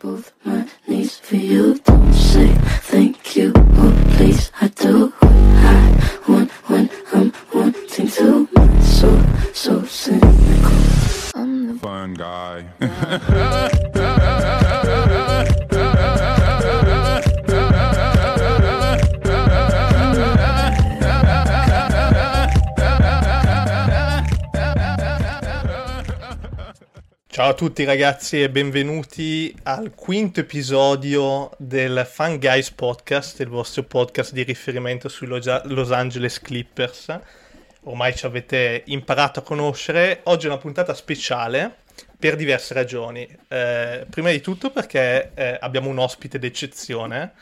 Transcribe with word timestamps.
both 0.00 0.32
my 0.44 0.66
knees 0.88 1.18
for 1.18 1.36
you. 1.36 1.78
Don't 1.84 2.12
say 2.14 2.79
Ciao 27.50 27.58
a 27.58 27.62
tutti 27.64 27.82
ragazzi 27.82 28.40
e 28.40 28.48
benvenuti 28.48 29.52
al 29.64 29.92
quinto 29.92 30.38
episodio 30.38 31.50
del 31.58 32.08
Fun 32.08 32.38
Guys 32.38 32.70
Podcast, 32.70 33.40
il 33.40 33.48
vostro 33.48 33.82
podcast 33.82 34.32
di 34.32 34.44
riferimento 34.44 35.08
sui 35.08 35.26
Los 35.26 35.90
Angeles 35.90 36.40
Clippers. 36.40 37.18
Ormai 37.82 38.14
ci 38.14 38.24
avete 38.24 38.84
imparato 38.86 39.40
a 39.40 39.42
conoscere. 39.42 40.20
Oggi 40.26 40.46
è 40.46 40.48
una 40.48 40.58
puntata 40.58 40.94
speciale 40.94 41.78
per 42.16 42.36
diverse 42.36 42.72
ragioni. 42.72 43.26
Eh, 43.48 44.06
prima 44.08 44.30
di 44.30 44.40
tutto 44.40 44.70
perché 44.70 45.32
eh, 45.34 45.58
abbiamo 45.60 45.88
un 45.88 45.98
ospite 45.98 46.38
d'eccezione 46.38 47.32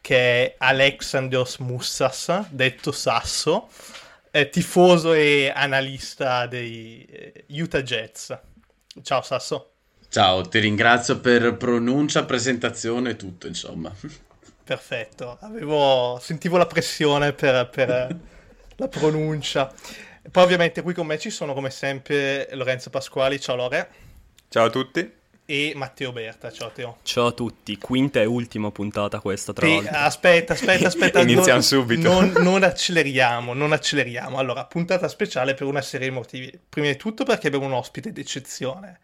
che 0.00 0.16
è 0.16 0.54
Alexandros 0.56 1.58
Moussas, 1.58 2.46
detto 2.48 2.92
Sasso, 2.92 3.68
eh, 4.30 4.48
tifoso 4.48 5.12
e 5.12 5.52
analista 5.54 6.46
dei 6.46 7.04
eh, 7.04 7.44
Utah 7.48 7.82
Jazz. 7.82 8.32
Ciao 9.02 9.22
Sasso. 9.22 9.70
Ciao, 10.08 10.42
ti 10.42 10.58
ringrazio 10.60 11.18
per 11.18 11.56
pronuncia, 11.56 12.24
presentazione 12.24 13.10
e 13.10 13.16
tutto, 13.16 13.46
insomma. 13.46 13.92
Perfetto, 14.62 15.38
Avevo... 15.40 16.18
sentivo 16.20 16.56
la 16.56 16.66
pressione 16.66 17.32
per, 17.32 17.68
per 17.68 18.16
la 18.76 18.88
pronuncia. 18.88 19.72
Poi 20.30 20.42
ovviamente 20.42 20.82
qui 20.82 20.94
con 20.94 21.06
me 21.06 21.18
ci 21.18 21.30
sono 21.30 21.52
come 21.52 21.70
sempre 21.70 22.48
Lorenzo 22.52 22.90
Pasquali, 22.90 23.40
ciao 23.40 23.56
Lore. 23.56 23.88
Ciao 24.48 24.66
a 24.66 24.70
tutti. 24.70 25.22
E 25.46 25.74
Matteo 25.76 26.10
Berta, 26.10 26.50
ciao 26.50 26.70
Teo. 26.70 26.96
Ciao 27.02 27.26
a 27.26 27.32
tutti, 27.32 27.76
quinta 27.76 28.18
e 28.18 28.24
ultima 28.24 28.70
puntata 28.70 29.20
questa 29.20 29.52
tra 29.52 29.68
l'altro. 29.68 29.94
aspetta, 29.94 30.54
aspetta, 30.54 30.86
aspetta. 30.86 31.20
Iniziamo 31.22 31.50
non, 31.50 31.62
subito. 31.62 32.08
Non, 32.08 32.32
non 32.38 32.62
acceleriamo, 32.62 33.52
non 33.52 33.72
acceleriamo. 33.72 34.38
Allora, 34.38 34.64
puntata 34.64 35.06
speciale 35.06 35.52
per 35.52 35.66
una 35.66 35.82
serie 35.82 36.08
di 36.08 36.14
motivi. 36.14 36.58
Prima 36.66 36.86
di 36.86 36.96
tutto 36.96 37.24
perché 37.24 37.48
abbiamo 37.48 37.66
un 37.66 37.72
ospite 37.72 38.10
d'eccezione. 38.10 39.00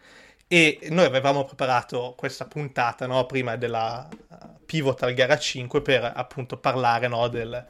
E 0.48 0.78
noi 0.88 1.04
avevamo 1.04 1.44
preparato 1.44 2.14
questa 2.16 2.46
puntata, 2.46 3.06
no, 3.06 3.26
prima 3.26 3.56
della 3.56 4.08
uh, 4.10 4.36
Pivotal 4.64 5.12
Gara 5.12 5.38
5 5.38 5.82
per 5.82 6.10
appunto 6.14 6.56
parlare, 6.56 7.06
no, 7.06 7.28
del, 7.28 7.66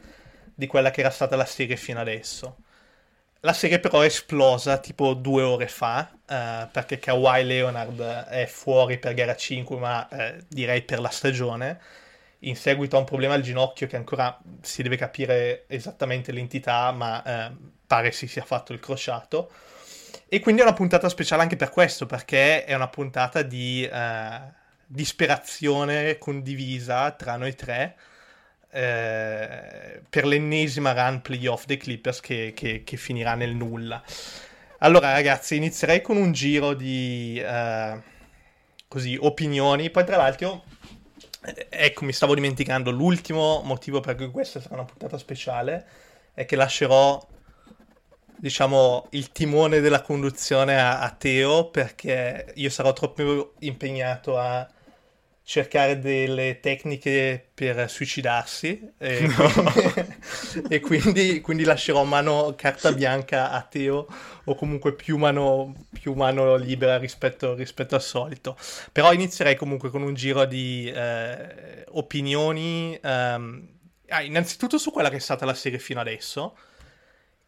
di 0.55 0.67
quella 0.69 0.93
che 0.93 1.01
era 1.01 1.11
stata 1.11 1.35
la 1.35 1.45
serie 1.45 1.77
fino 1.77 1.99
adesso. 1.99 2.59
La 3.43 3.55
serie 3.55 3.81
però 3.81 4.03
è 4.03 4.07
esplosa 4.07 4.77
tipo 4.79 5.15
due 5.15 5.43
ore 5.43 5.67
fa, 5.67 6.11
eh, 6.29 6.69
perché 6.71 6.99
Kawhi 6.99 7.43
Leonard 7.45 7.99
è 8.27 8.45
fuori 8.45 8.99
per 8.99 9.15
gara 9.15 9.35
5, 9.35 9.79
ma 9.79 10.07
eh, 10.09 10.45
direi 10.47 10.83
per 10.83 11.01
la 11.01 11.09
stagione, 11.09 11.81
in 12.41 12.55
seguito 12.55 12.97
a 12.97 12.99
un 12.99 13.07
problema 13.07 13.33
al 13.33 13.41
ginocchio 13.41 13.87
che 13.87 13.97
ancora 13.97 14.39
si 14.61 14.83
deve 14.83 14.97
capire 14.97 15.65
esattamente 15.69 16.33
l'entità, 16.33 16.93
ma 16.93 17.23
eh, 17.23 17.51
pare 17.87 18.13
si 18.13 18.27
sia 18.27 18.45
fatto 18.45 18.75
il 18.75 18.81
crociato. 18.81 19.51
E 20.29 20.41
quindi 20.41 20.61
è 20.61 20.65
una 20.65 20.75
puntata 20.75 21.09
speciale 21.09 21.41
anche 21.41 21.57
per 21.57 21.71
questo, 21.71 22.05
perché 22.05 22.65
è 22.67 22.75
una 22.75 22.89
puntata 22.89 23.41
di 23.41 23.89
eh, 23.91 24.41
disperazione 24.85 26.19
condivisa 26.19 27.11
tra 27.13 27.37
noi 27.37 27.55
tre 27.55 27.97
eh, 28.71 30.01
per 30.09 30.27
l'ennesima 30.27 30.93
run 30.93 31.23
playoff 31.23 31.65
dei 31.67 31.77
Clippers 31.77 32.21
che, 32.21 32.53
che, 32.55 32.83
che, 32.85 32.97
finirà 32.97 33.35
nel 33.35 33.55
nulla. 33.55 34.03
Allora, 34.79 35.13
ragazzi, 35.13 35.57
inizierei 35.57 36.01
con 36.01 36.17
un 36.17 36.33
giro 36.33 36.75
di 36.75 37.41
eh, 37.45 38.01
così, 38.89 39.17
opinioni. 39.21 39.91
Poi, 39.91 40.05
tra 40.05 40.17
l'altro, 40.17 40.65
eh, 41.45 41.67
ecco, 41.69 42.05
mi 42.05 42.13
stavo 42.13 42.35
dimenticando 42.35 42.91
l'ultimo 42.91 43.63
motivo 43.65 44.01
per 44.01 44.15
cui 44.15 44.31
questa 44.31 44.61
sarà 44.61 44.75
una 44.75 44.85
puntata 44.85 45.19
speciale 45.19 45.87
è 46.35 46.45
che 46.45 46.57
lascerò 46.57 47.27
diciamo 48.37 49.09
il 49.11 49.33
timone 49.33 49.81
della 49.81 50.01
conduzione 50.01 50.81
a, 50.81 51.01
a 51.01 51.11
Teo 51.11 51.69
perché 51.69 52.53
io 52.55 52.71
sarò 52.71 52.93
troppo 52.95 53.55
impegnato 53.59 54.39
a 54.39 54.67
cercare 55.51 55.99
delle 55.99 56.61
tecniche 56.61 57.45
per 57.53 57.91
suicidarsi 57.91 58.93
e, 58.97 59.27
no. 59.37 59.73
e 60.71 60.79
quindi, 60.79 61.41
quindi, 61.41 61.65
lascerò 61.65 62.05
mano 62.05 62.55
carta 62.57 62.93
bianca 62.93 63.51
a 63.51 63.61
Teo 63.63 64.07
o 64.45 64.55
comunque 64.55 64.95
più 64.95 65.17
mano, 65.17 65.75
più 65.91 66.13
mano 66.13 66.55
libera 66.55 66.99
rispetto, 66.99 67.55
rispetto, 67.55 67.97
al 67.97 68.03
solito 68.03 68.57
però 68.93 69.13
inizierei 69.13 69.57
comunque 69.57 69.91
con 69.91 70.03
un 70.03 70.15
giro 70.15 70.45
di 70.45 70.89
eh, 70.89 71.85
opinioni 71.89 72.97
um, 73.03 73.69
ah, 74.07 74.23
innanzitutto 74.23 74.79
su 74.79 74.93
quella 74.93 75.11
che 75.11 75.17
è 75.17 75.21
stata 75.21 75.45
la 75.45 75.55
serie 75.55 75.81
fino 75.81 75.99
adesso 75.99 76.55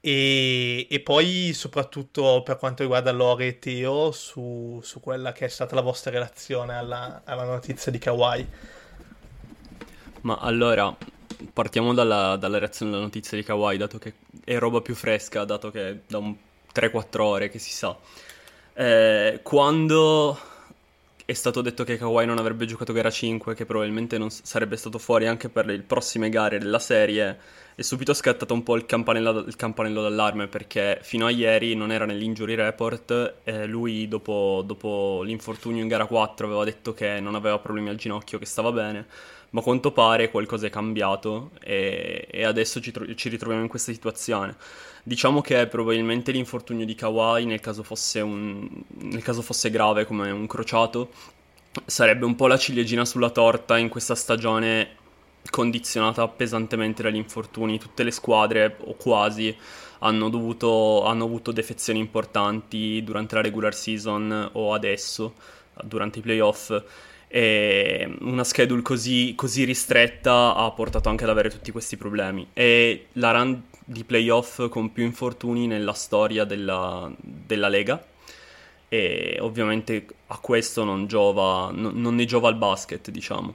e, 0.05 0.89
e, 0.91 0.99
poi 0.99 1.53
soprattutto 1.55 2.43
per 2.45 2.57
quanto 2.57 2.83
riguarda 2.83 3.13
Lore 3.13 3.47
e 3.47 3.59
Teo 3.61 4.11
su, 4.11 4.81
su 4.83 4.99
quella 4.99 5.31
che 5.31 5.45
è 5.45 5.49
stata 5.49 5.77
la 5.77 5.81
vostra 5.81 6.11
relazione 6.11 6.75
alla, 6.77 7.23
alla, 7.25 7.45
notizia 7.45 7.93
di 7.93 7.99
Kawhi. 7.99 8.45
Ma 10.23 10.39
allora, 10.39 10.93
partiamo 11.53 11.95
dalla, 11.95 12.35
dalla, 12.35 12.59
reazione 12.59 12.91
alla 12.91 13.03
notizia 13.03 13.37
di 13.37 13.45
Kawhi, 13.45 13.77
dato 13.77 13.99
che 13.99 14.15
è 14.43 14.59
roba 14.59 14.81
più 14.81 14.97
fresca, 14.97 15.45
dato 15.45 15.71
che 15.71 15.89
è 15.89 15.97
da 16.05 16.19
un 16.19 16.35
3-4 16.75 17.21
ore 17.21 17.49
che 17.49 17.61
si 17.61 17.71
sa. 17.71 17.97
Eh, 18.75 19.39
quando 19.45 20.37
è 21.25 21.33
stato 21.33 21.61
detto 21.61 21.85
che 21.85 21.97
Kawhi 21.97 22.27
non 22.27 22.39
avrebbe 22.39 22.67
giocato 22.67 22.93
gara 22.93 23.09
5, 23.09 23.55
che 23.55 23.67
probabilmente 23.67 24.19
non 24.19 24.31
sarebbe 24.31 24.77
stato 24.77 24.99
fuori 24.99 25.29
anche 25.29 25.49
per 25.49 25.67
le 25.67 25.79
prossime 25.79 26.29
gare 26.29 26.59
della 26.59 26.81
serie, 26.81 27.39
è 27.75 27.83
subito 27.83 28.13
scattato 28.13 28.53
un 28.53 28.63
po' 28.63 28.77
il 28.77 28.85
campanello, 28.85 29.39
il 29.41 29.57
campanello 29.57 30.03
d'allarme 30.03 30.47
perché 30.47 30.99
fino 31.03 31.27
a 31.27 31.31
ieri 31.31 31.75
non 31.75 31.91
era 31.91 32.05
nell'injury 32.05 32.55
report 32.55 33.35
e 33.45 33.67
lui 33.67 34.09
dopo, 34.09 34.63
dopo 34.65 35.23
l'infortunio 35.23 35.81
in 35.81 35.89
gara 35.89 36.05
4 36.05 36.47
aveva 36.47 36.65
detto 36.65 36.93
che 36.93 37.19
non 37.21 37.35
aveva 37.35 37.59
problemi 37.59 37.89
al 37.89 37.97
ginocchio, 37.97 38.39
che 38.39 38.45
stava 38.45 38.73
bene, 38.73 39.07
ma 39.51 39.61
a 39.61 39.63
quanto 39.63 39.91
pare 39.91 40.31
qualcosa 40.31 40.67
è 40.67 40.71
cambiato 40.71 41.51
e, 41.63 42.27
e 42.31 42.45
adesso 42.45 42.81
ci, 42.81 42.91
tro- 42.91 43.15
ci 43.15 43.29
ritroviamo 43.31 43.63
in 43.63 43.71
questa 43.71 43.93
situazione. 43.93 44.57
Diciamo 45.03 45.41
che 45.41 45.67
probabilmente 45.67 46.31
l'infortunio 46.31 46.85
di 46.85 46.95
Kawhi, 46.95 47.45
nel 47.47 47.61
caso 47.61 47.83
fosse, 47.83 48.21
un, 48.21 48.69
nel 48.99 49.23
caso 49.23 49.43
fosse 49.43 49.71
grave 49.71 50.05
come 50.05 50.31
un 50.31 50.47
crociato, 50.47 51.11
sarebbe 51.87 52.25
un 52.27 52.37
po' 52.37 52.47
la 52.47 52.59
ciliegina 52.59 53.05
sulla 53.05 53.31
torta 53.31 53.79
in 53.79 53.89
questa 53.89 54.15
stagione 54.15 55.01
condizionata 55.51 56.27
pesantemente 56.29 57.03
dagli 57.03 57.17
infortuni. 57.17 57.79
Tutte 57.79 58.03
le 58.03 58.11
squadre, 58.11 58.77
o 58.85 58.95
quasi, 58.95 59.55
hanno, 60.01 60.29
dovuto, 60.29 61.05
hanno 61.05 61.25
avuto 61.25 61.53
defezioni 61.53 61.99
importanti 61.99 63.03
durante 63.03 63.35
la 63.35 63.41
regular 63.41 63.75
season 63.75 64.51
o 64.53 64.73
adesso, 64.75 65.35
durante 65.85 66.19
i 66.19 66.23
playoff. 66.23 66.83
E 67.29 68.15
una 68.21 68.45
schedule 68.45 68.83
così, 68.83 69.35
così 69.35 69.65
ristretta 69.65 70.55
ha 70.55 70.71
portato 70.73 71.09
anche 71.09 71.25
ad 71.25 71.31
avere 71.31 71.49
tutti 71.49 71.71
questi 71.71 71.97
problemi. 71.97 72.47
E 72.53 73.07
la 73.13 73.33
run 73.33 73.63
di 73.85 74.05
playoff 74.05 74.69
con 74.69 74.93
più 74.93 75.05
infortuni 75.05 75.67
nella 75.67 75.95
storia 75.95 76.45
della, 76.45 77.11
della 77.19 77.69
Lega. 77.69 78.05
E 78.89 79.39
ovviamente 79.41 80.07
a 80.27 80.39
questo 80.39 80.85
non, 80.85 81.07
giova, 81.07 81.71
non, 81.73 81.99
non 81.99 82.15
ne 82.15 82.27
giova 82.27 82.51
il 82.51 82.57
basket, 82.57 83.11
diciamo. 83.11 83.55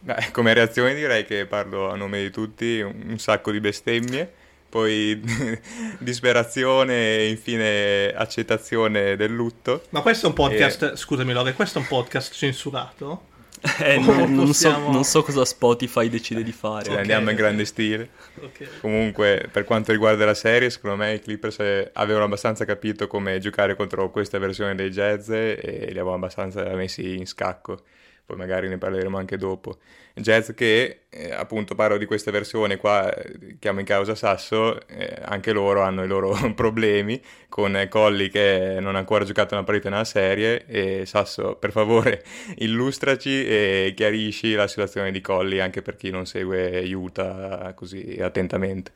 Beh, 0.00 0.30
come 0.32 0.54
reazione 0.54 0.94
direi 0.94 1.24
che 1.24 1.46
parlo 1.46 1.90
a 1.90 1.96
nome 1.96 2.22
di 2.22 2.30
tutti, 2.30 2.80
un 2.80 3.18
sacco 3.18 3.50
di 3.50 3.60
bestemmie, 3.60 4.30
poi 4.68 5.20
disperazione 5.98 7.18
e 7.18 7.28
infine 7.28 8.12
accettazione 8.14 9.16
del 9.16 9.32
lutto. 9.32 9.84
Ma 9.90 10.00
questo 10.00 10.26
è 10.26 10.28
un 10.30 10.34
podcast, 10.34 10.82
e... 10.82 10.96
scusami 10.96 11.32
Lore, 11.32 11.52
questo 11.52 11.78
è 11.78 11.82
un 11.82 11.88
podcast 11.88 12.32
censurato? 12.34 13.28
Eh, 13.78 13.98
non, 13.98 14.34
non, 14.34 14.54
so, 14.54 14.70
non, 14.90 15.04
so, 15.04 15.22
cosa 15.22 15.44
Spotify 15.44 16.08
decide 16.08 16.42
di 16.42 16.52
fare. 16.52 16.88
Okay. 16.88 17.00
Andiamo 17.00 17.28
in 17.28 17.36
grande 17.36 17.66
stile. 17.66 18.08
Okay. 18.40 18.66
Comunque, 18.80 19.50
per 19.52 19.64
quanto 19.64 19.92
riguarda 19.92 20.24
la 20.24 20.32
serie, 20.32 20.70
secondo 20.70 20.96
me 20.96 21.12
i 21.12 21.20
Clippers 21.20 21.58
avevano 21.92 22.24
abbastanza 22.24 22.64
capito 22.64 23.06
come 23.06 23.38
giocare 23.38 23.76
contro 23.76 24.10
questa 24.10 24.38
versione 24.38 24.74
dei 24.74 24.88
Jazz 24.88 25.28
e 25.28 25.58
li 25.82 25.90
avevano 25.90 26.14
abbastanza 26.14 26.64
messi 26.74 27.18
in 27.18 27.26
scacco. 27.26 27.82
Poi 28.30 28.38
magari 28.38 28.68
ne 28.68 28.78
parleremo 28.78 29.18
anche 29.18 29.36
dopo. 29.36 29.78
Jazz 30.14 30.52
che, 30.52 31.00
eh, 31.08 31.32
appunto, 31.32 31.74
parlo 31.74 31.96
di 31.98 32.04
questa 32.04 32.30
versione 32.30 32.76
qua, 32.76 33.12
eh, 33.12 33.56
chiamo 33.58 33.80
in 33.80 33.86
causa 33.86 34.14
Sasso, 34.14 34.86
eh, 34.86 35.18
anche 35.24 35.52
loro 35.52 35.82
hanno 35.82 36.04
i 36.04 36.06
loro 36.06 36.36
problemi 36.54 37.20
con 37.48 37.86
Colli 37.88 38.28
che 38.28 38.78
non 38.80 38.94
ha 38.94 38.98
ancora 38.98 39.24
giocato 39.24 39.54
una 39.54 39.64
partita 39.64 39.88
nella 39.90 40.04
serie 40.04 40.64
e 40.66 41.06
Sasso, 41.06 41.56
per 41.56 41.72
favore, 41.72 42.22
illustraci 42.58 43.46
e 43.46 43.92
chiarisci 43.96 44.52
la 44.54 44.68
situazione 44.68 45.10
di 45.10 45.20
Colli 45.20 45.58
anche 45.58 45.82
per 45.82 45.96
chi 45.96 46.10
non 46.10 46.26
segue 46.26 46.82
Utah 46.94 47.72
così 47.74 48.16
attentamente. 48.20 48.92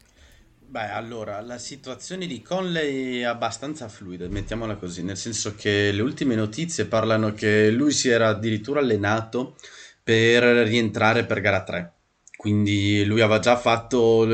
Beh, 0.74 0.90
allora, 0.90 1.40
la 1.40 1.56
situazione 1.56 2.26
di 2.26 2.42
Conley 2.42 3.20
è 3.20 3.22
abbastanza 3.22 3.86
fluida, 3.86 4.26
mettiamola 4.26 4.74
così, 4.74 5.04
nel 5.04 5.16
senso 5.16 5.54
che 5.54 5.92
le 5.92 6.02
ultime 6.02 6.34
notizie 6.34 6.86
parlano 6.86 7.32
che 7.32 7.70
lui 7.70 7.92
si 7.92 8.08
era 8.08 8.26
addirittura 8.26 8.80
allenato 8.80 9.54
per 10.02 10.42
rientrare 10.42 11.26
per 11.26 11.40
gara 11.40 11.62
3. 11.62 11.92
Quindi 12.36 13.04
lui 13.04 13.20
aveva 13.20 13.38
già 13.38 13.56
fatto, 13.56 14.26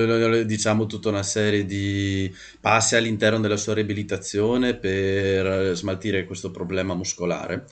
diciamo, 0.44 0.86
tutta 0.86 1.10
una 1.10 1.22
serie 1.22 1.66
di 1.66 2.34
passi 2.58 2.96
all'interno 2.96 3.38
della 3.38 3.58
sua 3.58 3.74
riabilitazione 3.74 4.74
per 4.76 5.76
smaltire 5.76 6.24
questo 6.24 6.50
problema 6.50 6.94
muscolare. 6.94 7.66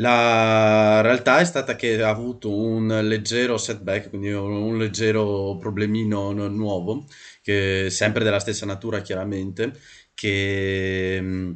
La 0.00 1.00
realtà 1.00 1.40
è 1.40 1.44
stata 1.44 1.74
che 1.74 2.00
ha 2.00 2.08
avuto 2.08 2.54
un 2.54 2.86
leggero 3.02 3.58
setback, 3.58 4.10
quindi 4.10 4.30
un 4.30 4.78
leggero 4.78 5.56
problemino 5.58 6.30
nuovo, 6.48 7.04
che 7.42 7.88
sempre 7.90 8.22
della 8.22 8.38
stessa 8.38 8.64
natura 8.64 9.00
chiaramente, 9.00 9.72
che 10.14 11.18
mm, 11.20 11.52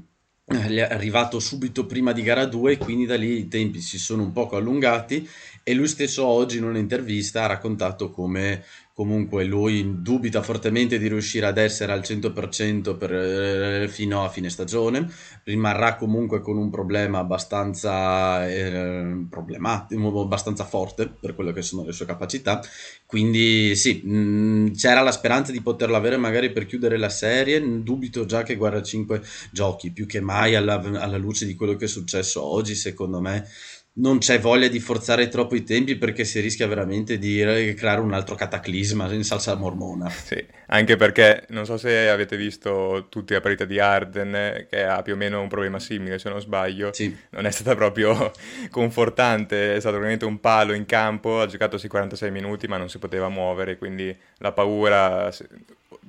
è 0.47 0.81
arrivato 0.81 1.39
subito 1.39 1.87
prima 1.87 2.11
di 2.13 2.23
gara 2.23 2.45
2 2.45 2.73
e 2.73 2.79
quindi 2.79 3.07
da 3.07 3.17
lì 3.17 3.39
i 3.39 3.49
tempi 3.49 3.81
si 3.81 3.99
sono 3.99 4.23
un 4.23 4.33
poco 4.33 4.57
allungati 4.57 5.29
e 5.63 5.75
lui 5.75 5.87
stesso 5.87 6.27
oggi 6.27 6.57
in 6.59 6.65
un'intervista 6.65 7.45
ha 7.45 7.47
raccontato 7.47 8.11
come 8.11 8.65
comunque 8.95 9.45
lui 9.45 10.03
dubita 10.03 10.43
fortemente 10.43 10.99
di 10.99 11.09
riuscire 11.09 11.47
ad 11.47 11.59
essere 11.59 11.93
al 11.93 12.01
100% 12.01 12.97
per, 12.97 13.13
eh, 13.15 13.89
fino 13.89 14.23
a 14.25 14.29
fine 14.29 14.51
stagione, 14.51 15.09
rimarrà 15.45 15.97
comunque 15.97 16.41
con 16.41 16.57
un 16.57 16.71
problema 16.71 17.19
abbastanza 17.19 18.49
eh, 18.49 19.27
problematico, 19.31 20.21
abbastanza 20.21 20.65
forte 20.65 21.09
per 21.09 21.35
quello 21.35 21.53
che 21.53 21.63
sono 21.63 21.85
le 21.85 21.93
sue 21.93 22.07
capacità, 22.07 22.61
quindi 23.07 23.75
sì, 23.77 24.03
mh, 24.05 24.17
mm, 24.17 24.67
c'era 24.75 25.01
la 25.01 25.13
speranza 25.13 25.53
di 25.53 25.63
poterlo 25.63 25.97
avere 25.97 26.17
magari 26.17 26.53
per 26.53 26.67
chiudere 26.67 26.99
la 26.99 27.09
serie, 27.09 27.83
dubito 27.83 28.27
già 28.27 28.43
che 28.43 28.57
guarda 28.57 28.83
5 28.83 29.23
giochi, 29.51 29.93
più 29.93 30.07
che 30.07 30.21
mai 30.21 30.55
alla, 30.55 30.81
alla 30.81 31.17
luce 31.17 31.47
di 31.47 31.55
quello 31.55 31.77
che 31.77 31.87
è 31.87 31.89
successo 31.89 32.43
oggi, 32.43 32.75
secondo 32.75 33.21
me 33.21 33.47
non 33.95 34.19
c'è 34.19 34.41
voglia 34.41 34.69
di 34.69 34.81
forzare 34.81 35.29
troppo 35.29 35.55
i 35.55 35.65
tempi 35.65 35.97
perché 35.97 36.25
si 36.25 36.41
rischia 36.41 36.67
veramente 36.67 37.19
di 37.19 37.75
creare 37.77 38.01
un 38.01 38.15
altro 38.15 38.35
cataclisma 38.35 39.13
in 39.13 39.25
salsa 39.25 39.55
mormona. 39.55 40.09
Sì, 40.09 40.43
anche 40.69 40.97
perché 40.97 41.45
non 41.49 41.67
so 41.67 41.77
se 41.77 42.09
avete 42.09 42.37
visto 42.37 43.07
tutti 43.11 43.35
la 43.35 43.41
partita 43.41 43.67
di 43.67 43.79
Arden 43.79 44.67
che 44.71 44.85
ha 44.85 45.03
più 45.03 45.13
o 45.13 45.17
meno 45.17 45.43
un 45.43 45.49
problema 45.49 45.79
simile 45.79 46.19
se 46.19 46.31
non 46.31 46.41
sbaglio. 46.41 46.93
Sì. 46.95 47.15
Non 47.31 47.45
è 47.45 47.51
stata 47.51 47.75
proprio 47.75 48.33
confortante, 48.71 49.75
è 49.75 49.81
stato 49.81 49.97
veramente 49.99 50.25
un 50.25 50.41
palo 50.41 50.73
in 50.73 50.87
campo, 50.87 51.41
ha 51.41 51.47
giocato 51.47 51.77
sui 51.77 51.89
46 51.89 52.31
minuti 52.31 52.67
ma 52.69 52.79
non 52.79 52.89
si 52.89 52.99
poteva 52.99 53.29
muovere, 53.29 53.77
quindi 53.77 54.17
la 54.39 54.53
paura 54.53 55.31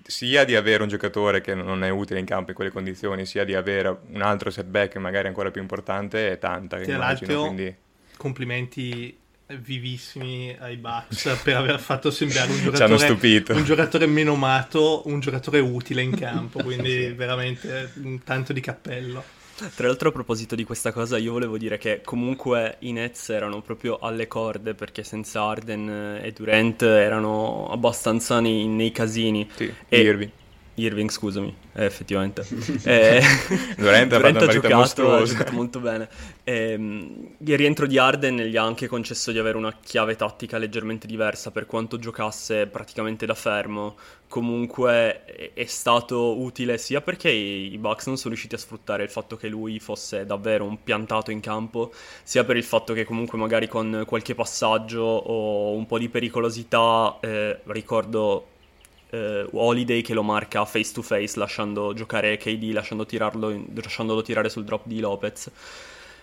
sia 0.05 0.43
di 0.43 0.55
avere 0.55 0.83
un 0.83 0.89
giocatore 0.89 1.41
che 1.41 1.55
non 1.55 1.83
è 1.83 1.89
utile 1.89 2.19
in 2.19 2.25
campo 2.25 2.49
in 2.49 2.55
quelle 2.55 2.71
condizioni, 2.71 3.25
sia 3.25 3.43
di 3.43 3.55
avere 3.55 3.99
un 4.09 4.21
altro 4.21 4.49
setback 4.49 4.97
magari 4.97 5.27
ancora 5.27 5.51
più 5.51 5.61
importante 5.61 6.31
è 6.31 6.37
tanta. 6.39 6.79
Tra 6.79 6.97
l'altro, 6.97 7.41
quindi... 7.41 7.75
complimenti 8.17 9.17
vivissimi 9.47 10.55
ai 10.59 10.77
Bucks 10.77 11.39
per 11.43 11.57
aver 11.57 11.79
fatto 11.79 12.11
sembrare 12.11 12.51
un 12.51 12.61
giocatore, 12.61 13.53
un 13.53 13.63
giocatore 13.63 14.05
meno 14.07 14.33
amato, 14.33 15.03
un 15.07 15.19
giocatore 15.19 15.59
utile 15.59 16.01
in 16.01 16.15
campo, 16.17 16.63
quindi 16.63 17.11
veramente 17.11 17.91
tanto 18.23 18.53
di 18.53 18.61
cappello. 18.61 19.41
Tra 19.75 19.87
l'altro 19.87 20.09
a 20.09 20.11
proposito 20.11 20.55
di 20.55 20.63
questa 20.63 20.91
cosa 20.91 21.17
io 21.17 21.31
volevo 21.31 21.57
dire 21.57 21.77
che 21.77 22.01
comunque 22.03 22.77
i 22.79 22.91
Nets 22.91 23.29
erano 23.29 23.61
proprio 23.61 23.97
alle 23.99 24.27
corde 24.27 24.73
perché 24.73 25.03
senza 25.03 25.43
Arden 25.43 26.19
e 26.21 26.31
Durant 26.31 26.81
erano 26.81 27.67
abbastanza 27.69 28.39
nei, 28.39 28.67
nei 28.67 28.91
casini. 28.91 29.49
Sì, 29.55 29.71
e 29.87 30.01
Irving. 30.01 30.31
Irving, 30.75 31.09
scusami, 31.09 31.55
eh, 31.73 31.85
effettivamente. 31.85 32.45
eh, 32.83 33.21
Durant, 33.77 34.07
Durant 34.07 34.41
ha 34.41 34.47
giocato, 34.47 35.13
ha 35.13 35.23
giocato 35.23 35.51
molto 35.51 35.79
bene. 35.79 36.09
Eh, 36.43 36.73
il 36.73 37.57
rientro 37.57 37.85
di 37.85 37.99
Arden 37.99 38.37
gli 38.37 38.57
ha 38.57 38.63
anche 38.63 38.87
concesso 38.87 39.31
di 39.31 39.37
avere 39.37 39.57
una 39.57 39.77
chiave 39.83 40.15
tattica 40.15 40.57
leggermente 40.57 41.05
diversa 41.05 41.51
per 41.51 41.67
quanto 41.67 41.99
giocasse 41.99 42.65
praticamente 42.65 43.27
da 43.27 43.35
fermo. 43.35 43.95
Comunque 44.27 45.25
è, 45.25 45.51
è 45.53 45.65
stato 45.65 46.39
utile 46.39 46.79
sia 46.79 47.01
perché 47.01 47.29
i, 47.29 47.71
i 47.71 47.77
Bucks 47.77 48.07
non 48.07 48.17
sono 48.17 48.29
riusciti 48.29 48.55
a 48.55 48.57
sfruttare 48.57 49.03
il 49.03 49.09
fatto 49.09 49.37
che 49.37 49.47
lui 49.47 49.79
fosse 49.79 50.25
davvero 50.25 50.65
un 50.65 50.81
piantato 50.81 51.29
in 51.29 51.39
campo, 51.39 51.93
sia 52.23 52.43
per 52.43 52.57
il 52.57 52.63
fatto 52.63 52.93
che 52.93 53.03
comunque 53.03 53.37
magari 53.37 53.67
con 53.67 54.05
qualche 54.07 54.33
passaggio 54.33 55.03
o 55.03 55.73
un 55.73 55.85
po' 55.85 55.99
di 55.99 56.09
pericolosità, 56.09 57.19
eh, 57.21 57.59
ricordo 57.65 58.47
eh, 59.13 59.47
Holiday 59.51 60.01
che 60.01 60.15
lo 60.15 60.23
marca 60.23 60.65
face 60.65 60.91
to 60.91 61.03
face 61.03 61.37
lasciando 61.37 61.93
giocare 61.93 62.35
KD, 62.37 62.71
lasciando 62.73 63.05
tirarlo, 63.05 63.63
lasciandolo 63.75 64.23
tirare 64.23 64.49
sul 64.49 64.63
drop 64.63 64.87
di 64.87 64.99
Lopez. 64.99 65.51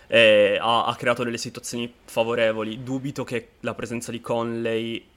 Eh, 0.07 0.57
ha, 0.59 0.85
ha, 0.85 0.95
creato 0.95 1.23
delle 1.23 1.37
situazioni 1.37 1.91
favorevoli. 2.03 2.83
Dubito 2.83 3.23
che 3.23 3.51
la 3.61 3.73
presenza 3.73 4.11
di 4.11 4.19
Conley 4.19 5.07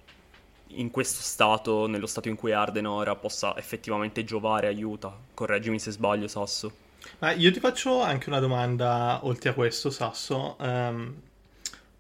in 0.69 0.91
questo 0.91 1.21
stato, 1.21 1.87
nello 1.89 2.07
stato 2.07 2.29
in 2.29 2.37
cui 2.37 2.53
Arden 2.53 2.87
ora, 2.87 3.17
possa 3.17 3.57
effettivamente 3.59 4.23
giovare, 4.23 4.69
aiuta. 4.69 5.17
Correggimi 5.35 5.81
se 5.81 5.91
sbaglio, 5.91 6.29
Sasso. 6.29 6.83
Ma 7.19 7.33
io 7.33 7.51
ti 7.53 7.59
faccio 7.59 8.01
anche 8.03 8.29
una 8.29 8.39
domanda 8.39 9.19
oltre 9.23 9.51
a 9.51 9.53
questo, 9.53 9.91
Sasso. 9.91 10.57
Um, 10.61 11.15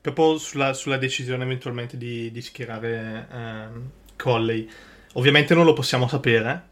proprio 0.01 0.39
sulla, 0.39 0.73
sulla, 0.73 0.97
decisione 0.97 1.43
eventualmente 1.43 1.97
di, 1.97 2.31
di 2.31 2.43
schierare 2.43 3.27
um, 3.31 3.91
Colley. 4.17 4.71
Ovviamente 5.17 5.55
non 5.55 5.65
lo 5.65 5.73
possiamo 5.73 6.09
sapere, 6.09 6.69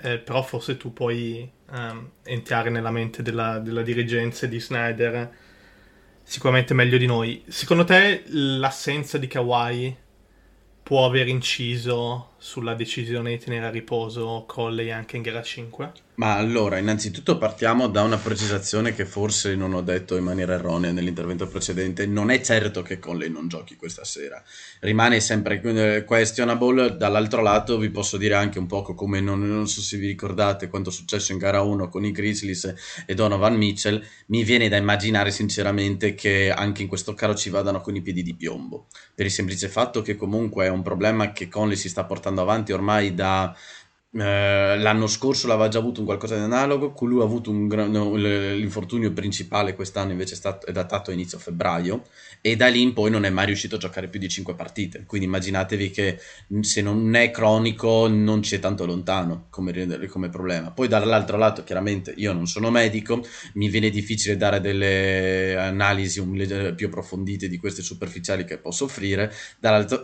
eh, 0.00 0.18
però 0.18 0.42
forse 0.42 0.76
tu 0.76 0.92
puoi 0.92 1.50
um, 1.70 2.10
entrare 2.22 2.70
nella 2.70 2.90
mente 2.90 3.22
della, 3.22 3.58
della 3.58 3.82
dirigenza 3.82 4.46
di 4.46 4.60
Snyder 4.60 5.30
sicuramente 6.22 6.74
meglio 6.74 6.98
di 6.98 7.06
noi. 7.06 7.42
Secondo 7.48 7.84
te 7.84 8.24
l'assenza 8.26 9.16
di 9.16 9.26
Kawhi 9.26 9.96
può 10.82 11.06
aver 11.06 11.28
inciso 11.28 12.27
sulla 12.38 12.74
decisione 12.74 13.30
di 13.30 13.38
tenere 13.38 13.66
a 13.66 13.70
riposo 13.70 14.44
Colley 14.46 14.90
anche 14.90 15.16
in 15.16 15.22
gara 15.22 15.42
5? 15.42 15.92
Ma 16.18 16.34
allora, 16.34 16.78
innanzitutto 16.78 17.38
partiamo 17.38 17.86
da 17.86 18.02
una 18.02 18.16
precisazione 18.16 18.92
che 18.92 19.06
forse 19.06 19.54
non 19.54 19.72
ho 19.72 19.82
detto 19.82 20.16
in 20.16 20.24
maniera 20.24 20.54
erronea 20.54 20.90
nell'intervento 20.90 21.46
precedente. 21.46 22.06
Non 22.06 22.32
è 22.32 22.40
certo 22.40 22.82
che 22.82 22.98
Conley 22.98 23.30
non 23.30 23.46
giochi 23.46 23.76
questa 23.76 24.02
sera. 24.02 24.42
Rimane 24.80 25.20
sempre 25.20 26.02
questionable. 26.04 26.96
Dall'altro 26.96 27.40
lato 27.40 27.78
vi 27.78 27.90
posso 27.90 28.16
dire 28.16 28.34
anche 28.34 28.58
un 28.58 28.66
poco 28.66 28.94
come 28.94 29.20
non, 29.20 29.46
non 29.46 29.68
so 29.68 29.80
se 29.80 29.96
vi 29.96 30.08
ricordate 30.08 30.68
quanto 30.68 30.90
è 30.90 30.92
successo 30.92 31.30
in 31.30 31.38
gara 31.38 31.60
1 31.60 31.88
con 31.88 32.04
i 32.04 32.10
Grizzlies 32.10 33.04
e 33.06 33.14
Donovan 33.14 33.54
Mitchell. 33.54 34.04
Mi 34.26 34.42
viene 34.42 34.68
da 34.68 34.76
immaginare 34.76 35.30
sinceramente 35.30 36.16
che 36.16 36.50
anche 36.50 36.82
in 36.82 36.88
questo 36.88 37.14
caso 37.14 37.36
ci 37.36 37.50
vadano 37.50 37.80
con 37.80 37.94
i 37.94 38.02
piedi 38.02 38.24
di 38.24 38.34
piombo. 38.34 38.86
Per 39.14 39.24
il 39.24 39.30
semplice 39.30 39.68
fatto 39.68 40.02
che 40.02 40.16
comunque 40.16 40.66
è 40.66 40.68
un 40.68 40.82
problema 40.82 41.30
che 41.30 41.46
Conley 41.46 41.76
si 41.76 41.88
sta 41.88 42.02
portando 42.02 42.27
avanti 42.36 42.72
ormai 42.72 43.14
da 43.14 43.54
l'anno 44.24 45.06
scorso 45.06 45.46
l'aveva 45.46 45.68
già 45.68 45.78
avuto 45.78 46.00
un 46.00 46.06
qualcosa 46.06 46.36
di 46.36 46.42
analogo, 46.42 46.94
lui 47.00 47.20
ha 47.20 47.24
avuto 47.24 47.50
gran, 47.66 47.90
l'infortunio 47.92 49.12
principale 49.12 49.74
quest'anno 49.74 50.12
invece 50.12 50.34
è, 50.34 50.36
stato, 50.36 50.66
è 50.66 50.72
datato 50.72 51.10
a 51.10 51.14
inizio 51.14 51.38
febbraio 51.38 52.04
e 52.40 52.56
da 52.56 52.66
lì 52.68 52.82
in 52.82 52.92
poi 52.92 53.10
non 53.10 53.24
è 53.24 53.30
mai 53.30 53.46
riuscito 53.46 53.76
a 53.76 53.78
giocare 53.78 54.08
più 54.08 54.20
di 54.20 54.28
5 54.28 54.54
partite, 54.54 55.04
quindi 55.06 55.26
immaginatevi 55.26 55.90
che 55.90 56.18
se 56.60 56.82
non 56.82 57.14
è 57.14 57.30
cronico 57.30 58.08
non 58.08 58.40
c'è 58.40 58.58
tanto 58.58 58.86
lontano 58.86 59.46
come, 59.50 60.06
come 60.08 60.28
problema. 60.28 60.70
Poi 60.70 60.88
dall'altro 60.88 61.36
lato 61.36 61.64
chiaramente 61.64 62.12
io 62.16 62.32
non 62.32 62.46
sono 62.46 62.70
medico, 62.70 63.22
mi 63.54 63.68
viene 63.68 63.90
difficile 63.90 64.36
dare 64.36 64.60
delle 64.60 65.56
analisi 65.56 66.22
più 66.74 66.86
approfondite 66.86 67.48
di 67.48 67.58
queste 67.58 67.82
superficiali 67.82 68.44
che 68.44 68.58
posso 68.58 68.84
offrire, 68.84 69.32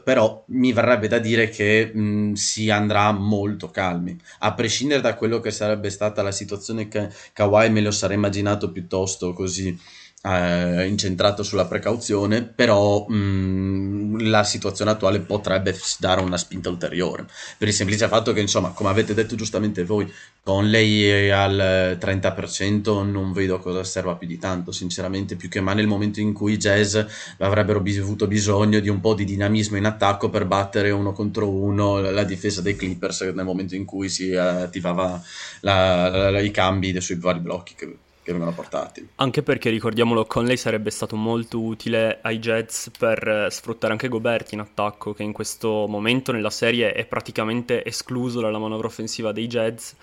però 0.04 0.44
mi 0.48 0.72
verrebbe 0.72 1.08
da 1.08 1.18
dire 1.18 1.48
che 1.48 1.90
mh, 1.92 2.32
si 2.32 2.70
andrà 2.70 3.12
molto 3.12 3.70
calmo 3.70 4.03
calmi, 4.04 4.20
a 4.40 4.52
prescindere 4.52 5.00
da 5.00 5.14
quello 5.14 5.40
che 5.40 5.50
sarebbe 5.50 5.90
stata 5.90 6.22
la 6.22 6.30
situazione 6.30 6.88
che 6.88 7.08
Kawhi 7.32 7.70
me 7.70 7.80
lo 7.80 7.90
sarei 7.90 8.16
immaginato 8.16 8.70
piuttosto 8.70 9.32
così 9.32 9.76
eh, 10.24 10.86
incentrato 10.86 11.42
sulla 11.42 11.66
precauzione, 11.66 12.42
però 12.42 13.06
mh, 13.06 13.14
mm, 13.14 14.18
la 14.28 14.44
situazione 14.44 14.92
attuale 14.92 15.20
potrebbe 15.20 15.76
dare 15.98 16.20
una 16.20 16.38
spinta 16.38 16.70
ulteriore, 16.70 17.26
per 17.58 17.68
il 17.68 17.74
semplice 17.74 18.08
fatto 18.08 18.32
che, 18.32 18.40
insomma, 18.40 18.70
come 18.70 18.88
avete 18.90 19.14
detto 19.14 19.36
giustamente 19.36 19.84
voi, 19.84 20.10
con 20.42 20.68
lei 20.68 21.30
al 21.30 21.96
30% 22.00 23.02
non 23.02 23.32
vedo 23.32 23.58
cosa 23.58 23.84
serva 23.84 24.14
più 24.16 24.26
di 24.26 24.38
tanto, 24.38 24.72
sinceramente, 24.72 25.36
più 25.36 25.48
che 25.48 25.60
mai 25.60 25.74
nel 25.74 25.86
momento 25.86 26.20
in 26.20 26.32
cui 26.32 26.54
i 26.54 26.56
Jazz 26.58 26.98
avrebbero 27.38 27.80
bis- 27.80 27.98
avuto 27.98 28.26
bisogno 28.26 28.80
di 28.80 28.88
un 28.88 29.00
po' 29.00 29.14
di 29.14 29.24
dinamismo 29.24 29.76
in 29.76 29.86
attacco 29.86 30.30
per 30.30 30.46
battere 30.46 30.90
uno 30.90 31.12
contro 31.12 31.48
uno 31.48 32.00
la 32.00 32.24
difesa 32.24 32.60
dei 32.60 32.76
Clippers 32.76 33.22
nel 33.22 33.44
momento 33.44 33.74
in 33.74 33.84
cui 33.84 34.08
si 34.08 34.34
attivava 34.34 35.20
la, 35.60 36.08
la, 36.08 36.30
la, 36.30 36.40
i 36.40 36.50
cambi 36.50 36.98
sui 37.00 37.16
vari 37.16 37.40
blocchi 37.40 37.74
che 37.74 37.96
che 38.24 38.32
vengono 38.32 38.52
portati. 38.52 39.06
Anche 39.16 39.42
perché 39.42 39.70
ricordiamolo, 39.70 40.24
Conley 40.24 40.56
sarebbe 40.56 40.90
stato 40.90 41.14
molto 41.14 41.60
utile 41.60 42.18
ai 42.22 42.38
Jets 42.38 42.90
per 42.98 43.28
eh, 43.28 43.50
sfruttare 43.50 43.92
anche 43.92 44.08
Gobert 44.08 44.52
in 44.52 44.60
attacco, 44.60 45.12
che 45.12 45.22
in 45.22 45.32
questo 45.32 45.86
momento 45.86 46.32
nella 46.32 46.50
serie 46.50 46.92
è 46.92 47.04
praticamente 47.04 47.84
escluso 47.84 48.40
dalla 48.40 48.58
manovra 48.58 48.86
offensiva 48.86 49.30
dei 49.30 49.46
Jets 49.46 49.94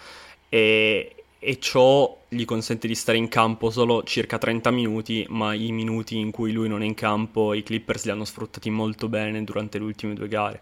e, 0.48 1.16
e 1.40 1.60
ciò 1.60 2.16
gli 2.30 2.46
consente 2.46 2.88
di 2.88 2.94
stare 2.94 3.18
in 3.18 3.28
campo 3.28 3.72
solo 3.72 4.04
circa 4.04 4.38
30 4.38 4.70
minuti, 4.70 5.26
ma 5.30 5.56
i 5.56 5.72
minuti 5.72 6.18
in 6.18 6.30
cui 6.30 6.52
lui 6.52 6.70
non 6.70 6.84
è 6.84 6.86
in 6.86 6.94
campo 6.94 7.56
i 7.56 7.64
Clippers 7.64 8.06
li 8.06 8.12
hanno 8.12 8.26
sfruttati 8.26 8.70
molto 8.70 9.10
bene 9.10 9.44
durante 9.44 9.80
le 9.80 9.86
ultime 9.86 10.14
due 10.14 10.28
gare. 10.28 10.62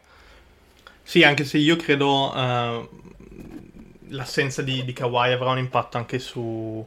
Sì, 1.04 1.24
anche 1.24 1.44
se 1.44 1.58
io 1.58 1.76
credo 1.76 2.34
uh, 2.34 2.88
l'assenza 4.10 4.62
di, 4.62 4.86
di 4.86 4.94
Kawhi 4.94 5.34
avrà 5.34 5.50
un 5.50 5.58
impatto 5.58 5.98
anche 5.98 6.20
su, 6.20 6.86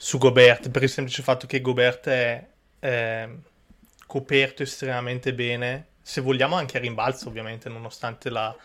su 0.00 0.16
Gobert 0.16 0.70
per 0.70 0.84
il 0.84 0.88
semplice 0.88 1.22
fatto 1.22 1.46
che 1.48 1.60
Gobert 1.60 2.08
è, 2.08 2.46
è 2.78 3.28
coperto 4.06 4.62
estremamente 4.62 5.34
bene, 5.34 5.88
se 6.00 6.20
vogliamo 6.20 6.54
anche 6.54 6.78
a 6.78 6.80
rimbalzo 6.80 7.28
ovviamente, 7.28 7.68
nonostante 7.68 8.30
la 8.30 8.56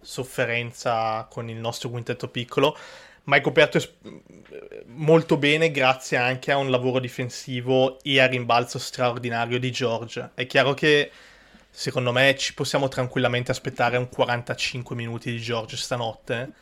sofferenza 0.00 1.26
con 1.30 1.48
il 1.48 1.56
nostro 1.56 1.88
quintetto 1.88 2.28
piccolo, 2.28 2.76
ma 3.24 3.36
è 3.36 3.40
coperto 3.40 3.76
es- 3.76 3.92
molto 4.86 5.36
bene 5.36 5.70
grazie 5.70 6.16
anche 6.16 6.50
a 6.50 6.56
un 6.56 6.68
lavoro 6.68 6.98
difensivo 6.98 8.02
e 8.02 8.20
a 8.20 8.26
rimbalzo 8.26 8.80
straordinario 8.80 9.60
di 9.60 9.70
George. 9.70 10.32
È 10.34 10.46
chiaro 10.46 10.74
che 10.74 11.10
secondo 11.70 12.10
me 12.10 12.36
ci 12.36 12.54
possiamo 12.54 12.88
tranquillamente 12.88 13.52
aspettare 13.52 13.96
un 13.96 14.08
45 14.08 14.96
minuti 14.96 15.30
di 15.30 15.38
George 15.38 15.76
stanotte 15.76 16.52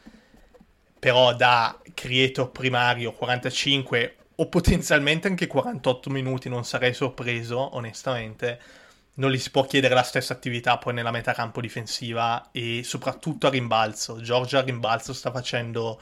però 1.00 1.34
da 1.34 1.76
creator 1.94 2.50
primario 2.50 3.12
45 3.12 4.16
o 4.36 4.48
potenzialmente 4.48 5.28
anche 5.28 5.46
48 5.46 6.10
minuti 6.10 6.48
non 6.48 6.64
sarei 6.64 6.94
sorpreso 6.94 7.74
onestamente. 7.74 8.60
Non 9.14 9.30
gli 9.30 9.38
si 9.38 9.50
può 9.50 9.64
chiedere 9.64 9.94
la 9.94 10.02
stessa 10.02 10.32
attività 10.32 10.78
poi 10.78 10.94
nella 10.94 11.10
metà 11.10 11.32
campo 11.32 11.60
difensiva 11.60 12.50
e 12.52 12.82
soprattutto 12.84 13.46
a 13.46 13.50
rimbalzo. 13.50 14.20
Giorgia 14.20 14.58
a 14.58 14.62
rimbalzo 14.62 15.12
sta 15.12 15.30
facendo 15.30 16.00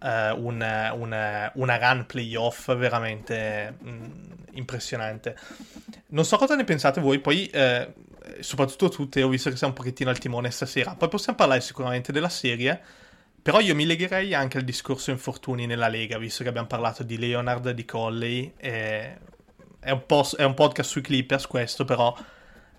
uh, 0.00 0.08
un, 0.42 0.90
un, 0.94 1.50
una 1.54 1.78
run 1.78 2.06
playoff 2.06 2.74
veramente 2.74 3.74
mh, 3.78 3.90
mm, 3.90 4.04
impressionante. 4.52 5.36
Non 6.08 6.24
so 6.24 6.36
cosa 6.38 6.56
ne 6.56 6.64
pensate 6.64 7.00
voi 7.00 7.20
poi 7.20 7.46
eh, 7.46 7.92
soprattutto 8.40 8.88
tu 8.88 9.08
Teo 9.08 9.28
visto 9.28 9.50
che 9.50 9.56
sei 9.56 9.68
un 9.68 9.74
pochettino 9.74 10.10
al 10.10 10.18
timone 10.18 10.50
stasera. 10.50 10.94
Poi 10.94 11.08
possiamo 11.08 11.38
parlare 11.38 11.60
sicuramente 11.60 12.10
della 12.10 12.28
serie 12.28 12.82
però 13.42 13.60
io 13.60 13.74
mi 13.74 13.86
legherei 13.86 14.34
anche 14.34 14.58
al 14.58 14.64
discorso 14.64 15.10
infortuni 15.10 15.66
nella 15.66 15.88
Lega, 15.88 16.18
visto 16.18 16.42
che 16.42 16.48
abbiamo 16.48 16.66
parlato 16.66 17.02
di 17.02 17.18
Leonard, 17.18 17.70
di 17.70 17.84
Colley. 17.84 18.52
E... 18.56 19.18
È, 19.80 19.90
un 19.90 20.04
è, 20.36 20.42
un 20.42 20.54
podcast 20.54 20.90
sui 20.90 21.00
Clippers 21.00 21.46
questo, 21.46 21.84
però 21.84 22.14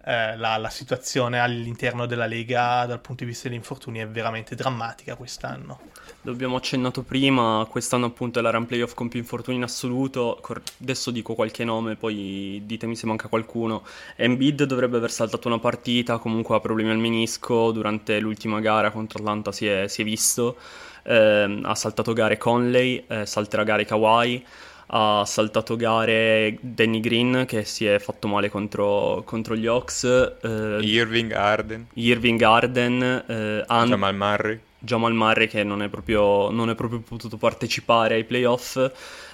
eh, 0.04 0.36
la, 0.38 0.58
la, 0.58 0.70
situazione 0.70 1.40
all'interno 1.40 2.06
della 2.06 2.26
Lega 2.26 2.86
dal 2.86 3.00
punto 3.00 3.24
di 3.24 3.30
vista 3.30 3.48
degli 3.48 3.58
infortuni 3.58 4.00
è 4.00 4.08
veramente 4.08 4.56
drammatica 4.56 5.16
quest'anno. 5.16 5.80
L'abbiamo 6.24 6.56
accennato 6.56 7.04
prima, 7.04 7.66
quest'anno 7.70 8.08
appunto 8.08 8.40
è 8.40 8.42
la 8.42 8.52
run 8.52 8.66
playoff 8.66 8.94
con 8.94 9.10
più 9.10 9.20
infortuni 9.20 9.58
in 9.58 9.64
assoluto, 9.64 10.42
adesso 10.82 11.12
dico 11.12 11.34
qualche 11.34 11.64
nome, 11.64 11.96
poi 11.96 12.62
ditemi 12.66 12.96
se 12.96 13.06
manca 13.06 13.28
qualcuno. 13.28 13.84
Embiid 14.16 14.64
dovrebbe 14.64 14.98
aver 14.98 15.12
saltato 15.12 15.48
una 15.48 15.60
partita, 15.60 16.18
comunque 16.18 16.56
ha 16.56 16.60
problemi 16.60 16.92
al 16.92 16.98
menisco, 16.98 17.72
durante 17.72 18.20
l'ultima 18.20 18.60
gara 18.60 18.92
contro 18.92 19.20
Atlanta 19.20 19.52
si 19.52 19.68
è, 19.68 19.88
si 19.88 20.02
è 20.02 20.04
visto, 20.04 20.58
eh, 21.04 21.60
ha 21.64 21.76
saltato 21.76 22.14
gare 22.14 22.38
Conley, 22.38 23.04
eh, 23.08 23.26
salterà 23.26 23.64
gare 23.64 23.86
Kawhi 23.86 24.46
ha 24.94 25.24
saltato 25.26 25.76
gare 25.76 26.58
Danny 26.60 27.00
Green 27.00 27.46
che 27.48 27.64
si 27.64 27.86
è 27.86 27.98
fatto 28.00 28.28
male 28.28 28.50
contro, 28.50 29.24
contro 29.26 29.56
gli 29.56 29.66
Hawks. 29.66 30.04
Eh, 30.04 30.80
Irving 30.82 31.32
Arden. 31.32 31.88
Irving 31.94 32.42
Arden. 32.42 33.24
Eh, 33.26 33.64
An- 33.68 33.88
Jamal 33.88 34.16
Murray. 34.16 34.60
Jamal 34.80 35.14
Murray 35.14 35.48
che 35.48 35.64
non 35.64 35.82
è 35.82 35.88
proprio, 35.88 36.50
non 36.50 36.70
è 36.70 36.76
proprio 36.76 37.00
potuto 37.00 37.38
partecipare 37.38 38.16
ai 38.16 38.26
playoff. 38.26 38.76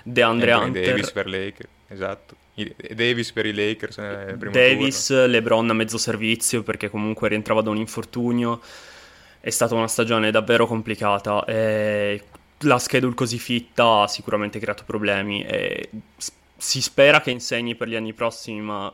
DeAndre 0.04 0.52
Anthony 0.52 0.78
Hunter. 0.78 0.90
Davis 0.90 1.12
per 1.12 1.28
Lakers, 1.28 1.70
esatto. 1.88 2.36
Davis 2.94 3.32
per 3.32 3.46
i 3.46 3.54
Lakers. 3.54 3.98
Eh, 3.98 4.38
Davis, 4.52 5.08
turno. 5.08 5.26
LeBron 5.26 5.70
a 5.70 5.74
mezzo 5.74 5.98
servizio 5.98 6.62
perché 6.64 6.90
comunque 6.90 7.30
rientrava 7.30 7.62
da 7.62 7.72
un 7.72 7.78
infortunio. 7.78 8.62
È 9.40 9.50
stata 9.50 9.74
una 9.74 9.88
stagione 9.88 10.30
davvero 10.30 10.68
complicata. 10.68 11.44
E 11.46 12.22
la 12.62 12.80
schedule 12.80 13.14
così 13.14 13.38
fitta 13.38 14.02
ha 14.02 14.08
sicuramente 14.08 14.60
creato 14.60 14.84
problemi 14.84 15.44
e 15.44 15.90
si 16.58 16.82
spera 16.82 17.22
che 17.22 17.30
insegni 17.30 17.76
per 17.76 17.88
gli 17.88 17.96
anni 17.96 18.14
prossimi, 18.14 18.62
ma 18.62 18.94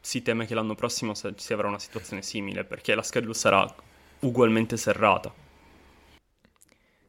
si 0.00 0.22
teme 0.22 0.46
che 0.46 0.54
l'anno 0.54 0.74
prossimo 0.74 1.14
si 1.14 1.52
avrà 1.52 1.66
una 1.66 1.78
situazione 1.78 2.22
simile 2.22 2.64
perché 2.64 2.94
la 2.94 3.02
schedule 3.02 3.34
sarà 3.34 3.66
ugualmente 4.20 4.76
serrata. 4.76 5.32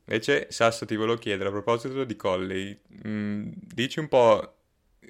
Invece, 0.06 0.48
Sasso, 0.50 0.86
ti 0.86 0.96
volevo 0.96 1.18
chiedere 1.18 1.50
a 1.50 1.52
proposito 1.52 2.04
di 2.04 2.16
Colley, 2.16 2.78
mm, 3.08 3.52
dici 3.56 4.00
un 4.00 4.08
po' 4.08 4.56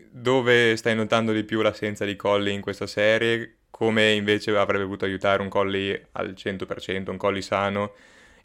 dove 0.10 0.76
stai 0.76 0.96
notando 0.96 1.32
di 1.32 1.44
più 1.44 1.62
l'assenza 1.62 2.06
di 2.06 2.16
Colley 2.16 2.54
in 2.54 2.62
questa 2.62 2.86
serie, 2.86 3.60
come 3.72 4.12
invece 4.12 4.56
avrebbe 4.56 4.84
potuto 4.84 5.06
aiutare 5.06 5.42
un 5.42 5.50
Colley 5.50 6.00
al 6.12 6.34
100%, 6.36 7.10
un 7.10 7.18
Colley 7.18 7.42
sano 7.42 7.94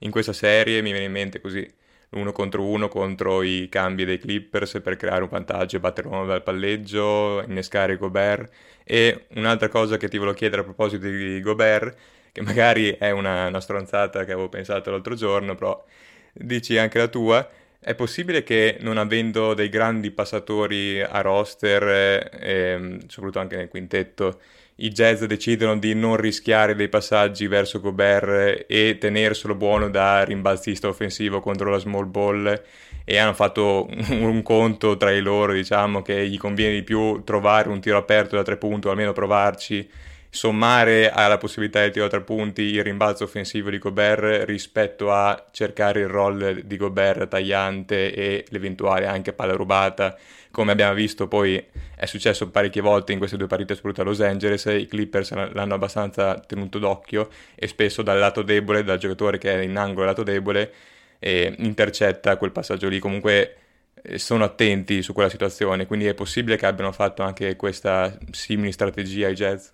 in 0.00 0.11
questa 0.11 0.33
serie, 0.33 0.81
mi 0.81 0.93
viene 0.93 1.07
in 1.07 1.12
mente 1.12 1.41
così 1.41 1.69
uno 2.11 2.33
contro 2.33 2.65
uno 2.65 2.89
contro 2.89 3.43
i 3.43 3.69
cambi 3.69 4.05
dei 4.05 4.19
Clippers 4.19 4.81
per 4.83 4.97
creare 4.97 5.23
un 5.23 5.29
vantaggio 5.29 5.77
e 5.77 5.81
battere 5.81 6.09
uno 6.09 6.25
dal 6.27 6.43
palleggio, 6.43 7.43
innescare 7.47 7.97
Gobert. 7.97 8.53
E 8.85 9.27
un'altra 9.35 9.69
cosa 9.69 9.97
che 9.97 10.09
ti 10.09 10.17
volevo 10.17 10.37
chiedere 10.37 10.63
a 10.63 10.65
proposito 10.65 11.07
di 11.07 11.41
Gobert, 11.41 11.97
che 12.33 12.43
magari 12.43 12.91
è 12.99 13.11
una, 13.11 13.49
una 13.49 13.61
stronzata 13.61 14.25
che 14.25 14.33
avevo 14.33 14.49
pensato 14.49 14.91
l'altro 14.91 15.15
giorno, 15.15 15.55
però 15.55 15.85
dici 16.33 16.79
anche 16.79 16.99
la 16.99 17.09
tua. 17.09 17.49
È 17.79 17.95
possibile 17.95 18.43
che 18.43 18.79
non 18.81 18.99
avendo 18.99 19.55
dei 19.55 19.69
grandi 19.69 20.11
passatori 20.11 21.01
a 21.01 21.21
roster, 21.21 21.83
eh, 21.83 22.31
ehm, 22.41 23.07
soprattutto 23.07 23.39
anche 23.41 23.57
nel 23.57 23.69
quintetto, 23.69 24.41
i 24.78 24.90
Jazz 24.90 25.25
decidono 25.25 25.78
di 25.78 25.95
non 25.95 26.16
rischiare 26.16 26.75
dei 26.75 26.88
passaggi 26.88 27.47
verso 27.47 27.80
Gobert 27.80 28.66
e 28.68 28.99
tenerselo 29.00 29.54
buono 29.54 29.88
da 29.88 30.23
rimbalzista 30.23 30.88
offensivo 30.88 31.40
contro 31.40 31.71
la 31.71 31.78
small 31.78 32.11
ball 32.11 32.62
e 33.04 33.16
hanno 33.16 33.33
fatto 33.33 33.88
un 34.11 34.42
conto 34.42 34.97
tra 34.99 35.11
i 35.12 35.21
loro, 35.21 35.54
diciamo 35.54 36.02
che 36.02 36.28
gli 36.28 36.37
conviene 36.37 36.75
di 36.75 36.83
più 36.83 37.23
trovare 37.25 37.71
un 37.71 37.80
tiro 37.80 37.97
aperto 37.97 38.37
da 38.37 38.42
tre 38.42 38.59
punti 38.59 38.88
o 38.88 38.90
almeno 38.90 39.12
provarci, 39.12 39.88
sommare 40.28 41.11
alla 41.11 41.38
possibilità 41.38 41.83
di 41.83 41.92
tiro 41.92 42.04
da 42.04 42.11
tre 42.11 42.21
punti 42.21 42.62
il 42.62 42.85
rimbalzo 42.85 43.25
offensivo 43.25 43.71
di 43.71 43.78
Gobert 43.78 44.45
rispetto 44.45 45.11
a 45.11 45.47
cercare 45.52 46.00
il 46.00 46.09
roll 46.09 46.61
di 46.61 46.76
Gobert 46.76 47.28
tagliante 47.28 48.12
e 48.12 48.45
l'eventuale 48.50 49.06
anche 49.06 49.33
palla 49.33 49.54
rubata 49.54 50.14
come 50.57 50.73
abbiamo 50.73 50.95
visto 50.95 51.29
poi 51.29 51.63
è 51.95 52.07
successo 52.07 52.49
parecchie 52.49 52.81
volte 52.81 53.13
in 53.13 53.19
queste 53.19 53.37
due 53.37 53.47
partite 53.47 53.75
soprattutto 53.75 54.01
a 54.01 54.05
Los 54.05 54.23
Angeles, 54.23 54.65
i 54.65 54.87
Clippers 54.87 55.35
l'hanno 55.53 55.75
abbastanza 55.75 56.41
tenuto 56.41 56.79
d'occhio 56.79 57.29
e 57.55 57.67
spesso 57.69 58.01
dal 58.01 58.19
lato 58.19 58.41
debole, 58.41 58.83
dal 58.83 58.97
giocatore 58.97 59.37
che 59.37 59.53
è 59.53 59.63
in 59.63 59.77
angolo 59.77 60.07
lato 60.07 60.23
debole, 60.23 60.73
eh, 61.19 61.55
intercetta 61.59 62.39
quel 62.39 62.53
passaggio 62.53 62.89
lì, 62.89 62.99
comunque 63.01 63.57
eh, 64.01 64.19
sono 64.19 64.45
attenti 64.45 65.03
su 65.03 65.13
quella 65.13 65.29
situazione, 65.29 65.85
quindi 65.85 66.07
è 66.07 66.15
possibile 66.15 66.57
che 66.57 66.65
abbiano 66.65 66.91
fatto 66.91 67.23
anche 67.23 67.55
questa 67.55 68.17
simile 68.31 68.73
strategia 68.73 69.27
ai 69.27 69.35
Jazz? 69.35 69.69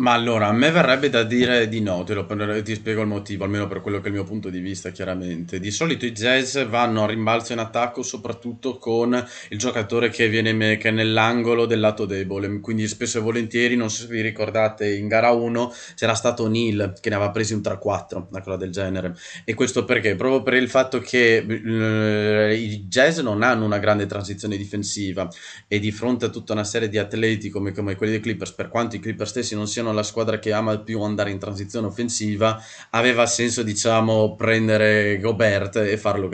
Ma 0.00 0.14
allora, 0.14 0.46
a 0.46 0.52
me 0.52 0.70
verrebbe 0.70 1.10
da 1.10 1.24
dire 1.24 1.68
di 1.68 1.82
no, 1.82 2.04
te 2.04 2.14
lo, 2.14 2.26
ti 2.62 2.74
spiego 2.74 3.02
il 3.02 3.06
motivo, 3.06 3.44
almeno 3.44 3.66
per 3.68 3.82
quello 3.82 3.98
che 3.98 4.04
è 4.04 4.06
il 4.06 4.14
mio 4.14 4.24
punto 4.24 4.48
di 4.48 4.58
vista, 4.58 4.88
chiaramente. 4.88 5.60
Di 5.60 5.70
solito 5.70 6.06
i 6.06 6.12
jazz 6.12 6.58
vanno 6.62 7.04
a 7.04 7.06
rimbalzo 7.06 7.52
in 7.52 7.58
attacco 7.58 8.02
soprattutto 8.02 8.78
con 8.78 9.12
il 9.50 9.58
giocatore 9.58 10.08
che, 10.08 10.30
viene, 10.30 10.78
che 10.78 10.88
è 10.88 10.90
nell'angolo 10.90 11.66
del 11.66 11.80
lato 11.80 12.06
debole, 12.06 12.60
quindi 12.60 12.88
spesso 12.88 13.18
e 13.18 13.20
volentieri, 13.20 13.76
non 13.76 13.90
so 13.90 14.06
se 14.06 14.08
vi 14.08 14.22
ricordate, 14.22 14.90
in 14.90 15.06
gara 15.06 15.32
1 15.32 15.70
c'era 15.94 16.14
stato 16.14 16.48
Neil 16.48 16.94
che 16.98 17.10
ne 17.10 17.16
aveva 17.16 17.30
presi 17.30 17.52
un 17.52 17.60
3-4, 17.60 18.28
una 18.30 18.40
cosa 18.40 18.56
del 18.56 18.70
genere. 18.70 19.14
E 19.44 19.52
questo 19.52 19.84
perché? 19.84 20.14
Proprio 20.14 20.42
per 20.42 20.54
il 20.54 20.70
fatto 20.70 21.00
che 21.00 21.44
eh, 21.46 22.54
i 22.54 22.86
jazz 22.88 23.18
non 23.18 23.42
hanno 23.42 23.66
una 23.66 23.78
grande 23.78 24.06
transizione 24.06 24.56
difensiva 24.56 25.28
e 25.68 25.78
di 25.78 25.92
fronte 25.92 26.24
a 26.24 26.28
tutta 26.30 26.54
una 26.54 26.64
serie 26.64 26.88
di 26.88 26.96
atleti 26.96 27.50
come, 27.50 27.72
come 27.72 27.96
quelli 27.96 28.12
dei 28.12 28.22
Clippers, 28.22 28.52
per 28.52 28.68
quanto 28.68 28.96
i 28.96 28.98
Clippers 28.98 29.28
stessi 29.28 29.54
non 29.54 29.66
siano 29.66 29.88
la 29.92 30.02
squadra 30.02 30.38
che 30.38 30.52
ama 30.52 30.78
più 30.78 31.00
andare 31.02 31.30
in 31.30 31.38
transizione 31.38 31.86
offensiva, 31.86 32.62
aveva 32.90 33.26
senso, 33.26 33.62
diciamo, 33.62 34.34
prendere 34.36 35.18
Gobert 35.18 35.76
e 35.76 35.96
farlo 35.96 36.28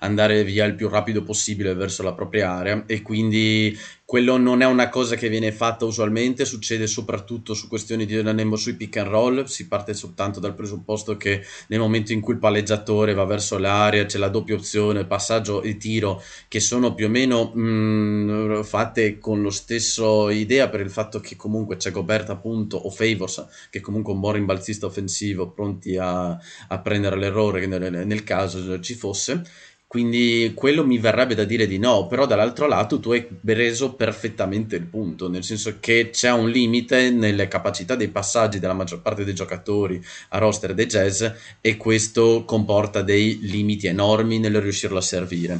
andare 0.00 0.44
via 0.44 0.64
il 0.64 0.74
più 0.74 0.88
rapido 0.88 1.22
possibile 1.22 1.74
verso 1.74 2.02
la 2.02 2.14
propria 2.14 2.50
area. 2.52 2.84
E 2.86 3.02
quindi 3.02 3.76
quello 4.08 4.38
non 4.38 4.62
è 4.62 4.64
una 4.64 4.88
cosa 4.88 5.16
che 5.16 5.28
viene 5.28 5.52
fatta 5.52 5.84
usualmente, 5.84 6.46
succede 6.46 6.86
soprattutto 6.86 7.52
su 7.52 7.68
questioni 7.68 8.06
di 8.06 8.14
allenamento 8.14 8.56
sui 8.56 8.72
pick 8.72 8.96
and 8.96 9.08
roll, 9.08 9.44
si 9.44 9.68
parte 9.68 9.92
soltanto 9.92 10.40
dal 10.40 10.54
presupposto 10.54 11.18
che 11.18 11.42
nel 11.66 11.78
momento 11.78 12.14
in 12.14 12.22
cui 12.22 12.32
il 12.32 12.38
palleggiatore 12.38 13.12
va 13.12 13.26
verso 13.26 13.58
l'area 13.58 14.06
c'è 14.06 14.16
la 14.16 14.30
doppia 14.30 14.54
opzione, 14.54 15.04
passaggio 15.04 15.60
e 15.60 15.76
tiro, 15.76 16.22
che 16.48 16.58
sono 16.58 16.94
più 16.94 17.04
o 17.04 17.10
meno 17.10 17.52
mh, 17.52 17.60
mm, 17.60 18.62
fatte 18.62 19.18
con 19.18 19.42
lo 19.42 19.50
stesso 19.50 20.30
idea 20.30 20.70
per 20.70 20.80
il 20.80 20.90
fatto 20.90 21.20
che 21.20 21.36
comunque 21.36 21.76
c'è 21.76 21.90
Gobert 21.90 22.30
appunto 22.30 22.78
o 22.78 22.88
Favors, 22.88 23.44
che 23.68 23.82
comunque 23.82 24.12
è 24.12 24.14
un 24.14 24.22
buon 24.22 24.32
rimbalzista 24.32 24.86
offensivo, 24.86 25.50
pronti 25.50 25.98
a, 25.98 26.30
a 26.30 26.78
prendere 26.78 27.18
l'errore 27.18 27.66
nel, 27.66 28.06
nel 28.06 28.24
caso 28.24 28.80
ci 28.80 28.94
fosse 28.94 29.66
quindi 29.88 30.52
quello 30.54 30.84
mi 30.84 30.98
verrebbe 30.98 31.34
da 31.34 31.44
dire 31.44 31.66
di 31.66 31.78
no, 31.78 32.06
però 32.06 32.26
dall'altro 32.26 32.66
lato 32.66 33.00
tu 33.00 33.12
hai 33.12 33.26
reso 33.46 33.94
perfettamente 33.94 34.76
il 34.76 34.84
punto, 34.84 35.30
nel 35.30 35.42
senso 35.42 35.78
che 35.80 36.10
c'è 36.12 36.30
un 36.30 36.50
limite 36.50 37.08
nelle 37.08 37.48
capacità 37.48 37.94
dei 37.96 38.08
passaggi 38.08 38.58
della 38.58 38.74
maggior 38.74 39.00
parte 39.00 39.24
dei 39.24 39.34
giocatori 39.34 39.98
a 40.28 40.38
roster 40.38 40.74
dei 40.74 40.84
jazz 40.84 41.24
e 41.62 41.76
questo 41.78 42.44
comporta 42.44 43.00
dei 43.00 43.38
limiti 43.40 43.86
enormi 43.86 44.38
nel 44.38 44.60
riuscirlo 44.60 44.98
a 44.98 45.00
servire. 45.00 45.58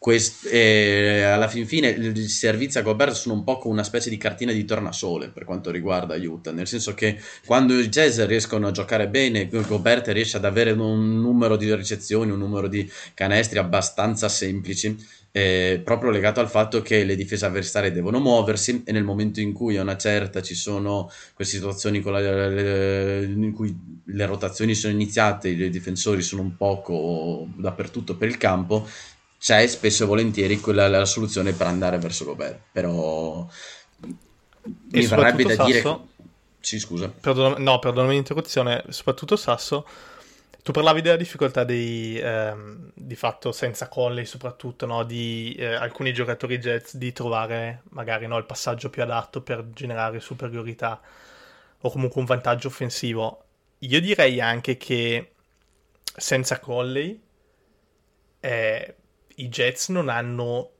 Quest, 0.00 0.46
eh, 0.46 1.22
alla 1.22 1.48
fin 1.48 1.66
fine 1.66 1.88
i 1.88 2.28
servizi 2.28 2.78
a 2.78 2.82
Gobert 2.82 3.14
sono 3.14 3.34
un 3.34 3.42
po' 3.42 3.58
come 3.58 3.74
una 3.74 3.82
specie 3.82 4.10
di 4.10 4.16
cartina 4.16 4.52
di 4.52 4.64
tornasole 4.64 5.28
per 5.28 5.44
quanto 5.44 5.72
riguarda 5.72 6.14
Utah, 6.14 6.52
nel 6.52 6.68
senso 6.68 6.94
che 6.94 7.18
quando 7.44 7.76
i 7.76 7.88
Jazz 7.88 8.20
riescono 8.20 8.68
a 8.68 8.70
giocare 8.70 9.08
bene, 9.08 9.48
Gobert 9.48 10.06
riesce 10.08 10.36
ad 10.36 10.44
avere 10.44 10.70
un 10.70 11.20
numero 11.20 11.56
di 11.56 11.74
ricezioni, 11.74 12.30
un 12.30 12.38
numero 12.38 12.68
di 12.68 12.88
canestri 13.12 13.58
abbastanza 13.58 14.28
semplici, 14.28 14.96
eh, 15.32 15.80
proprio 15.84 16.10
legato 16.10 16.38
al 16.38 16.48
fatto 16.48 16.80
che 16.80 17.02
le 17.02 17.16
difese 17.16 17.46
avversarie 17.46 17.90
devono 17.90 18.20
muoversi 18.20 18.82
e 18.84 18.92
nel 18.92 19.04
momento 19.04 19.40
in 19.40 19.52
cui 19.52 19.76
a 19.78 19.82
una 19.82 19.96
certa 19.96 20.42
ci 20.42 20.54
sono 20.54 21.10
queste 21.34 21.56
situazioni 21.56 22.00
la, 22.02 22.20
le, 22.20 23.24
in 23.24 23.52
cui 23.52 23.76
le 24.04 24.26
rotazioni 24.26 24.76
sono 24.76 24.92
iniziate, 24.92 25.48
i 25.48 25.70
difensori 25.70 26.22
sono 26.22 26.42
un 26.42 26.56
poco 26.56 27.48
dappertutto 27.56 28.16
per 28.16 28.28
il 28.28 28.38
campo, 28.38 28.88
c'è 29.38 29.66
spesso 29.66 30.04
e 30.04 30.06
volentieri 30.06 30.60
quella 30.60 30.88
la 30.88 31.04
soluzione 31.04 31.52
per 31.52 31.68
andare 31.68 31.98
verso 31.98 32.24
Gobert, 32.24 32.60
però 32.72 33.46
mi 34.90 35.06
verrebbe 35.06 35.44
da 35.44 35.54
Sasso, 35.54 35.66
dire... 35.70 35.98
Sì, 36.60 36.78
scusa. 36.78 37.08
Perdon- 37.08 37.62
no, 37.62 37.78
perdonami 37.78 38.14
l'interruzione, 38.14 38.84
soprattutto 38.88 39.36
Sasso, 39.36 39.86
tu 40.62 40.72
parlavi 40.72 41.00
della 41.00 41.16
difficoltà 41.16 41.64
dei, 41.64 42.18
ehm, 42.18 42.90
di 42.94 43.14
fatto 43.14 43.52
senza 43.52 43.88
Conley, 43.88 44.26
soprattutto 44.26 44.84
no, 44.84 45.04
di 45.04 45.54
eh, 45.56 45.74
alcuni 45.74 46.12
giocatori 46.12 46.58
Jets 46.58 46.96
di 46.96 47.12
trovare 47.12 47.82
magari 47.90 48.26
no, 48.26 48.36
il 48.36 48.44
passaggio 48.44 48.90
più 48.90 49.02
adatto 49.02 49.40
per 49.40 49.70
generare 49.72 50.20
superiorità 50.20 51.00
o 51.80 51.90
comunque 51.90 52.20
un 52.20 52.26
vantaggio 52.26 52.68
offensivo. 52.68 53.44
Io 53.78 54.00
direi 54.00 54.40
anche 54.40 54.76
che 54.76 55.32
senza 56.16 56.58
Conley 56.58 57.18
eh, 58.40 58.96
i 59.38 59.48
Jets 59.48 59.88
non 59.88 60.08
hanno 60.08 60.70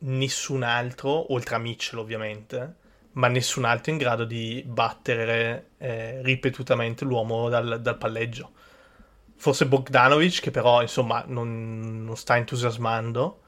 nessun 0.00 0.62
altro, 0.62 1.32
oltre 1.32 1.54
a 1.56 1.58
Mitchell 1.58 1.98
ovviamente, 1.98 2.76
ma 3.12 3.28
nessun 3.28 3.64
altro 3.64 3.92
in 3.92 3.98
grado 3.98 4.24
di 4.24 4.62
battere 4.66 5.70
eh, 5.78 6.20
ripetutamente 6.22 7.04
l'uomo 7.04 7.48
dal, 7.48 7.80
dal, 7.80 7.96
palleggio. 7.98 8.52
Forse 9.36 9.66
Bogdanovic, 9.66 10.40
che 10.40 10.50
però 10.50 10.82
insomma 10.82 11.24
non, 11.26 12.04
non 12.04 12.16
sta 12.16 12.36
entusiasmando, 12.36 13.40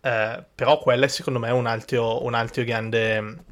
eh, 0.00 0.44
però 0.54 0.78
quello 0.78 1.04
è 1.04 1.08
secondo 1.08 1.38
me 1.38 1.50
un 1.50 1.66
altro, 1.66 2.24
un 2.24 2.34
altro 2.34 2.64
grande 2.64 3.44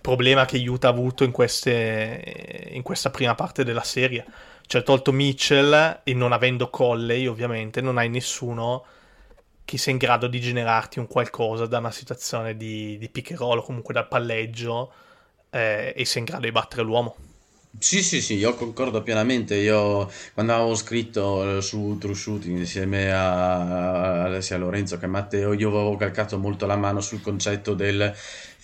problema 0.00 0.44
che 0.44 0.56
Utah 0.66 0.88
ha 0.88 0.90
avuto 0.90 1.24
in, 1.24 1.30
queste, 1.30 2.70
in 2.70 2.82
questa 2.82 3.10
prima 3.10 3.34
parte 3.34 3.64
della 3.64 3.82
serie. 3.82 4.24
Cioè, 4.66 4.82
tolto 4.82 5.12
Mitchell 5.12 6.00
e 6.04 6.14
non 6.14 6.32
avendo 6.32 6.70
Colley, 6.70 7.26
ovviamente, 7.26 7.80
non 7.80 7.98
hai 7.98 8.08
nessuno 8.08 8.84
che 9.64 9.78
sia 9.78 9.92
in 9.92 9.98
grado 9.98 10.26
di 10.26 10.40
generarti 10.40 10.98
un 10.98 11.06
qualcosa 11.06 11.66
da 11.66 11.78
una 11.78 11.90
situazione 11.90 12.56
di, 12.56 12.98
di 12.98 13.08
pick 13.08 13.30
and 13.30 13.40
roll 13.40 13.58
o 13.58 13.62
comunque 13.62 13.94
dal 13.94 14.08
palleggio 14.08 14.92
eh, 15.50 15.92
e 15.96 16.04
sia 16.04 16.20
in 16.20 16.26
grado 16.26 16.44
di 16.44 16.52
battere 16.52 16.82
l'uomo. 16.82 17.16
Sì, 17.76 18.02
sì, 18.02 18.22
sì, 18.22 18.34
io 18.34 18.54
concordo 18.54 19.02
pienamente. 19.02 19.56
Io 19.56 20.10
quando 20.32 20.54
avevo 20.54 20.74
scritto 20.76 21.60
su 21.60 21.96
True 21.98 22.14
Shooting 22.14 22.58
insieme 22.58 23.12
a, 23.12 24.24
a 24.24 24.40
sia 24.40 24.56
Lorenzo 24.58 24.96
che 24.96 25.06
a 25.06 25.08
Matteo, 25.08 25.52
io 25.52 25.68
avevo 25.68 25.96
calcato 25.96 26.38
molto 26.38 26.66
la 26.66 26.76
mano 26.76 27.00
sul 27.00 27.20
concetto 27.20 27.74
del 27.74 28.14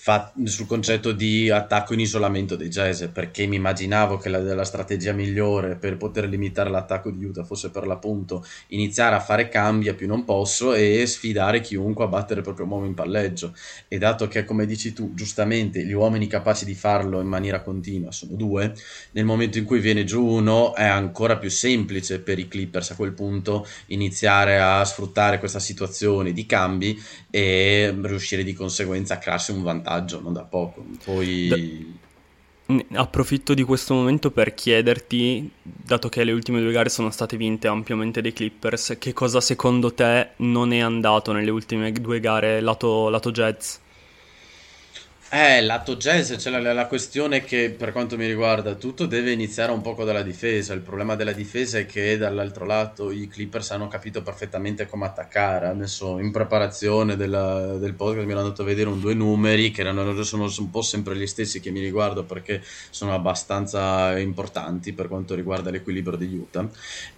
fa- 0.02 0.32
sul 0.44 0.66
concetto 0.66 1.12
di 1.12 1.50
attacco 1.50 1.92
in 1.92 2.00
isolamento 2.00 2.56
dei 2.56 2.70
Jazz, 2.70 3.04
perché 3.12 3.44
mi 3.44 3.56
immaginavo 3.56 4.16
che 4.16 4.30
la, 4.30 4.38
la, 4.38 4.64
strategia 4.64 5.12
migliore 5.12 5.76
per 5.76 5.98
poter 5.98 6.26
limitare 6.26 6.70
l'attacco 6.70 7.10
di 7.10 7.22
Utah 7.22 7.44
fosse 7.44 7.70
per 7.70 7.86
l'appunto 7.86 8.42
iniziare 8.68 9.14
a 9.14 9.20
fare 9.20 9.50
cambi 9.50 9.90
a 9.90 9.94
più 9.94 10.06
non 10.06 10.24
posso 10.24 10.72
e 10.72 11.04
sfidare 11.04 11.60
chiunque 11.60 12.04
a 12.04 12.06
battere 12.06 12.38
il 12.38 12.44
proprio 12.44 12.64
uomo 12.66 12.86
in 12.86 12.94
palleggio. 12.94 13.54
E 13.88 13.98
dato 13.98 14.26
che, 14.26 14.46
come 14.46 14.64
dici 14.64 14.94
tu, 14.94 15.12
giustamente 15.12 15.84
gli 15.84 15.92
uomini 15.92 16.26
capaci 16.26 16.64
di 16.64 16.74
farlo 16.74 17.20
in 17.20 17.28
maniera 17.28 17.60
continua 17.60 18.10
sono 18.10 18.36
due, 18.36 18.72
nel 19.10 19.26
momento 19.26 19.58
in 19.58 19.64
cui 19.66 19.80
viene 19.80 20.04
giù 20.04 20.24
uno 20.24 20.74
è 20.74 20.86
ancora 20.86 21.36
più 21.36 21.50
semplice 21.50 22.20
per 22.20 22.38
i 22.38 22.48
Clippers 22.48 22.92
a 22.92 22.96
quel 22.96 23.12
punto 23.12 23.66
iniziare 23.88 24.58
a 24.60 24.82
sfruttare 24.82 25.38
questa 25.38 25.58
situazione 25.58 26.32
di 26.32 26.46
cambi 26.46 26.98
e 27.28 27.94
riuscire 28.00 28.42
di 28.42 28.54
conseguenza 28.54 29.14
a 29.14 29.18
crearsi 29.18 29.50
un 29.50 29.62
vantaggio 29.62 29.88
vantaggio, 29.90 30.20
non 30.20 30.32
da 30.32 30.44
poco. 30.44 30.84
Poi... 31.04 31.48
Da... 31.48 32.98
Approfitto 33.00 33.52
di 33.52 33.64
questo 33.64 33.94
momento 33.94 34.30
per 34.30 34.54
chiederti, 34.54 35.50
dato 35.60 36.08
che 36.08 36.22
le 36.22 36.30
ultime 36.30 36.60
due 36.60 36.70
gare 36.70 36.88
sono 36.88 37.10
state 37.10 37.36
vinte 37.36 37.66
ampiamente 37.66 38.20
dai 38.20 38.32
Clippers, 38.32 38.96
che 38.96 39.12
cosa 39.12 39.40
secondo 39.40 39.92
te 39.92 40.30
non 40.36 40.72
è 40.72 40.78
andato 40.78 41.32
nelle 41.32 41.50
ultime 41.50 41.90
due 41.90 42.20
gare 42.20 42.60
lato, 42.60 43.08
lato 43.08 43.32
Jazz? 43.32 43.78
Eh, 45.32 45.62
lato 45.62 45.94
jazz 45.94 46.34
c'è 46.34 46.50
la, 46.50 46.72
la, 46.72 46.86
questione 46.88 47.44
che 47.44 47.70
per 47.70 47.92
quanto 47.92 48.16
mi 48.16 48.26
riguarda 48.26 48.74
tutto 48.74 49.06
deve 49.06 49.30
iniziare 49.30 49.70
un 49.70 49.80
poco 49.80 50.02
dalla 50.02 50.22
difesa. 50.22 50.72
Il 50.72 50.80
problema 50.80 51.14
della 51.14 51.30
difesa 51.30 51.78
è 51.78 51.86
che 51.86 52.18
dall'altro 52.18 52.66
lato 52.66 53.12
i 53.12 53.28
Clippers 53.28 53.70
hanno 53.70 53.86
capito 53.86 54.24
perfettamente 54.24 54.88
come 54.88 55.06
attaccare. 55.06 55.68
Adesso 55.68 56.18
in 56.18 56.32
preparazione 56.32 57.14
della, 57.14 57.76
del 57.76 57.94
podcast 57.94 58.26
mi 58.26 58.32
hanno 58.32 58.40
andato 58.40 58.62
a 58.62 58.64
vedere 58.64 58.88
un 58.88 58.98
due 58.98 59.14
numeri 59.14 59.70
che 59.70 59.82
erano, 59.82 60.20
sono 60.24 60.50
un 60.58 60.70
po' 60.70 60.82
sempre 60.82 61.14
gli 61.14 61.28
stessi 61.28 61.60
che 61.60 61.70
mi 61.70 61.78
riguardo 61.78 62.24
perché 62.24 62.60
sono 62.90 63.14
abbastanza 63.14 64.18
importanti 64.18 64.92
per 64.92 65.06
quanto 65.06 65.36
riguarda 65.36 65.70
l'equilibrio 65.70 66.18
di 66.18 66.26
Utah. 66.26 66.68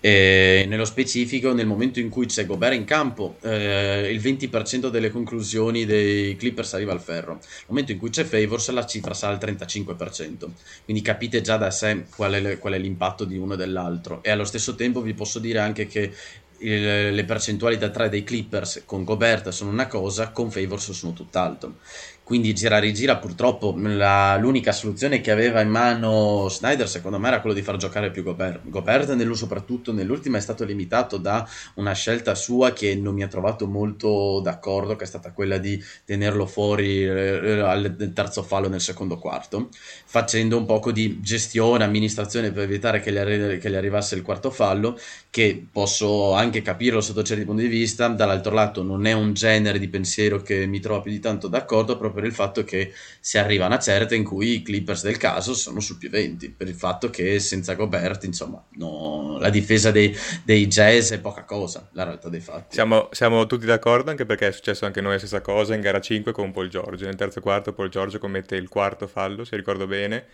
E 0.00 0.66
nello 0.68 0.84
specifico, 0.84 1.54
nel 1.54 1.66
momento 1.66 1.98
in 1.98 2.10
cui 2.10 2.26
c'è 2.26 2.44
Gobert 2.44 2.74
in 2.74 2.84
campo, 2.84 3.36
eh, 3.40 4.10
il 4.12 4.20
20% 4.20 4.90
delle 4.90 5.08
conclusioni 5.10 5.86
dei 5.86 6.36
Clippers 6.36 6.74
arriva 6.74 6.92
al 6.92 7.00
ferro. 7.00 7.32
Nel 7.32 7.64
momento 7.68 7.92
in 7.92 8.00
cui 8.02 8.10
c'è 8.10 8.24
Favors 8.24 8.68
la 8.70 8.84
cifra 8.84 9.14
sale 9.14 9.34
al 9.34 9.54
35%, 9.54 10.48
quindi 10.84 11.02
capite 11.02 11.40
già 11.40 11.56
da 11.56 11.70
sé 11.70 12.06
qual 12.16 12.32
è, 12.32 12.58
qual 12.58 12.72
è 12.72 12.78
l'impatto 12.78 13.24
di 13.24 13.36
uno 13.36 13.54
e 13.54 13.56
dell'altro 13.56 14.24
e 14.24 14.32
allo 14.32 14.44
stesso 14.44 14.74
tempo 14.74 15.00
vi 15.02 15.14
posso 15.14 15.38
dire 15.38 15.60
anche 15.60 15.86
che 15.86 16.12
il, 16.58 17.14
le 17.14 17.24
percentuali 17.24 17.78
da 17.78 17.90
3 17.90 18.08
dei 18.08 18.24
Clippers 18.24 18.82
con 18.86 19.04
Gobert 19.04 19.50
sono 19.50 19.70
una 19.70 19.86
cosa, 19.86 20.30
con 20.30 20.50
Favors 20.50 20.90
sono 20.90 21.12
tutt'altro. 21.12 21.76
Quindi 22.24 22.54
gira 22.54 22.78
rigira 22.78 23.16
purtroppo 23.16 23.74
la, 23.76 24.36
l'unica 24.36 24.70
soluzione 24.72 25.20
che 25.20 25.30
aveva 25.32 25.60
in 25.60 25.68
mano 25.68 26.48
Snyder 26.48 26.88
secondo 26.88 27.18
me 27.18 27.28
era 27.28 27.40
quello 27.40 27.54
di 27.54 27.62
far 27.62 27.76
giocare 27.76 28.10
più 28.10 28.22
Gobert. 28.22 28.60
Gobert 28.68 29.12
nello, 29.14 29.34
soprattutto 29.34 29.92
nell'ultima 29.92 30.38
è 30.38 30.40
stato 30.40 30.64
limitato 30.64 31.16
da 31.16 31.46
una 31.74 31.92
scelta 31.92 32.34
sua 32.34 32.72
che 32.72 32.94
non 32.94 33.14
mi 33.14 33.22
ha 33.22 33.28
trovato 33.28 33.66
molto 33.66 34.40
d'accordo, 34.40 34.94
che 34.94 35.04
è 35.04 35.06
stata 35.06 35.32
quella 35.32 35.58
di 35.58 35.82
tenerlo 36.04 36.46
fuori 36.46 37.04
eh, 37.04 37.58
al 37.58 38.12
terzo 38.14 38.42
fallo 38.42 38.68
nel 38.68 38.80
secondo 38.80 39.18
quarto, 39.18 39.68
facendo 40.04 40.56
un 40.56 40.64
poco 40.64 40.92
di 40.92 41.20
gestione, 41.20 41.84
amministrazione 41.84 42.52
per 42.52 42.62
evitare 42.62 43.00
che 43.00 43.12
gli, 43.12 43.58
che 43.58 43.70
gli 43.70 43.74
arrivasse 43.74 44.14
il 44.14 44.22
quarto 44.22 44.50
fallo, 44.50 44.96
che 45.28 45.66
posso 45.70 46.34
anche 46.34 46.62
capirlo 46.62 47.00
sotto 47.00 47.22
certi 47.22 47.44
punti 47.44 47.62
di 47.62 47.68
vista, 47.68 48.06
dall'altro 48.08 48.54
lato 48.54 48.82
non 48.82 49.06
è 49.06 49.12
un 49.12 49.32
genere 49.32 49.78
di 49.78 49.88
pensiero 49.88 50.40
che 50.40 50.66
mi 50.66 50.78
trova 50.80 51.00
più 51.00 51.10
di 51.10 51.20
tanto 51.20 51.48
d'accordo 51.48 51.96
proprio 51.96 52.11
per 52.12 52.24
il 52.24 52.32
fatto 52.32 52.64
che 52.64 52.92
si 53.20 53.38
arriva 53.38 53.64
a 53.64 53.66
una 53.68 53.78
certa 53.78 54.14
in 54.14 54.24
cui 54.24 54.54
i 54.54 54.62
Clippers 54.62 55.02
del 55.02 55.16
caso 55.16 55.54
sono 55.54 55.80
sul 55.80 55.98
più 55.98 56.10
20, 56.10 56.50
per 56.50 56.68
il 56.68 56.74
fatto 56.74 57.10
che 57.10 57.38
senza 57.38 57.74
Gobert, 57.74 58.24
insomma, 58.24 58.64
no, 58.76 59.38
la 59.38 59.50
difesa 59.50 59.90
dei, 59.90 60.16
dei, 60.44 60.66
Jazz 60.66 61.12
è 61.12 61.20
poca 61.20 61.44
cosa, 61.44 61.88
la 61.92 62.04
realtà 62.04 62.28
dei 62.28 62.40
fatti. 62.40 62.74
Siamo, 62.74 63.08
siamo, 63.12 63.46
tutti 63.46 63.66
d'accordo, 63.66 64.10
anche 64.10 64.26
perché 64.26 64.48
è 64.48 64.52
successo 64.52 64.86
anche 64.86 65.00
noi 65.00 65.12
la 65.12 65.18
stessa 65.18 65.40
cosa 65.40 65.74
in 65.74 65.80
gara 65.80 66.00
5 66.00 66.32
con 66.32 66.50
Paul 66.52 66.68
George. 66.68 67.04
Nel 67.04 67.16
terzo 67.16 67.40
quarto 67.40 67.72
Paul 67.72 67.88
George 67.88 68.18
commette 68.18 68.56
il 68.56 68.68
quarto 68.68 69.06
fallo, 69.06 69.44
se 69.44 69.56
ricordo 69.56 69.86
bene, 69.86 70.24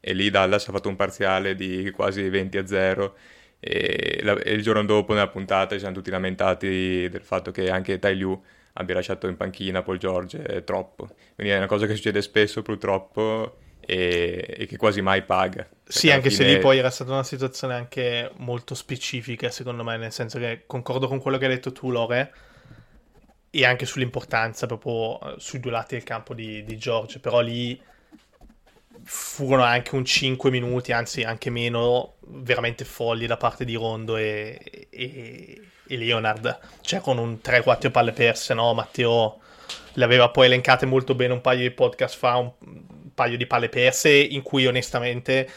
e 0.00 0.12
lì 0.12 0.30
Dallas 0.30 0.68
ha 0.68 0.72
fatto 0.72 0.88
un 0.88 0.96
parziale 0.96 1.54
di 1.54 1.90
quasi 1.90 2.28
20 2.28 2.58
a 2.58 2.66
0 2.66 3.16
e, 3.60 4.20
la, 4.22 4.34
e 4.38 4.52
il 4.52 4.62
giorno 4.62 4.84
dopo 4.84 5.12
nella 5.12 5.28
puntata 5.28 5.74
ci 5.74 5.80
siamo 5.80 5.94
tutti 5.94 6.10
lamentati 6.10 7.08
del 7.08 7.22
fatto 7.22 7.50
che 7.50 7.70
anche 7.70 7.98
Tai 7.98 8.16
Lu 8.16 8.40
abbia 8.78 8.94
lasciato 8.94 9.26
in 9.26 9.36
panchina 9.36 9.82
Paul 9.82 9.98
George 9.98 10.42
è 10.42 10.64
troppo. 10.64 11.08
Quindi 11.34 11.52
è 11.52 11.56
una 11.56 11.66
cosa 11.66 11.86
che 11.86 11.94
succede 11.94 12.22
spesso 12.22 12.62
purtroppo 12.62 13.58
e, 13.80 14.54
e 14.56 14.66
che 14.66 14.76
quasi 14.76 15.00
mai 15.00 15.22
paga. 15.22 15.68
Sì, 15.84 16.10
anche 16.10 16.30
fine... 16.30 16.48
se 16.48 16.54
lì 16.54 16.58
poi 16.60 16.78
era 16.78 16.90
stata 16.90 17.12
una 17.12 17.24
situazione 17.24 17.74
anche 17.74 18.30
molto 18.36 18.74
specifica 18.74 19.50
secondo 19.50 19.82
me, 19.82 19.96
nel 19.96 20.12
senso 20.12 20.38
che 20.38 20.62
concordo 20.66 21.08
con 21.08 21.20
quello 21.20 21.38
che 21.38 21.46
hai 21.46 21.54
detto 21.54 21.72
tu 21.72 21.90
Lore 21.90 22.32
e 23.50 23.64
anche 23.64 23.86
sull'importanza 23.86 24.66
proprio 24.66 25.20
eh, 25.20 25.34
sui 25.38 25.58
due 25.58 25.70
lati 25.70 25.94
del 25.94 26.04
campo 26.04 26.34
di, 26.34 26.62
di 26.64 26.76
George, 26.76 27.18
però 27.18 27.40
lì 27.40 27.80
furono 29.02 29.62
anche 29.62 29.94
un 29.94 30.04
5 30.04 30.50
minuti, 30.50 30.92
anzi 30.92 31.22
anche 31.22 31.50
meno, 31.50 32.16
veramente 32.26 32.84
folli 32.84 33.26
da 33.26 33.38
parte 33.38 33.64
di 33.64 33.74
Rondo 33.74 34.16
e, 34.16 34.86
e, 34.90 35.62
e 35.88 35.96
Leonard. 35.96 36.58
Cioè 36.80 37.00
con 37.00 37.18
un 37.18 37.38
3-4 37.42 37.90
palle 37.90 38.12
perse, 38.12 38.54
no? 38.54 38.74
Matteo 38.74 39.40
le 39.94 40.04
aveva 40.04 40.30
poi 40.30 40.46
elencate 40.46 40.86
molto 40.86 41.14
bene 41.14 41.32
un 41.32 41.40
paio 41.40 41.60
di 41.60 41.70
podcast 41.70 42.16
fa, 42.16 42.36
un, 42.36 42.52
paio 43.14 43.36
di 43.36 43.46
palle 43.46 43.68
perse 43.68 44.10
in 44.10 44.42
cui 44.42 44.66
onestamente 44.66 45.50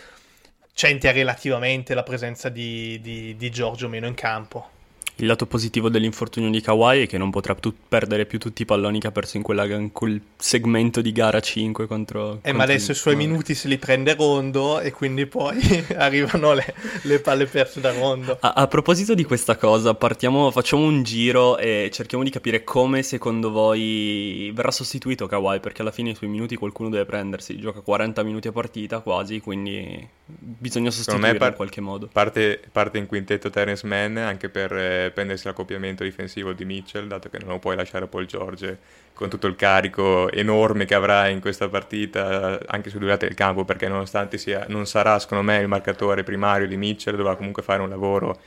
c'entra 0.73 1.11
relativamente 1.11 1.93
la 1.93 2.03
presenza 2.03 2.49
di, 2.49 2.99
di, 3.01 3.35
di 3.35 3.51
Giorgio 3.51 3.87
meno 3.87 4.07
in 4.07 4.15
campo. 4.15 4.79
Il 5.17 5.27
lato 5.27 5.45
positivo 5.45 5.89
dell'infortunio 5.89 6.49
di 6.49 6.61
Kawhi 6.61 7.03
è 7.03 7.07
che 7.07 7.17
non 7.17 7.29
potrà 7.29 7.53
tu- 7.53 7.73
perdere 7.87 8.25
più 8.25 8.39
tutti 8.39 8.63
i 8.63 8.65
palloni 8.65 8.99
che 8.99 9.07
ha 9.07 9.11
perso 9.11 9.37
in, 9.37 9.43
quella, 9.43 9.65
in 9.65 9.91
quel 9.91 10.19
segmento 10.35 11.01
di 11.01 11.11
gara 11.11 11.39
5 11.39 11.85
contro... 11.85 12.39
Eh, 12.41 12.53
ma 12.53 12.63
adesso 12.63 12.91
i 12.91 12.95
suoi 12.95 13.15
minuti 13.15 13.53
se 13.53 13.67
li 13.67 13.77
prende 13.77 14.15
Rondo 14.15 14.79
e 14.79 14.91
quindi 14.91 15.25
poi 15.27 15.59
arrivano 15.95 16.53
le, 16.53 16.73
le, 17.03 17.19
palle 17.19 17.45
perse 17.45 17.81
da 17.81 17.91
Rondo. 17.91 18.37
A, 18.39 18.53
a, 18.53 18.67
proposito 18.67 19.13
di 19.13 19.23
questa 19.23 19.57
cosa, 19.57 19.93
partiamo, 19.93 20.49
facciamo 20.49 20.83
un 20.83 21.03
giro 21.03 21.57
e 21.57 21.89
cerchiamo 21.93 22.23
di 22.23 22.29
capire 22.29 22.63
come 22.63 23.03
secondo 23.03 23.51
voi 23.51 24.51
verrà 24.55 24.71
sostituito 24.71 25.27
Kawhi, 25.27 25.59
perché 25.59 25.81
alla 25.81 25.91
fine 25.91 26.11
i 26.11 26.15
suoi 26.15 26.29
minuti 26.29 26.55
qualcuno 26.55 26.89
deve 26.89 27.05
prendersi. 27.05 27.59
Gioca 27.59 27.81
40 27.81 28.23
minuti 28.23 28.47
a 28.47 28.51
partita 28.51 28.99
quasi, 28.99 29.39
quindi 29.39 30.07
bisogna 30.25 30.89
sostituirlo 30.89 31.37
par- 31.37 31.49
in 31.49 31.55
qualche 31.55 31.81
modo. 31.81 32.09
Parte, 32.11 32.59
parte 32.71 32.97
in 32.97 33.05
quintetto 33.05 33.49
Terence 33.49 33.85
Mann 33.85 34.17
anche 34.17 34.49
per... 34.49 35.00
Prendersi 35.09 35.47
l'accoppiamento 35.47 36.03
difensivo 36.03 36.53
di 36.53 36.65
Mitchell, 36.65 37.07
dato 37.07 37.29
che 37.29 37.39
non 37.39 37.49
lo 37.49 37.59
puoi 37.59 37.75
lasciare 37.75 38.05
Paul 38.05 38.25
George 38.25 38.77
con 39.13 39.29
tutto 39.29 39.47
il 39.47 39.55
carico 39.55 40.31
enorme 40.31 40.85
che 40.85 40.93
avrà 40.93 41.27
in 41.27 41.39
questa 41.41 41.67
partita, 41.67 42.59
anche 42.67 42.89
su 42.91 42.99
due 42.99 43.07
lati 43.07 43.25
del 43.25 43.35
campo, 43.35 43.65
perché 43.65 43.87
nonostante 43.87 44.37
sia, 44.37 44.65
non 44.67 44.85
sarà, 44.85 45.17
secondo 45.17 45.43
me, 45.43 45.57
il 45.57 45.67
marcatore 45.67 46.23
primario 46.23 46.67
di 46.67 46.77
Mitchell, 46.77 47.15
dovrà 47.15 47.35
comunque 47.35 47.63
fare 47.63 47.81
un 47.81 47.89
lavoro 47.89 48.39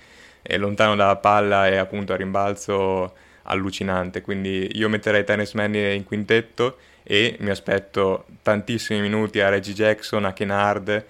eh, 0.43 0.57
lontano 0.57 0.95
dalla 0.95 1.17
palla 1.17 1.67
e 1.67 1.77
appunto 1.77 2.13
a 2.13 2.17
rimbalzo 2.17 3.15
allucinante. 3.43 4.21
Quindi 4.21 4.71
io 4.75 4.89
metterei 4.89 5.25
Tennis 5.25 5.55
Manny 5.55 5.97
in 5.97 6.05
quintetto 6.05 6.79
e 7.03 7.37
mi 7.41 7.51
aspetto 7.51 8.27
tantissimi 8.43 9.01
minuti 9.01 9.41
a 9.41 9.49
Reggie 9.49 9.73
Jackson, 9.73 10.25
a 10.25 10.33
Kennard 10.33 11.05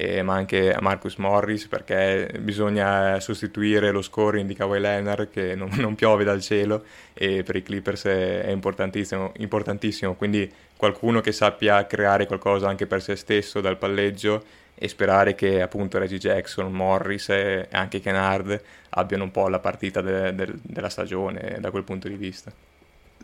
eh, 0.00 0.22
ma 0.22 0.34
anche 0.34 0.72
a 0.72 0.80
Marcus 0.80 1.16
Morris 1.16 1.66
perché 1.66 2.32
bisogna 2.38 3.18
sostituire 3.18 3.90
lo 3.90 4.00
scoring 4.00 4.46
di 4.46 4.54
Kawhi 4.54 4.78
Leonard 4.78 5.28
che 5.28 5.56
non, 5.56 5.70
non, 5.74 5.96
piove 5.96 6.22
dal 6.22 6.40
cielo 6.40 6.84
e 7.12 7.42
per 7.42 7.56
i 7.56 7.64
Clippers 7.64 8.04
è, 8.04 8.42
è 8.42 8.50
importantissimo, 8.50 9.32
importantissimo, 9.38 10.14
quindi 10.14 10.48
qualcuno 10.76 11.20
che 11.20 11.32
sappia 11.32 11.84
creare 11.86 12.26
qualcosa 12.26 12.68
anche 12.68 12.86
per 12.86 13.02
se 13.02 13.16
stesso 13.16 13.60
dal 13.60 13.76
palleggio 13.76 14.44
e 14.76 14.86
sperare 14.86 15.34
che 15.34 15.60
appunto 15.60 15.98
Reggie 15.98 16.18
Jackson, 16.18 16.70
Morris 16.70 17.30
e 17.30 17.66
anche 17.72 17.98
Kennard 17.98 18.62
abbiano 18.90 19.24
un 19.24 19.32
po' 19.32 19.48
la 19.48 19.58
partita 19.58 20.00
de, 20.00 20.32
de, 20.32 20.52
della 20.62 20.90
stagione 20.90 21.56
da 21.58 21.72
quel 21.72 21.82
punto 21.82 22.06
di 22.06 22.14
vista. 22.14 22.52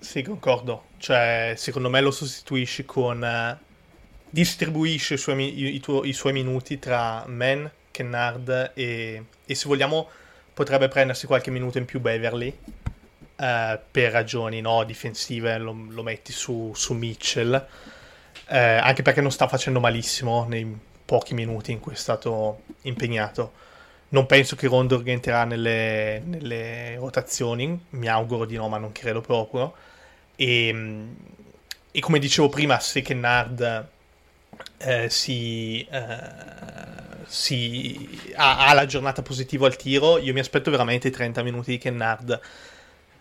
Sì, 0.01 0.23
concordo. 0.23 0.87
Cioè, 0.97 1.55
secondo 1.57 1.89
me 1.89 2.01
lo 2.01 2.11
sostituisci 2.11 2.85
con 2.85 3.23
uh 3.23 3.73
distribuisce 4.35 5.15
i 5.15 5.17
suoi, 5.17 5.61
i, 5.61 5.75
i, 5.77 6.09
i 6.09 6.13
suoi 6.13 6.33
minuti 6.33 6.81
tra 6.81 7.23
Men, 7.29 7.71
Kennard 7.93 8.73
e, 8.75 9.25
e, 9.47 9.55
se 9.55 9.69
vogliamo 9.69 10.09
potrebbe 10.53 10.89
prendersi 10.89 11.29
qualche 11.29 11.53
minuto 11.53 11.79
in 11.79 11.85
più 11.85 12.01
Beverly 12.01 12.53
eh, 13.37 13.81
per 13.89 14.11
ragioni 14.11 14.61
no, 14.61 14.83
difensive, 14.83 15.57
lo, 15.59 15.87
lo, 15.89 16.03
metti 16.03 16.33
su, 16.33 16.73
su 16.75 16.95
Mitchell, 16.95 17.65
eh, 18.49 18.59
anche 18.59 19.03
perché 19.03 19.21
non 19.21 19.31
sta 19.31 19.47
facendo 19.47 19.79
malissimo 19.79 20.47
nei 20.49 20.79
pochi 21.05 21.33
minuti 21.33 21.71
in 21.71 21.79
cui 21.79 21.93
è 21.93 21.97
stato 21.97 22.63
impegnato. 22.83 23.53
Non 24.09 24.27
penso 24.27 24.57
che 24.57 24.67
Rondo 24.67 25.01
rientrerà 25.01 25.45
nelle, 25.45 26.21
nelle 26.25 26.97
rotazioni, 26.97 27.87
mi 27.91 28.09
auguro 28.09 28.47
di 28.47 28.57
no, 28.57 28.69
ma 28.69 28.79
non 28.79 28.91
credo 28.91 29.21
proprio. 29.21 29.75
E, 30.35 31.07
e 31.93 32.01
come 32.01 32.19
dicevo 32.19 32.49
prima, 32.49 32.81
se 32.81 33.01
Kennard 33.01 33.93
eh, 34.79 35.09
si, 35.11 35.87
eh, 35.91 36.19
si 37.27 38.21
ha, 38.35 38.67
ha, 38.67 38.73
la 38.75 38.87
giornata 38.87 39.23
positiva 39.23 39.67
al 39.67 39.77
tiro, 39.77 40.19
io 40.19 40.33
mi 40.33 40.41
aspetto 40.41 40.71
veramente 40.71 41.09
i 41.09 41.11
30 41.11 41.43
minuti 41.43 41.73
di 41.73 41.79
Kennard, 41.79 42.41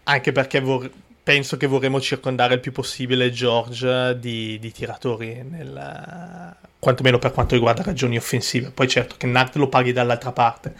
anche 0.03 0.31
perché 0.31 0.59
vor- 0.59 0.89
penso 1.23 1.55
che 1.57 1.67
vorremmo 1.67 2.01
circondare 2.01 2.55
il 2.55 2.59
più 2.59 2.71
possibile 2.71 3.31
George 3.31 4.19
di, 4.19 4.59
di 4.59 4.71
tiratori, 4.71 5.43
nel, 5.49 6.55
quantomeno 6.79 7.17
per 7.17 7.31
quanto 7.31 7.55
riguarda 7.55 7.83
ragioni 7.83 8.17
offensive. 8.17 8.71
Poi 8.71 8.87
certo 8.87 9.15
Kennard 9.17 9.55
lo 9.55 9.69
paghi 9.69 9.93
dall'altra 9.93 10.31
parte, 10.31 10.73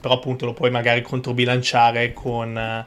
però 0.00 0.14
appunto 0.14 0.46
lo 0.46 0.52
puoi 0.52 0.70
magari 0.70 1.02
controbilanciare 1.02 2.12
con 2.12 2.86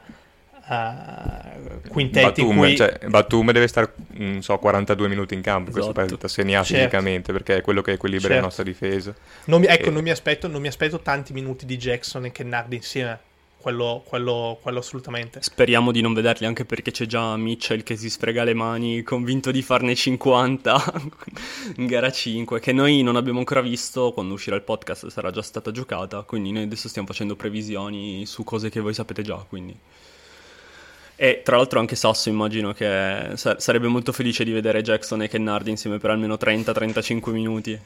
uh, 0.68 1.88
quintetti 1.88 2.42
Batum, 2.42 2.56
cui... 2.58 2.76
cioè, 2.76 2.98
Batum 3.08 3.52
deve 3.52 3.66
stare 3.66 3.92
non 4.12 4.42
so, 4.42 4.58
42 4.58 5.08
minuti 5.08 5.34
in 5.34 5.40
campo 5.40 5.70
esatto. 5.70 5.84
questa 5.84 6.00
partita 6.00 6.28
se 6.28 6.42
ne 6.42 6.56
ha 6.56 6.62
certo. 6.62 6.74
fisicamente 6.74 7.32
perché 7.32 7.56
è 7.56 7.60
quello 7.60 7.82
che 7.82 7.92
equilibra 7.92 8.28
certo. 8.28 8.36
la 8.36 8.46
nostra 8.46 8.64
difesa 8.64 9.14
non 9.46 9.60
mi, 9.60 9.66
ecco 9.66 9.88
e... 9.88 9.90
non, 9.90 10.02
mi 10.02 10.10
aspetto, 10.10 10.48
non 10.48 10.60
mi 10.60 10.68
aspetto 10.68 11.00
tanti 11.00 11.32
minuti 11.32 11.66
di 11.66 11.76
Jackson 11.76 12.24
e 12.24 12.32
Kennard 12.32 12.72
insieme 12.72 13.18
quello, 13.64 14.02
quello, 14.06 14.58
quello, 14.60 14.80
assolutamente. 14.80 15.40
Speriamo 15.40 15.90
di 15.90 16.02
non 16.02 16.12
vederli 16.12 16.44
anche 16.44 16.66
perché 16.66 16.90
c'è 16.90 17.06
già 17.06 17.34
Mitchell 17.38 17.82
che 17.82 17.96
si 17.96 18.10
sfrega 18.10 18.44
le 18.44 18.52
mani, 18.52 19.02
convinto 19.02 19.50
di 19.50 19.62
farne 19.62 19.94
50 19.94 20.92
in 21.76 21.86
gara 21.86 22.12
5, 22.12 22.60
che 22.60 22.72
noi 22.72 23.02
non 23.02 23.16
abbiamo 23.16 23.38
ancora 23.38 23.62
visto, 23.62 24.12
quando 24.12 24.34
uscirà 24.34 24.54
il 24.54 24.60
podcast 24.60 25.06
sarà 25.06 25.30
già 25.30 25.40
stata 25.40 25.70
giocata, 25.70 26.20
quindi 26.24 26.52
noi 26.52 26.64
adesso 26.64 26.90
stiamo 26.90 27.08
facendo 27.08 27.36
previsioni 27.36 28.26
su 28.26 28.44
cose 28.44 28.68
che 28.68 28.80
voi 28.80 28.92
sapete 28.92 29.22
già, 29.22 29.36
quindi... 29.48 29.74
E 31.16 31.42
tra 31.44 31.56
l'altro 31.56 31.78
anche 31.78 31.94
Sasso 31.94 32.28
immagino 32.28 32.72
che 32.72 33.32
sarebbe 33.34 33.86
molto 33.86 34.12
felice 34.12 34.44
di 34.44 34.52
vedere 34.52 34.82
Jackson 34.82 35.22
e 35.22 35.28
Kennard 35.28 35.68
insieme 35.68 35.98
per 35.98 36.10
almeno 36.10 36.34
30-35 36.34 37.30
minuti. 37.30 37.80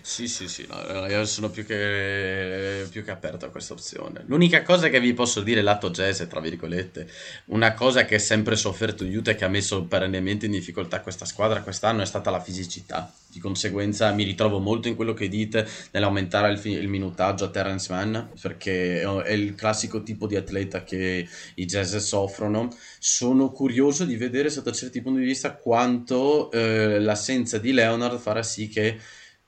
Sì, 0.00 0.28
sì, 0.28 0.48
sì, 0.48 0.66
no, 0.68 1.06
io 1.06 1.24
sono 1.24 1.50
più 1.50 1.64
che, 1.64 2.86
più 2.90 3.02
che 3.04 3.10
aperto 3.10 3.46
a 3.46 3.48
questa 3.48 3.72
opzione. 3.72 4.22
L'unica 4.26 4.62
cosa 4.62 4.88
che 4.88 5.00
vi 5.00 5.12
posso 5.12 5.40
dire 5.40 5.62
lato 5.62 5.90
jazz, 5.90 6.22
tra 6.22 6.40
virgolette, 6.40 7.08
una 7.46 7.74
cosa 7.74 8.04
che 8.04 8.16
è 8.16 8.18
sempre 8.18 8.56
sofferto 8.56 9.04
Utah 9.04 9.32
e 9.32 9.34
che 9.34 9.44
ha 9.44 9.48
messo 9.48 9.82
perennemente 9.84 10.46
in 10.46 10.52
difficoltà 10.52 11.00
questa 11.00 11.24
squadra 11.24 11.62
quest'anno 11.62 12.02
è 12.02 12.06
stata 12.06 12.30
la 12.30 12.40
fisicità. 12.40 13.12
Di 13.26 13.40
conseguenza 13.40 14.12
mi 14.12 14.24
ritrovo 14.24 14.58
molto 14.58 14.88
in 14.88 14.94
quello 14.94 15.14
che 15.14 15.28
dite 15.28 15.66
nell'aumentare 15.92 16.50
il, 16.50 16.58
fi- 16.58 16.72
il 16.72 16.88
minutaggio 16.88 17.46
a 17.46 17.48
Terence 17.48 17.92
Mann, 17.92 18.16
perché 18.40 19.00
è 19.00 19.32
il 19.32 19.54
classico 19.54 20.02
tipo 20.02 20.26
di 20.26 20.36
atleta 20.36 20.84
che 20.84 21.26
i 21.54 21.64
jazz 21.64 21.96
soffrono. 21.96 22.71
Sono 22.98 23.50
curioso 23.50 24.04
di 24.04 24.16
vedere 24.16 24.50
sotto 24.50 24.72
certi 24.72 25.02
punti 25.02 25.20
di 25.20 25.26
vista 25.26 25.54
quanto 25.54 26.50
eh, 26.50 27.00
l'assenza 27.00 27.58
di 27.58 27.72
Leonard 27.72 28.18
farà 28.18 28.42
sì 28.42 28.68
che 28.68 28.98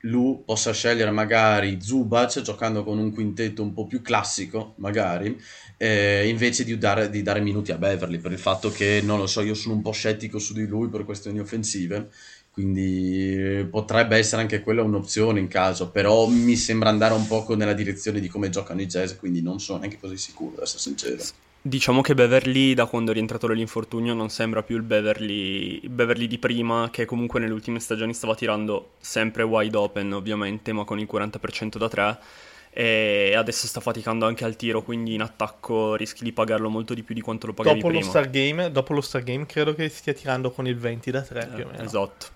Lu 0.05 0.43
possa 0.45 0.73
scegliere 0.73 1.11
magari 1.11 1.79
Zubac 1.81 2.43
giocando 2.43 2.85
con 2.85 2.99
un 2.99 3.11
quintetto 3.11 3.63
un 3.63 3.73
po' 3.73 3.87
più 3.87 4.03
classico, 4.03 4.75
magari, 4.77 5.35
eh, 5.79 6.29
invece 6.29 6.65
di 6.65 6.77
dare, 6.77 7.09
di 7.09 7.23
dare, 7.23 7.41
minuti 7.41 7.73
a 7.73 7.79
Beverly, 7.79 8.19
per 8.19 8.33
il 8.33 8.39
fatto 8.39 8.71
che, 8.71 9.01
non 9.03 9.19
lo 9.19 9.27
so, 9.27 9.41
io 9.41 9.55
sono 9.55 9.75
un 9.75 9.81
po' 9.81 9.93
scettico 9.93 10.39
su 10.39 10.53
di 10.53 10.67
lui 10.67 10.89
per 10.89 11.07
questioni 11.07 11.39
offensive, 11.39 12.11
quindi 12.51 13.35
eh, 13.35 13.67
potrebbe 13.71 14.19
essere 14.19 14.43
anche 14.43 14.61
quella 14.61 14.83
un'opzione 14.83 15.41
in 15.41 15.49
caso, 15.49 15.91
però 15.91 16.27
mi 16.27 16.57
sembra 16.57 16.91
andare 16.91 17.15
un 17.15 17.27
poco 17.27 17.57
nella 17.57 17.73
direzione 17.73 18.21
di 18.21 18.29
come 18.29 18.51
giocano 18.51 18.83
i 18.83 18.87
jazz, 18.87 19.15
quindi 19.15 19.41
non 19.41 19.59
sono 19.59 19.79
neanche 19.79 19.99
così 19.99 20.19
sicuro, 20.19 20.57
ad 20.57 20.65
essere 20.65 20.81
sincero. 20.81 21.23
Diciamo 21.67 22.03
che 22.03 22.13
Beverly, 22.13 22.75
da 22.75 22.85
quando 22.85 23.11
è 23.11 23.15
rientrato 23.15 23.47
dall'infortunio, 23.47 24.13
non 24.13 24.29
sembra 24.29 24.63
più 24.63 24.77
il 24.77 24.83
Beverly, 24.83 25.81
Beverly, 25.89 26.27
di 26.27 26.37
prima, 26.37 26.91
che 26.93 27.07
comunque 27.07 27.41
nelle 27.41 27.55
ultime 27.55 27.81
stagioni 27.81 28.13
stava 28.13 28.35
tirando 28.35 28.91
sempre 29.01 29.45
wide 29.45 29.75
open, 29.75 30.13
ovviamente, 30.13 30.75
ma 30.75 30.85
con 30.85 30.99
il 30.99 31.09
40% 31.11 31.79
da 31.79 31.89
3. 31.89 32.19
E 32.69 33.33
adesso 33.35 33.67
sta 33.67 33.81
faticando 33.81 34.27
anche 34.27 34.45
al 34.45 34.57
tiro, 34.57 34.83
quindi 34.83 35.15
in 35.15 35.23
attacco 35.23 35.95
rischi 35.95 36.23
di 36.23 36.33
pagarlo 36.33 36.69
molto 36.69 36.93
di 36.93 37.03
più 37.03 37.15
di 37.15 37.23
quanto 37.23 37.47
lo 37.47 37.55
pagavi 37.55 37.77
dopo 37.77 37.89
prima. 37.89 38.05
Lo 38.05 38.11
Star 38.11 38.29
Game, 38.29 38.71
dopo 38.71 38.93
lo 38.93 39.01
Star 39.01 39.23
Game 39.23 39.47
credo 39.47 39.75
che 39.75 39.89
stia 39.89 40.13
tirando 40.13 40.51
con 40.51 40.67
il 40.67 40.77
20 40.77 41.11
da 41.11 41.23
3 41.23 41.41
eh, 41.41 41.47
più 41.47 41.65
o 41.65 41.71
meno. 41.71 41.83
Esatto. 41.83 42.27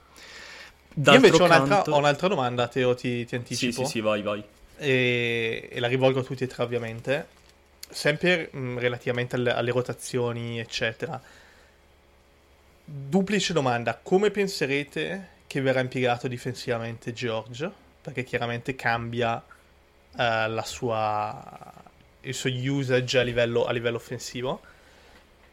D'altro 0.95 1.27
Io 1.27 1.35
invece 1.35 1.47
canto... 1.47 1.53
ho, 1.53 1.67
un'altra, 1.67 1.93
ho, 1.93 1.99
un'altra, 1.99 2.29
domanda, 2.29 2.67
Teo, 2.67 2.95
ti, 2.95 3.27
ti 3.27 3.35
anticipo. 3.35 3.73
Sì, 3.73 3.85
sì, 3.85 3.91
sì, 3.91 4.01
vai, 4.01 4.23
vai. 4.23 4.43
E, 4.79 5.69
e 5.71 5.81
la 5.81 5.87
rivolgo 5.87 6.21
a 6.21 6.23
tutti 6.23 6.45
e 6.45 6.47
tre 6.47 6.63
ovviamente 6.63 7.37
sempre 7.89 8.51
mh, 8.53 8.59
mm, 8.59 8.79
relativamente 8.79 9.37
alle, 9.37 9.53
alle, 9.53 9.71
rotazioni, 9.71 10.59
eccetera. 10.59 11.21
Duplice 12.85 13.53
domanda: 13.53 13.99
come 14.03 14.31
penserete 14.31 15.37
che 15.47 15.61
verrà 15.61 15.81
impiegato 15.81 16.29
difensivamente 16.29 17.13
George? 17.13 17.71
Perché 18.01 18.25
chiaramente 18.25 18.75
cambia 18.75 19.37
uh, 19.37 20.17
la 20.17 20.65
sua, 20.65 21.73
il 22.21 22.35
suo 22.35 22.51
usage 22.51 23.19
a 23.19 23.23
livello, 23.23 23.65
a 23.65 23.73
livello 23.73 23.97
offensivo. 23.97 24.61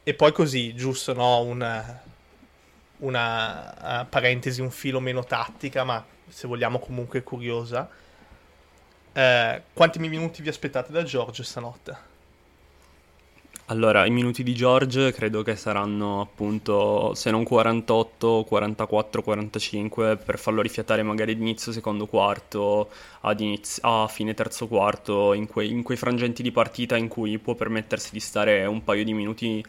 E 0.03 0.13
poi 0.13 0.31
così, 0.31 0.75
giusto, 0.75 1.13
no? 1.13 1.41
Una, 1.41 2.01
una 2.97 4.01
uh, 4.01 4.09
parentesi, 4.09 4.61
un 4.61 4.71
filo 4.71 4.99
meno 4.99 5.23
tattica, 5.23 5.83
ma 5.83 6.05
se 6.27 6.47
vogliamo 6.47 6.79
comunque 6.79 7.23
curiosa. 7.23 7.89
Uh, 9.13 9.61
quanti 9.73 9.99
minuti 9.99 10.41
vi 10.41 10.49
aspettate 10.49 10.91
da 10.91 11.03
George 11.03 11.43
stanotte? 11.43 12.13
Allora, 13.67 14.05
i 14.05 14.11
minuti 14.11 14.43
di 14.43 14.53
George 14.53 15.11
credo 15.11 15.41
che 15.41 15.55
saranno 15.55 16.21
appunto, 16.21 17.15
se 17.15 17.31
non 17.31 17.43
48, 17.43 18.43
44, 18.47 19.23
45 19.23 20.17
per 20.17 20.37
farlo 20.37 20.61
rifiatare 20.61 21.01
magari 21.01 21.31
ad 21.31 21.39
inizio 21.39 21.71
secondo 21.71 22.05
quarto, 22.05 22.89
ad 23.21 23.39
iniz- 23.39 23.79
a 23.81 24.07
fine 24.07 24.35
terzo 24.35 24.67
quarto, 24.67 25.33
in, 25.33 25.47
que- 25.47 25.65
in 25.65 25.81
quei 25.81 25.97
frangenti 25.97 26.43
di 26.43 26.51
partita 26.51 26.95
in 26.95 27.07
cui 27.07 27.39
può 27.39 27.55
permettersi 27.55 28.11
di 28.11 28.19
stare 28.19 28.65
un 28.65 28.83
paio 28.83 29.03
di 29.03 29.13
minuti 29.13 29.65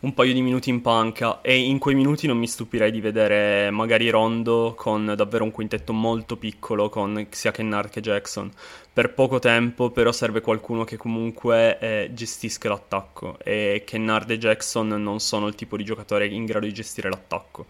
un 0.00 0.14
paio 0.14 0.32
di 0.32 0.42
minuti 0.42 0.70
in 0.70 0.80
panca 0.80 1.40
e 1.40 1.56
in 1.56 1.78
quei 1.78 1.96
minuti 1.96 2.26
non 2.28 2.38
mi 2.38 2.46
stupirei 2.46 2.92
di 2.92 3.00
vedere 3.00 3.70
magari 3.70 4.08
Rondo 4.10 4.74
con 4.76 5.12
davvero 5.16 5.42
un 5.42 5.50
quintetto 5.50 5.92
molto 5.92 6.36
piccolo 6.36 6.88
con 6.88 7.26
sia 7.30 7.50
Kennard 7.50 7.90
che 7.90 8.00
Jackson 8.00 8.48
per 8.92 9.12
poco 9.12 9.38
tempo 9.38 9.90
però 9.90 10.12
serve 10.12 10.40
qualcuno 10.40 10.84
che 10.84 10.96
comunque 10.96 11.78
eh, 11.78 12.10
gestisca 12.12 12.68
l'attacco 12.68 13.38
e 13.42 13.82
Kennard 13.84 14.30
e 14.30 14.38
Jackson 14.38 14.88
non 14.88 15.20
sono 15.20 15.46
il 15.46 15.54
tipo 15.54 15.76
di 15.76 15.84
giocatore 15.84 16.26
in 16.26 16.44
grado 16.44 16.66
di 16.66 16.72
gestire 16.72 17.08
l'attacco. 17.08 17.66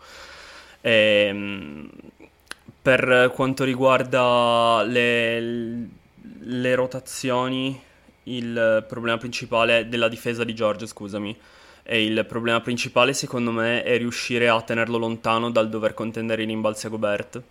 E, 0.80 1.26
ehm, 1.28 1.90
per 2.80 3.30
quanto 3.34 3.64
riguarda 3.64 4.82
le, 4.86 5.88
le 6.40 6.74
rotazioni 6.74 7.78
il 8.22 8.84
problema 8.88 9.18
principale 9.18 9.86
della 9.86 10.08
difesa 10.08 10.44
di 10.44 10.54
George 10.54 10.86
scusami 10.86 11.36
e 11.90 12.04
il 12.04 12.26
problema 12.26 12.60
principale 12.60 13.14
secondo 13.14 13.50
me 13.50 13.82
è 13.82 13.96
riuscire 13.96 14.46
a 14.50 14.60
tenerlo 14.60 14.98
lontano 14.98 15.50
dal 15.50 15.70
dover 15.70 15.94
contendere 15.94 16.42
i 16.42 16.46
rimbalzi 16.46 16.84
a 16.84 16.90
Gobert 16.90 17.42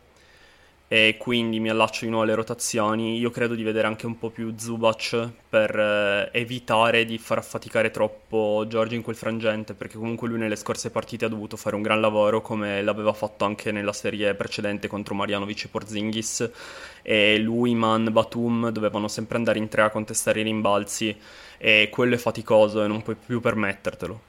e 0.87 1.17
quindi 1.17 1.59
mi 1.59 1.69
allaccio 1.69 2.05
di 2.05 2.09
nuovo 2.09 2.23
alle 2.23 2.35
rotazioni. 2.35 3.17
Io 3.17 3.31
credo 3.31 3.55
di 3.55 3.63
vedere 3.63 3.87
anche 3.87 4.05
un 4.05 4.17
po' 4.17 4.29
più 4.29 4.53
Zubac 4.55 5.29
per 5.49 5.77
eh, 5.77 6.29
evitare 6.31 7.03
di 7.03 7.17
far 7.17 7.39
affaticare 7.39 7.89
troppo 7.91 8.63
Giorgio 8.67 8.95
in 8.95 9.01
quel 9.01 9.15
frangente, 9.15 9.73
perché 9.73 9.97
comunque 9.97 10.27
lui 10.29 10.37
nelle 10.37 10.55
scorse 10.55 10.91
partite 10.91 11.25
ha 11.25 11.29
dovuto 11.29 11.57
fare 11.57 11.75
un 11.75 11.81
gran 11.81 11.99
lavoro 11.99 12.41
come 12.41 12.81
l'aveva 12.83 13.13
fatto 13.13 13.43
anche 13.43 13.71
nella 13.71 13.91
serie 13.91 14.35
precedente 14.35 14.87
contro 14.87 15.15
Marianovic 15.15 15.65
e 15.65 15.67
Porzingis 15.67 16.49
e 17.01 17.37
lui, 17.39 17.75
Man, 17.75 18.09
Batum 18.11 18.69
dovevano 18.69 19.07
sempre 19.07 19.37
andare 19.37 19.57
in 19.57 19.67
tre 19.67 19.81
a 19.81 19.89
contestare 19.89 20.39
i 20.39 20.43
rimbalzi 20.43 21.15
e 21.57 21.89
quello 21.91 22.13
è 22.15 22.17
faticoso 22.17 22.83
e 22.83 22.87
non 22.87 23.01
puoi 23.01 23.15
più 23.15 23.41
permettertelo. 23.41 24.26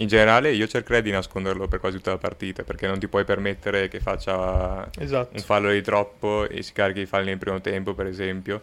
In 0.00 0.06
generale 0.06 0.52
io 0.52 0.68
cercherei 0.68 1.02
di 1.02 1.10
nasconderlo 1.10 1.66
per 1.66 1.80
quasi 1.80 1.96
tutta 1.96 2.12
la 2.12 2.18
partita 2.18 2.62
perché 2.62 2.86
non 2.86 3.00
ti 3.00 3.08
puoi 3.08 3.24
permettere 3.24 3.88
che 3.88 3.98
faccia 3.98 4.88
esatto. 4.96 5.30
un 5.34 5.42
fallo 5.42 5.72
di 5.72 5.82
troppo 5.82 6.48
e 6.48 6.62
si 6.62 6.72
carichi 6.72 7.00
i 7.00 7.06
falli 7.06 7.26
nel 7.26 7.38
primo 7.38 7.60
tempo 7.60 7.94
per 7.94 8.06
esempio. 8.06 8.60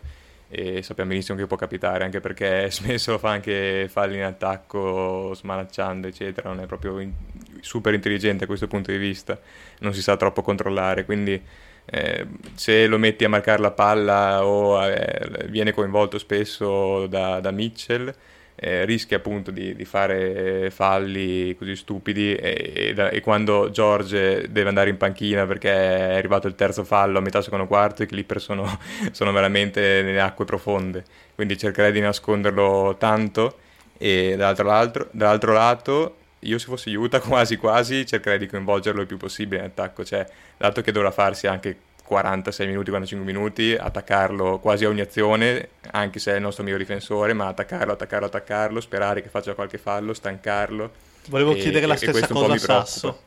E 0.48 0.82
sappiamo 0.82 1.10
benissimo 1.10 1.38
che 1.38 1.48
può 1.48 1.58
capitare 1.58 2.06
anche 2.06 2.21
perché 2.21 2.69
spesso 2.71 3.12
lo 3.12 3.17
fa 3.17 3.32
anche 3.32 3.88
falli 3.89 4.15
in 4.15 4.24
attacco 4.24 5.34
smanacciando 5.34 6.08
eccetera. 6.08 6.48
Non 6.48 6.62
è 6.62 6.67
proprio 6.67 7.00
in- 7.00 7.12
super 7.60 7.93
intelligente 7.93 8.45
a 8.45 8.48
questo 8.48 8.67
punto 8.67 8.91
di 8.91 8.98
vista. 8.98 9.38
Non 9.80 9.93
si 9.93 10.02
sa 10.02 10.15
troppo 10.15 10.41
controllare 10.41 11.04
quindi 11.04 11.41
eh, 11.88 12.26
se 12.54 12.88
lo 12.88 12.98
metti 12.98 13.26
a 13.26 13.30
marcare 13.30 13.62
la 13.62 13.71
palla 13.71 14.45
o 14.45 14.82
eh, 14.88 15.48
viene 15.50 15.74
coinvolto 15.74 16.17
spesso 16.17 17.08
da, 17.08 17.41
da 17.41 17.52
Mitchell 17.52 18.13
eh, 18.55 18.85
rischia 18.85 19.17
appunto 19.17 19.51
di, 19.51 19.75
di, 19.75 19.83
fare 19.83 20.69
falli 20.71 21.55
così 21.55 21.75
stupidi 21.75 22.33
e, 22.35 22.93
e, 22.95 23.09
e, 23.11 23.19
quando 23.19 23.69
George 23.69 24.49
deve 24.49 24.69
andare 24.69 24.89
in 24.89 24.97
panchina 24.97 25.45
perché 25.45 25.71
è 25.71 26.15
arrivato 26.15 26.47
il 26.47 26.55
terzo 26.55 26.85
fallo 26.85 27.17
a 27.17 27.21
metà 27.21 27.41
secondo 27.41 27.67
quarto 27.67 28.03
i 28.03 28.07
Clipper 28.07 28.39
sono, 28.39 28.79
sono 29.11 29.31
veramente 29.33 30.01
nelle 30.03 30.21
acque 30.21 30.45
profonde. 30.45 31.03
Quindi 31.35 31.57
cercherei 31.57 31.91
di 31.91 31.99
nasconderlo 31.99 32.95
tanto 32.97 33.57
e 33.97 34.35
dall'altro, 34.37 35.09
dall'altro 35.11 35.51
lato 35.53 36.15
io 36.39 36.57
se 36.57 36.65
fossi 36.67 36.93
Utah 36.93 37.19
quasi 37.21 37.57
quasi 37.57 38.05
cercherei 38.05 38.39
di 38.39 38.47
coinvolgerlo 38.47 39.01
il 39.01 39.07
più 39.07 39.17
possibile 39.17 39.59
in 39.59 39.65
attacco. 39.65 40.05
Cioè 40.05 40.25
dato 40.57 40.81
che 40.81 40.93
dovrà 40.93 41.11
farsi 41.11 41.47
anche 41.47 41.77
46 42.05 42.67
minuti, 42.67 42.89
45 42.89 43.33
minuti, 43.33 43.73
attaccarlo 43.73 44.59
quasi 44.59 44.85
a 44.85 44.89
ogni 44.89 45.01
azione, 45.01 45.69
anche 45.91 46.19
se 46.19 46.33
è 46.33 46.35
il 46.35 46.41
nostro 46.41 46.63
miglior 46.63 46.79
difensore, 46.79 47.33
ma 47.33 47.47
attaccarlo, 47.47 47.93
attaccarlo, 47.93 48.27
attaccarlo, 48.27 48.79
sperare 48.79 49.23
che 49.23 49.29
faccia 49.29 49.55
qualche 49.55 49.79
fallo, 49.79 50.13
stancarlo. 50.13 50.91
Volevo 51.29 51.53
e, 51.53 51.57
chiedere 51.57 51.87
la 51.87 51.95
stessa 51.95 52.27
cosa 52.27 52.53
a 52.53 52.57
Sasso. 52.59 53.21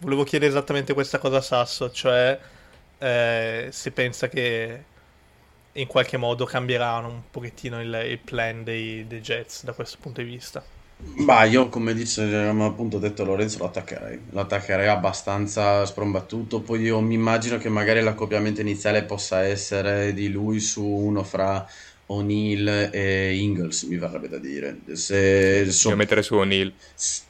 Volevo 0.00 0.24
chiedere 0.24 0.50
esattamente 0.50 0.92
questa 0.92 1.18
cosa 1.18 1.38
a 1.38 1.40
Sasso, 1.40 1.90
cioè 1.90 2.38
eh, 2.98 3.68
se 3.70 3.90
pensa 3.92 4.28
che 4.28 4.84
in 5.72 5.86
qualche 5.86 6.18
modo 6.18 6.44
cambierà 6.44 6.96
un 6.98 7.22
pochettino 7.30 7.80
il, 7.80 8.06
il 8.08 8.18
plan 8.18 8.62
dei, 8.62 9.06
dei 9.06 9.20
Jets 9.20 9.64
da 9.64 9.72
questo 9.72 9.96
punto 10.00 10.20
di 10.20 10.28
vista. 10.28 10.62
Ma 11.18 11.44
io, 11.44 11.68
come 11.68 11.94
dice, 11.94 12.22
appunto 12.22 12.98
detto 12.98 13.24
Lorenzo, 13.24 13.58
lo 13.58 13.66
attaccherei. 13.66 14.18
Lo 14.30 14.40
attaccherei 14.40 14.88
abbastanza 14.88 15.84
sprombattuto. 15.84 16.60
Poi 16.60 16.80
io 16.80 17.00
mi 17.00 17.14
immagino 17.14 17.58
che 17.58 17.68
magari 17.68 18.00
l'accoppiamento 18.00 18.60
iniziale 18.60 19.04
possa 19.04 19.42
essere 19.42 20.12
di 20.12 20.28
lui 20.28 20.60
su 20.60 20.84
uno 20.84 21.22
fra 21.22 21.66
O'Neill 22.10 22.90
e 22.90 23.36
Ingles, 23.36 23.82
mi 23.82 23.96
verrebbe 23.96 24.28
da 24.28 24.38
dire. 24.38 24.78
Se 24.92 25.70
so, 25.70 25.94
mettere 25.94 26.22
su 26.22 26.34
O'Neill. 26.36 26.72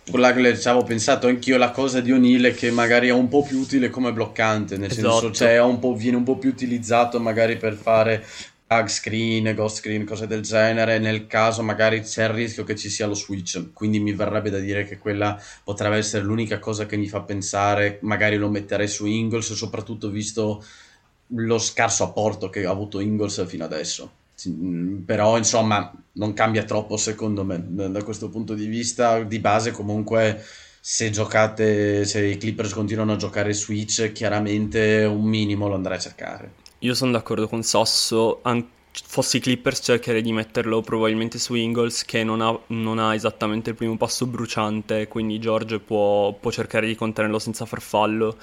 Quella 0.08 0.32
che 0.32 0.68
avevo 0.68 0.84
pensato 0.84 1.26
anch'io, 1.26 1.56
la 1.56 1.70
cosa 1.70 2.00
di 2.00 2.12
O'Neill 2.12 2.46
è 2.46 2.54
che 2.54 2.70
magari 2.70 3.08
è 3.08 3.12
un 3.12 3.28
po' 3.28 3.42
più 3.42 3.58
utile 3.58 3.90
come 3.90 4.12
bloccante, 4.12 4.76
nel 4.76 4.90
esatto. 4.90 5.10
senso, 5.10 5.32
cioè, 5.32 5.60
un 5.60 5.96
viene 5.96 6.16
un 6.16 6.24
po' 6.24 6.36
più 6.36 6.50
utilizzato 6.50 7.18
magari 7.18 7.56
per 7.56 7.74
fare 7.74 8.24
tag 8.68 8.86
screen, 8.88 9.54
ghost 9.54 9.78
screen, 9.78 10.04
cose 10.04 10.26
del 10.26 10.42
genere, 10.42 10.98
nel 10.98 11.26
caso 11.26 11.62
magari 11.62 12.02
c'è 12.02 12.24
il 12.24 12.34
rischio 12.34 12.64
che 12.64 12.76
ci 12.76 12.90
sia 12.90 13.06
lo 13.06 13.14
switch, 13.14 13.72
quindi 13.72 13.98
mi 13.98 14.12
verrebbe 14.12 14.50
da 14.50 14.58
dire 14.58 14.84
che 14.84 14.98
quella 14.98 15.40
potrebbe 15.64 15.96
essere 15.96 16.22
l'unica 16.22 16.58
cosa 16.58 16.84
che 16.84 16.98
mi 16.98 17.08
fa 17.08 17.22
pensare, 17.22 17.98
magari 18.02 18.36
lo 18.36 18.50
metterei 18.50 18.86
su 18.86 19.06
Ingles, 19.06 19.54
soprattutto 19.54 20.10
visto 20.10 20.62
lo 21.28 21.58
scarso 21.58 22.04
apporto 22.04 22.50
che 22.50 22.66
ha 22.66 22.70
avuto 22.70 23.00
Ingles 23.00 23.46
fino 23.46 23.64
adesso. 23.64 24.12
Mm, 24.48 25.00
però 25.00 25.38
insomma 25.38 25.90
non 26.12 26.34
cambia 26.34 26.62
troppo 26.64 26.96
secondo 26.98 27.44
me 27.44 27.64
da 27.90 28.02
questo 28.02 28.28
punto 28.28 28.54
di 28.54 28.66
vista. 28.66 29.22
Di 29.22 29.38
base 29.40 29.70
comunque 29.72 30.44
se 30.80 31.10
giocate 31.10 32.04
se 32.04 32.24
i 32.26 32.36
Clippers 32.36 32.72
continuano 32.72 33.14
a 33.14 33.16
giocare 33.16 33.52
Switch 33.52 34.12
chiaramente 34.12 35.04
un 35.04 35.24
minimo 35.24 35.68
lo 35.68 35.74
andrei 35.74 35.96
a 35.96 36.00
cercare 36.00 36.52
io 36.80 36.94
sono 36.94 37.12
d'accordo 37.12 37.48
con 37.48 37.62
Sasso 37.62 38.40
An- 38.42 38.66
fossi 38.90 39.38
Clippers 39.38 39.80
cercherei 39.82 40.22
di 40.22 40.32
metterlo 40.32 40.80
probabilmente 40.80 41.38
su 41.38 41.54
Ingles 41.54 42.04
che 42.04 42.24
non 42.24 42.40
ha, 42.40 42.58
non 42.68 42.98
ha, 42.98 43.14
esattamente 43.14 43.70
il 43.70 43.76
primo 43.76 43.96
passo 43.96 44.26
bruciante 44.26 45.08
quindi 45.08 45.38
George 45.38 45.78
può, 45.78 46.32
può 46.32 46.50
cercare 46.50 46.86
di 46.86 46.94
contenerlo 46.94 47.38
senza 47.38 47.64
farfallo 47.64 48.36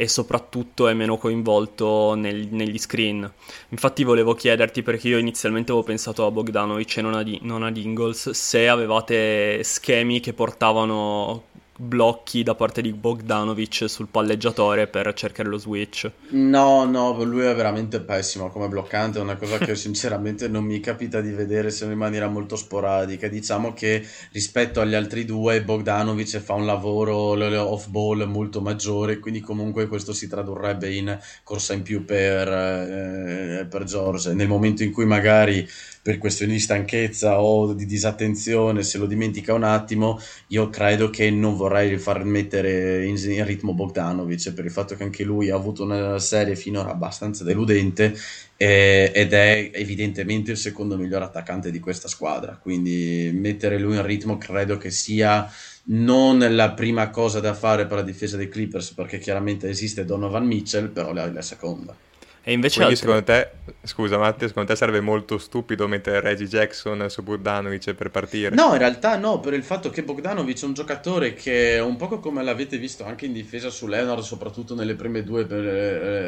e 0.00 0.06
soprattutto 0.06 0.86
è 0.86 0.94
meno 0.94 1.16
coinvolto 1.16 2.14
nel, 2.14 2.46
negli 2.52 2.78
screen. 2.78 3.28
Infatti 3.70 4.04
volevo 4.04 4.32
chiederti, 4.32 4.84
perché 4.84 5.08
io 5.08 5.18
inizialmente 5.18 5.72
avevo 5.72 5.84
pensato 5.84 6.24
a 6.24 6.30
Bogdanovic 6.30 6.98
e 6.98 7.02
non, 7.02 7.14
a, 7.14 7.24
non 7.40 7.64
ad 7.64 7.76
Ingles, 7.76 8.30
se 8.30 8.68
avevate 8.68 9.60
schemi 9.64 10.20
che 10.20 10.34
portavano 10.34 11.46
blocchi 11.80 12.42
da 12.42 12.56
parte 12.56 12.82
di 12.82 12.92
Bogdanovic 12.92 13.88
sul 13.88 14.08
palleggiatore 14.10 14.88
per 14.88 15.12
cercare 15.14 15.48
lo 15.48 15.58
switch. 15.58 16.10
No, 16.30 16.84
no, 16.84 17.22
lui 17.22 17.44
è 17.44 17.54
veramente 17.54 18.00
pessimo 18.00 18.48
come 18.50 18.66
bloccante, 18.66 19.20
è 19.20 19.22
una 19.22 19.36
cosa 19.36 19.58
che 19.58 19.74
sinceramente 19.76 20.48
non 20.48 20.64
mi 20.64 20.80
capita 20.80 21.20
di 21.20 21.30
vedere 21.30 21.70
se 21.70 21.84
non 21.84 21.92
in 21.92 22.00
maniera 22.00 22.26
molto 22.26 22.56
sporadica. 22.56 23.28
Diciamo 23.28 23.72
che 23.72 24.04
rispetto 24.32 24.80
agli 24.80 24.94
altri 24.94 25.24
due 25.24 25.62
Bogdanovic 25.62 26.38
fa 26.38 26.54
un 26.54 26.66
lavoro 26.66 27.36
off 27.70 27.86
ball 27.86 28.24
molto 28.24 28.60
maggiore, 28.60 29.20
quindi 29.20 29.40
comunque 29.40 29.86
questo 29.86 30.12
si 30.12 30.26
tradurrebbe 30.26 30.92
in 30.92 31.16
corsa 31.44 31.74
in 31.74 31.82
più 31.82 32.04
per, 32.04 32.48
eh, 32.48 33.66
per 33.70 33.84
George. 33.84 34.34
Nel 34.34 34.48
momento 34.48 34.82
in 34.82 34.90
cui 34.90 35.06
magari 35.06 35.66
per 36.02 36.18
questioni 36.18 36.52
di 36.52 36.60
stanchezza 36.60 37.40
o 37.40 37.72
di 37.74 37.86
disattenzione, 37.86 38.82
se 38.82 38.98
lo 38.98 39.06
dimentica 39.06 39.54
un 39.54 39.64
attimo, 39.64 40.20
io 40.48 40.68
credo 40.70 41.10
che 41.10 41.30
non 41.30 41.56
vorrei 41.56 41.98
far 41.98 42.24
mettere 42.24 43.04
in, 43.04 43.16
in 43.16 43.44
ritmo 43.44 43.74
Bogdanovic 43.74 44.52
per 44.52 44.64
il 44.64 44.70
fatto 44.70 44.94
che 44.94 45.02
anche 45.02 45.24
lui 45.24 45.50
ha 45.50 45.54
avuto 45.54 45.84
una 45.84 46.18
serie 46.18 46.56
finora 46.56 46.90
abbastanza 46.90 47.44
deludente 47.44 48.16
eh, 48.56 49.12
ed 49.14 49.32
è 49.32 49.70
evidentemente 49.72 50.50
il 50.50 50.56
secondo 50.56 50.96
miglior 50.96 51.22
attaccante 51.22 51.70
di 51.70 51.78
questa 51.80 52.08
squadra. 52.08 52.58
Quindi 52.60 53.30
mettere 53.32 53.78
lui 53.78 53.96
in 53.96 54.04
ritmo 54.04 54.38
credo 54.38 54.76
che 54.76 54.90
sia 54.90 55.50
non 55.90 56.46
la 56.54 56.72
prima 56.72 57.10
cosa 57.10 57.40
da 57.40 57.54
fare 57.54 57.86
per 57.86 57.98
la 57.98 58.02
difesa 58.02 58.36
dei 58.36 58.48
Clippers 58.48 58.92
perché 58.92 59.18
chiaramente 59.18 59.68
esiste 59.68 60.04
Donovan 60.04 60.46
Mitchell, 60.46 60.90
però 60.90 61.12
è 61.12 61.30
la 61.30 61.42
seconda. 61.42 61.96
E 62.42 62.52
invece 62.52 62.82
Quindi 62.82 62.94
altre... 62.94 63.22
secondo 63.22 63.24
te, 63.24 63.76
scusa 63.86 64.16
Matteo, 64.16 64.48
secondo 64.48 64.70
te 64.70 64.76
sarebbe 64.76 65.00
molto 65.00 65.36
stupido 65.36 65.86
mettere 65.86 66.20
Reggie 66.20 66.46
Jackson 66.46 67.04
su 67.10 67.22
Bogdanovic 67.22 67.92
per 67.92 68.10
partire? 68.10 68.54
No, 68.54 68.72
in 68.72 68.78
realtà 68.78 69.16
no, 69.16 69.38
per 69.40 69.52
il 69.52 69.62
fatto 69.62 69.90
che 69.90 70.02
Bogdanovic 70.02 70.62
è 70.62 70.64
un 70.64 70.72
giocatore 70.72 71.34
che 71.34 71.78
un 71.78 71.96
po' 71.96 72.08
come 72.20 72.42
l'avete 72.42 72.78
visto 72.78 73.04
anche 73.04 73.26
in 73.26 73.34
difesa 73.34 73.68
su 73.68 73.86
Leonard, 73.86 74.22
soprattutto 74.22 74.74
nelle 74.74 74.94
prime 74.94 75.22
due 75.24 75.46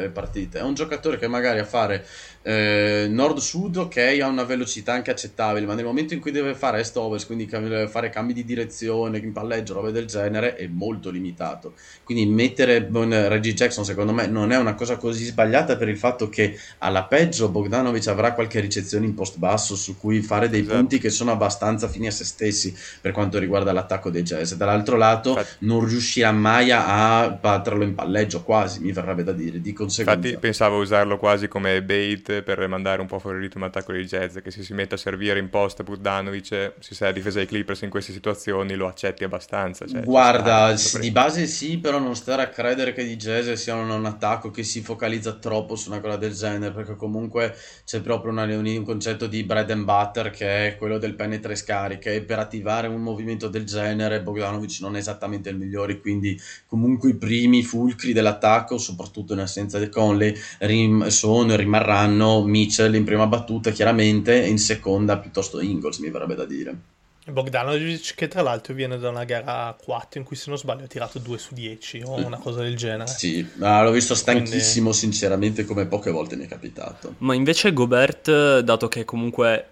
eh, 0.03 0.09
partite, 0.09 0.59
è 0.59 0.61
un 0.61 0.75
giocatore 0.75 1.17
che 1.17 1.27
magari 1.27 1.57
a 1.57 1.65
fare 1.65 2.05
eh, 2.43 3.07
nord-sud, 3.09 3.77
ok, 3.77 4.19
ha 4.21 4.27
una 4.27 4.43
velocità 4.43 4.93
anche 4.93 5.09
accettabile, 5.09 5.65
ma 5.65 5.73
nel 5.73 5.85
momento 5.85 6.13
in 6.13 6.19
cui 6.19 6.31
deve 6.31 6.53
fare 6.53 6.81
est-ovest, 6.81 7.25
quindi 7.25 7.49
fare 7.87 8.09
cambi 8.09 8.33
di 8.33 8.43
direzione, 8.43 9.17
in 9.17 9.31
palleggio, 9.31 9.73
robe 9.73 9.91
del 9.91 10.05
genere, 10.05 10.55
è 10.55 10.67
molto 10.67 11.09
limitato. 11.09 11.73
Quindi 12.03 12.27
mettere 12.27 12.87
Reggie 13.27 13.53
Jackson, 13.53 13.85
secondo 13.85 14.13
me, 14.13 14.27
non 14.27 14.51
è 14.51 14.57
una 14.57 14.75
cosa 14.75 14.97
così 14.97 15.25
sbagliata 15.25 15.77
per 15.77 15.89
il 15.89 15.97
fatto 16.01 16.29
che 16.29 16.57
alla 16.79 17.03
peggio 17.03 17.49
Bogdanovic 17.49 18.07
avrà 18.07 18.33
qualche 18.33 18.59
ricezione 18.59 19.05
in 19.05 19.13
post 19.13 19.37
basso 19.37 19.75
su 19.75 19.97
cui 19.97 20.21
fare 20.21 20.49
dei 20.49 20.61
esatto. 20.61 20.77
punti 20.77 20.97
che 20.97 21.11
sono 21.11 21.31
abbastanza 21.31 21.87
fini 21.87 22.07
a 22.07 22.11
se 22.11 22.25
stessi 22.25 22.75
per 22.99 23.11
quanto 23.11 23.37
riguarda 23.37 23.71
l'attacco 23.71 24.09
dei 24.09 24.23
Jazz. 24.23 24.53
Dall'altro 24.53 24.97
lato, 24.97 25.29
Infatti. 25.29 25.55
non 25.59 25.85
riuscirà 25.85 26.31
mai 26.31 26.71
a 26.71 27.29
batterlo 27.29 27.83
in 27.83 27.93
palleggio, 27.93 28.41
quasi 28.41 28.79
mi 28.79 28.91
verrebbe 28.91 29.23
da 29.23 29.31
dire. 29.31 29.61
Di 29.61 29.73
conseguenza, 29.73 30.27
Infatti, 30.27 30.41
pensavo 30.41 30.79
usarlo 30.79 31.17
quasi 31.17 31.47
come 31.47 31.83
bait 31.83 32.41
per 32.41 32.67
mandare 32.67 33.01
un 33.01 33.07
po' 33.07 33.19
fuori 33.19 33.39
ritmo 33.39 33.65
attacco 33.65 33.91
dei 33.91 34.05
Jazz, 34.05 34.39
che 34.39 34.49
se 34.49 34.63
si 34.63 34.73
mette 34.73 34.95
a 34.95 34.97
servire 34.97 35.37
in 35.39 35.49
post 35.49 35.83
Budanovic, 35.83 36.73
si 36.79 36.95
sa 36.95 37.05
la 37.05 37.11
difesa 37.11 37.37
dei 37.37 37.47
Clippers 37.47 37.81
in 37.81 37.89
queste 37.89 38.11
situazioni, 38.11 38.73
lo 38.73 38.87
accetti 38.87 39.23
abbastanza. 39.23 39.85
Cioè, 39.85 40.01
Guarda, 40.01 40.73
di 40.99 41.11
base 41.11 41.45
sì, 41.45 41.77
però 41.77 41.99
non 41.99 42.15
stare 42.15 42.41
a 42.41 42.49
credere 42.49 42.93
che 42.93 43.01
i 43.01 43.15
Jazz 43.17 43.51
siano 43.51 43.95
un 43.95 44.05
attacco 44.05 44.49
che 44.49 44.63
si 44.63 44.81
focalizza 44.81 45.33
troppo 45.33 45.75
su 45.75 45.90
una 45.91 46.01
cosa 46.01 46.17
del 46.17 46.33
genere, 46.33 46.73
perché 46.73 46.95
comunque 46.95 47.55
c'è 47.85 48.01
proprio 48.01 48.31
una, 48.31 48.43
un 48.43 48.83
concetto 48.83 49.27
di 49.27 49.43
bread 49.43 49.69
and 49.71 49.83
butter 49.83 50.29
che 50.29 50.67
è 50.67 50.77
quello 50.77 50.97
del 50.97 51.15
penetra 51.15 51.51
e 51.51 51.55
scarica 51.55 52.09
e 52.09 52.21
per 52.21 52.39
attivare 52.39 52.87
un 52.87 53.01
movimento 53.01 53.47
del 53.47 53.65
genere 53.65 54.21
Bogdanovic 54.21 54.79
non 54.81 54.95
è 54.95 54.99
esattamente 54.99 55.49
il 55.49 55.57
migliore, 55.57 55.99
quindi 55.99 56.39
comunque 56.65 57.09
i 57.11 57.15
primi 57.15 57.63
fulcri 57.63 58.13
dell'attacco, 58.13 58.77
soprattutto 58.77 59.33
in 59.33 59.39
assenza 59.39 59.79
di 59.79 59.89
Conley, 59.89 60.33
rim- 60.59 61.07
sono 61.07 61.53
e 61.53 61.57
rimarranno 61.57 62.43
Mitchell 62.43 62.93
in 62.95 63.03
prima 63.03 63.27
battuta 63.27 63.71
chiaramente 63.71 64.43
e 64.43 64.47
in 64.47 64.57
seconda 64.57 65.17
piuttosto 65.19 65.59
Ingles 65.59 65.99
mi 65.99 66.09
verrebbe 66.09 66.35
da 66.35 66.45
dire. 66.45 66.99
Bogdanovic 67.25 68.15
che 68.15 68.27
tra 68.27 68.41
l'altro 68.41 68.73
viene 68.73 68.97
da 68.97 69.09
una 69.09 69.23
gara 69.25 69.75
4 69.79 70.19
in 70.19 70.25
cui 70.25 70.35
se 70.35 70.45
non 70.49 70.57
sbaglio 70.57 70.85
ha 70.85 70.87
tirato 70.87 71.19
2 71.19 71.37
su 71.37 71.53
10 71.53 72.01
o 72.05 72.15
una 72.25 72.37
cosa 72.37 72.61
del 72.61 72.75
genere. 72.75 73.07
Sì, 73.07 73.47
ma 73.55 73.83
l'ho 73.83 73.91
visto 73.91 74.15
stanchissimo 74.15 74.89
Quindi... 74.89 74.97
sinceramente 74.97 75.65
come 75.65 75.85
poche 75.85 76.09
volte 76.09 76.35
mi 76.35 76.45
è 76.45 76.47
capitato. 76.47 77.15
Ma 77.19 77.35
invece 77.35 77.73
Gobert, 77.73 78.59
dato 78.59 78.87
che 78.87 79.05
comunque 79.05 79.67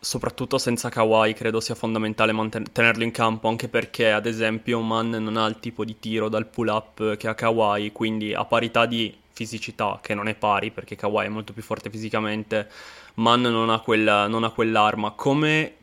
soprattutto 0.00 0.58
senza 0.58 0.88
Kawhi 0.88 1.34
credo 1.34 1.60
sia 1.60 1.74
fondamentale 1.74 2.32
manten- 2.32 2.72
tenerlo 2.72 3.04
in 3.04 3.10
campo 3.10 3.48
anche 3.48 3.68
perché 3.68 4.10
ad 4.10 4.24
esempio 4.24 4.80
Man 4.80 5.10
non 5.10 5.36
ha 5.36 5.46
il 5.46 5.58
tipo 5.60 5.84
di 5.84 5.98
tiro 5.98 6.30
dal 6.30 6.46
pull 6.46 6.68
up 6.68 7.16
che 7.16 7.28
ha 7.28 7.34
Kawhi 7.34 7.92
quindi 7.92 8.32
a 8.32 8.46
parità 8.46 8.86
di 8.86 9.14
fisicità 9.30 9.98
che 10.02 10.14
non 10.14 10.26
è 10.26 10.34
pari 10.34 10.70
perché 10.70 10.96
Kawhi 10.96 11.26
è 11.26 11.28
molto 11.28 11.52
più 11.52 11.62
forte 11.62 11.90
fisicamente 11.90 12.68
Man 13.14 13.42
non 13.42 13.68
ha, 13.68 13.80
quella, 13.80 14.26
non 14.26 14.44
ha 14.44 14.50
quell'arma 14.50 15.10
come 15.10 15.74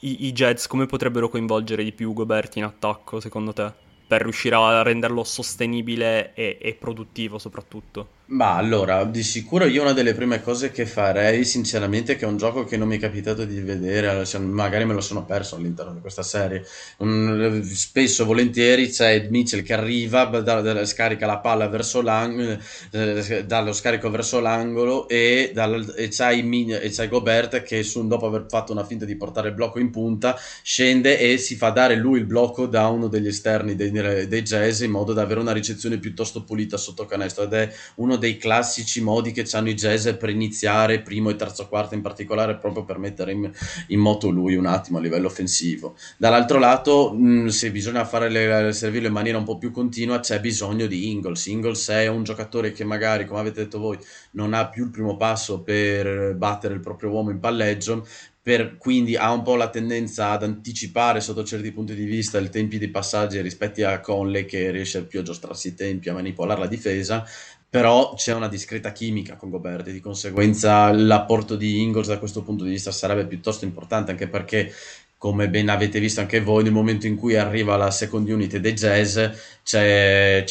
i, 0.00 0.26
i 0.26 0.32
Jets 0.32 0.66
come 0.66 0.86
potrebbero 0.86 1.28
coinvolgere 1.28 1.84
di 1.84 1.92
più 1.92 2.12
Gobert 2.12 2.56
in 2.56 2.64
attacco 2.64 3.20
secondo 3.20 3.52
te? 3.52 3.72
Per 4.06 4.22
riuscire 4.22 4.56
a 4.56 4.82
renderlo 4.82 5.24
sostenibile 5.24 6.34
e, 6.34 6.58
e 6.60 6.74
produttivo 6.74 7.38
soprattutto 7.38 8.18
ma 8.30 8.56
allora, 8.56 9.04
di 9.04 9.24
sicuro 9.24 9.66
io 9.66 9.82
una 9.82 9.92
delle 9.92 10.14
prime 10.14 10.40
cose 10.40 10.70
che 10.70 10.86
farei, 10.86 11.44
sinceramente, 11.44 12.14
che 12.14 12.24
è 12.24 12.28
un 12.28 12.36
gioco 12.36 12.64
che 12.64 12.76
non 12.76 12.86
mi 12.86 12.96
è 12.96 13.00
capitato 13.00 13.44
di 13.44 13.60
vedere, 13.60 14.24
magari 14.38 14.84
me 14.84 14.94
lo 14.94 15.00
sono 15.00 15.24
perso 15.24 15.56
all'interno 15.56 15.92
di 15.94 16.00
questa 16.00 16.22
serie. 16.22 16.64
Un, 16.98 17.60
spesso, 17.64 18.24
volentieri, 18.24 18.88
c'è 18.88 19.26
Mitchell 19.28 19.62
che 19.62 19.72
arriva, 19.72 20.26
da, 20.26 20.60
da, 20.60 20.84
scarica 20.84 21.26
la 21.26 21.38
palla 21.38 21.66
verso 21.66 22.02
l'angolo, 22.02 22.58
eh, 22.92 23.44
dallo 23.46 23.72
scarico 23.72 24.10
verso 24.10 24.38
l'angolo 24.38 25.08
e, 25.08 25.50
dal, 25.52 25.94
e 25.96 26.08
c'hai 26.10 27.08
Gobert 27.08 27.62
che 27.62 27.82
su, 27.82 28.06
dopo 28.06 28.26
aver 28.26 28.46
fatto 28.48 28.70
una 28.70 28.84
finta 28.84 29.04
di 29.04 29.16
portare 29.16 29.48
il 29.48 29.54
blocco 29.54 29.80
in 29.80 29.90
punta, 29.90 30.38
scende 30.62 31.18
e 31.18 31.36
si 31.36 31.56
fa 31.56 31.70
dare 31.70 31.96
lui 31.96 32.20
il 32.20 32.26
blocco 32.26 32.66
da 32.66 32.86
uno 32.86 33.08
degli 33.08 33.26
esterni 33.26 33.74
dei, 33.74 33.90
dei 33.90 34.42
jazz 34.42 34.82
in 34.82 34.92
modo 34.92 35.12
da 35.12 35.22
avere 35.22 35.40
una 35.40 35.52
ricezione 35.52 35.98
piuttosto 35.98 36.44
pulita 36.44 36.76
sotto 36.76 37.06
canestro 37.06 37.42
ed 37.44 37.52
è 37.54 37.72
uno 37.96 38.18
dei 38.20 38.36
classici 38.36 39.00
modi 39.02 39.32
che 39.32 39.44
hanno 39.52 39.70
i 39.70 39.74
jazz 39.74 40.08
per 40.10 40.28
iniziare 40.28 41.00
primo 41.00 41.30
e 41.30 41.34
terzo 41.34 41.66
quarto 41.66 41.96
in 41.96 42.00
particolare 42.00 42.56
proprio 42.56 42.84
per 42.84 42.98
mettere 42.98 43.32
in, 43.32 43.50
in 43.88 43.98
moto 43.98 44.28
lui 44.28 44.54
un 44.54 44.66
attimo 44.66 44.98
a 44.98 45.00
livello 45.00 45.26
offensivo. 45.26 45.96
Dall'altro 46.16 46.60
lato 46.60 47.12
mh, 47.12 47.48
se 47.48 47.72
bisogna 47.72 48.04
fare 48.04 48.28
le, 48.28 48.72
servirlo 48.72 49.08
in 49.08 49.12
maniera 49.12 49.38
un 49.38 49.44
po' 49.44 49.58
più 49.58 49.72
continua 49.72 50.20
c'è 50.20 50.38
bisogno 50.38 50.86
di 50.86 51.10
Ingles. 51.10 51.46
Ingles 51.46 51.88
è 51.88 52.06
un 52.06 52.22
giocatore 52.22 52.70
che 52.70 52.84
magari 52.84 53.26
come 53.26 53.40
avete 53.40 53.64
detto 53.64 53.80
voi 53.80 53.98
non 54.32 54.54
ha 54.54 54.68
più 54.68 54.84
il 54.84 54.90
primo 54.90 55.16
passo 55.16 55.62
per 55.62 56.36
battere 56.36 56.74
il 56.74 56.80
proprio 56.80 57.10
uomo 57.10 57.30
in 57.30 57.40
palleggio 57.40 58.06
per, 58.42 58.78
quindi 58.78 59.16
ha 59.16 59.30
un 59.32 59.42
po' 59.42 59.54
la 59.54 59.68
tendenza 59.68 60.30
ad 60.30 60.42
anticipare 60.42 61.20
sotto 61.20 61.44
certi 61.44 61.72
punti 61.72 61.94
di 61.94 62.04
vista 62.04 62.38
i 62.38 62.48
tempi 62.48 62.78
dei 62.78 62.88
passaggi 62.88 63.40
rispetto 63.40 63.86
a 63.86 64.00
Conley 64.00 64.46
che 64.46 64.70
riesce 64.70 65.04
più 65.04 65.20
a 65.20 65.22
giostrarsi 65.22 65.68
i 65.68 65.74
tempi, 65.74 66.08
a 66.08 66.14
manipolare 66.14 66.60
la 66.60 66.66
difesa, 66.66 67.24
però 67.70 68.14
c'è 68.14 68.34
una 68.34 68.48
discreta 68.48 68.90
chimica 68.90 69.36
con 69.36 69.48
Gobert 69.48 69.86
e 69.86 69.92
di 69.92 70.00
conseguenza 70.00 70.90
l'apporto 70.92 71.54
di 71.54 71.80
Ingles 71.80 72.08
da 72.08 72.18
questo 72.18 72.42
punto 72.42 72.64
di 72.64 72.70
vista 72.70 72.90
sarebbe 72.90 73.26
piuttosto 73.26 73.64
importante 73.64 74.10
anche 74.10 74.26
perché 74.26 74.72
come 75.20 75.50
ben 75.50 75.68
avete 75.68 76.00
visto 76.00 76.20
anche 76.20 76.40
voi, 76.40 76.62
nel 76.62 76.72
momento 76.72 77.06
in 77.06 77.14
cui 77.14 77.36
arriva 77.36 77.76
la 77.76 77.90
second 77.90 78.26
unit 78.26 78.56
dei 78.56 78.72
Jazz, 78.72 79.18
c'è, 79.62 80.44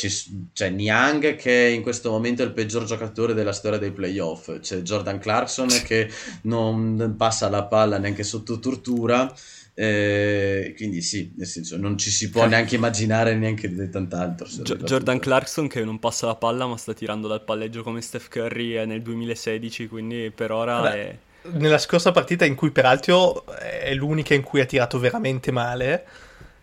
c'è, 0.53 0.69
Niang 0.69 1.35
che 1.35 1.69
in 1.69 1.81
questo 1.81 2.11
momento 2.11 2.43
è 2.43 2.45
il 2.45 2.51
peggior 2.51 2.83
giocatore 2.83 3.33
della 3.33 3.51
storia 3.51 3.79
dei 3.79 3.89
playoff, 3.89 4.59
c'è 4.59 4.83
Jordan 4.83 5.17
Clarkson 5.17 5.69
che 5.83 6.07
non 6.43 7.15
passa 7.17 7.49
la 7.49 7.63
palla 7.63 7.97
neanche 7.97 8.21
sotto 8.21 8.59
tortura. 8.59 9.33
Eh, 9.81 10.73
quindi 10.75 11.01
sì, 11.01 11.31
nel 11.37 11.47
senso 11.47 11.77
non 11.77 11.97
ci 11.97 12.09
si 12.09 12.29
può 12.29 12.45
neanche 12.45 12.75
immaginare 12.75 13.33
neanche 13.35 13.73
di 13.73 13.89
tant'altro. 13.89 14.45
Gio- 14.45 14.75
Jordan 14.75 15.19
Clarkson 15.19 15.69
che 15.69 15.85
non 15.85 15.99
passa 15.99 16.25
la 16.25 16.35
palla 16.35 16.67
ma 16.67 16.75
sta 16.75 16.93
tirando 16.93 17.29
dal 17.29 17.45
palleggio 17.45 17.81
come 17.81 18.01
Steph 18.01 18.27
Curry 18.27 18.85
nel 18.85 19.01
2016, 19.01 19.87
quindi 19.87 20.33
per 20.35 20.51
ora 20.51 20.81
Beh, 20.81 20.91
è 20.91 21.17
nella 21.43 21.77
scorsa 21.77 22.11
partita 22.11 22.43
in 22.43 22.55
cui 22.55 22.71
peraltro 22.71 23.45
è 23.45 23.93
l'unica 23.93 24.33
in 24.33 24.43
cui 24.43 24.59
ha 24.59 24.65
tirato 24.65 24.99
veramente 24.99 25.49
male, 25.51 26.05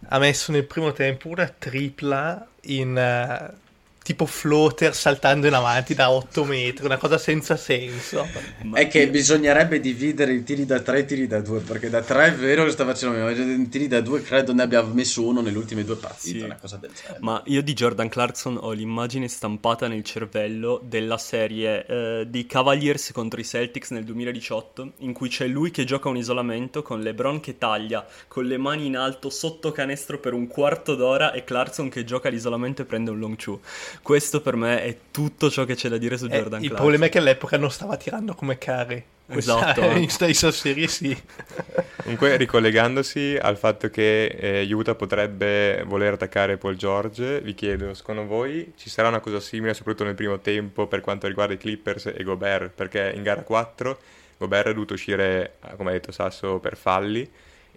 ha 0.09 0.18
messo 0.18 0.52
nel 0.52 0.66
primo 0.66 0.92
tempo 0.92 1.29
una 1.29 1.48
tripla 1.48 2.46
in 2.64 2.90
uh, 2.90 3.65
tipo 4.07 4.25
floater 4.25 4.95
saltando 4.95 5.49
in 5.49 5.53
avanti 5.53 5.92
da 5.92 6.12
8 6.12 6.45
metri, 6.45 6.85
una 6.85 6.97
cosa 6.97 7.19
senza 7.19 7.57
senso. 7.57 8.25
È 8.73 8.87
che 8.87 9.09
bisognerebbe 9.09 9.81
dividere 9.81 10.33
i 10.33 10.45
tiri 10.45 10.64
da 10.64 10.79
3 10.79 10.99
e 10.99 11.01
i 11.01 11.05
tiri 11.07 11.27
da 11.27 11.40
2, 11.40 11.62
perché 11.62 11.90
da 11.90 12.03
3 12.03 12.27
è 12.27 12.35
vero 12.35 12.62
che 12.64 12.71
sta 12.71 12.85
facendo 12.85 13.19
ma 13.19 13.33
i 13.33 13.69
tiri 13.69 13.88
da 13.88 14.01
2 14.01 14.23
credo 14.23 14.55
ne 14.55 14.62
abbia 14.62 14.85
messo 14.85 15.27
uno 15.27 15.40
nelle 15.40 15.59
ultime 15.59 15.83
due 15.83 15.97
partite, 15.97 16.38
sì. 16.38 16.45
una 16.45 16.55
cosa 16.55 16.77
del 16.77 16.92
genere. 16.92 17.19
Ma 17.19 17.42
io 17.47 17.61
di 17.64 17.73
Jordan 17.73 18.09
Clarkson 18.09 18.57
ho 18.61 18.71
l'immagine 18.71 19.27
stampata 19.27 19.88
nel 19.88 20.05
cervello 20.05 20.81
della 20.85 21.19
serie 21.19 21.85
eh, 21.87 22.27
di 22.29 22.47
Cavaliers 22.47 23.11
contro 23.11 23.40
i 23.40 23.45
Celtics 23.45 23.90
nel 23.90 24.05
2018, 24.05 24.92
in 24.99 25.12
cui 25.14 25.29
c'è 25.29 25.49
lui 25.49 25.73
che 25.73 25.83
gioca 25.83 26.09
un 26.09 26.16
isolamento 26.16 26.83
con 26.83 27.01
LeBron 27.01 27.40
che 27.40 27.59
taglia 27.59 28.07
con 28.29 28.45
le 28.45 28.57
mani 28.57 28.87
in 28.87 28.97
alto 28.97 29.31
sotto 29.31 29.73
canestro 29.73 30.21
per 30.21 30.33
un 30.33 30.47
quarto 30.47 30.95
d'ora 30.95 31.33
e 31.33 31.42
Clarkson 31.42 31.88
che 31.88 32.05
gioca 32.05 32.29
l'isolamento 32.29 32.83
e 32.83 32.85
prende 32.85 33.11
un 33.11 33.19
long 33.19 33.35
two. 33.35 33.61
Questo 34.02 34.40
per 34.40 34.56
me 34.56 34.82
è 34.82 34.96
tutto 35.11 35.50
ciò 35.50 35.64
che 35.64 35.74
c'è 35.74 35.88
da 35.88 35.98
dire 35.98 36.16
su 36.16 36.26
eh, 36.26 36.30
Jordan 36.30 36.62
Il 36.62 36.72
problema 36.72 37.06
è 37.06 37.09
che 37.09 37.18
all'epoca 37.18 37.56
non 37.56 37.70
stava 37.70 37.96
tirando 37.96 38.35
come 38.35 38.59
Curry. 38.59 39.04
Esatto. 39.28 39.82
in 39.96 40.09
stessa 40.09 40.50
serie 40.50 40.87
sì. 40.87 41.16
Comunque 42.02 42.37
ricollegandosi 42.37 43.37
al 43.40 43.56
fatto 43.56 43.90
che 43.90 44.26
eh, 44.26 44.72
Utah 44.72 44.94
potrebbe 44.94 45.82
voler 45.85 46.12
attaccare 46.12 46.57
Paul 46.57 46.76
George, 46.76 47.40
vi 47.40 47.55
chiedo, 47.55 47.92
secondo 47.94 48.24
voi 48.24 48.72
ci 48.76 48.88
sarà 48.88 49.09
una 49.09 49.18
cosa 49.20 49.40
simile 49.40 49.74
soprattutto 49.74 50.05
nel 50.05 50.14
primo 50.14 50.38
tempo 50.38 50.86
per 50.86 51.01
quanto 51.01 51.26
riguarda 51.26 51.55
i 51.55 51.59
Clippers 51.59 52.07
e 52.07 52.22
Gobert? 52.22 52.70
Perché 52.72 53.12
in 53.14 53.24
gara 53.24 53.42
4 53.42 53.99
Gobert 54.38 54.68
è 54.68 54.72
dovuto 54.72 54.94
uscire, 54.94 55.55
come 55.76 55.90
ha 55.90 55.92
detto 55.92 56.12
Sasso, 56.12 56.59
per 56.59 56.76
falli 56.76 57.28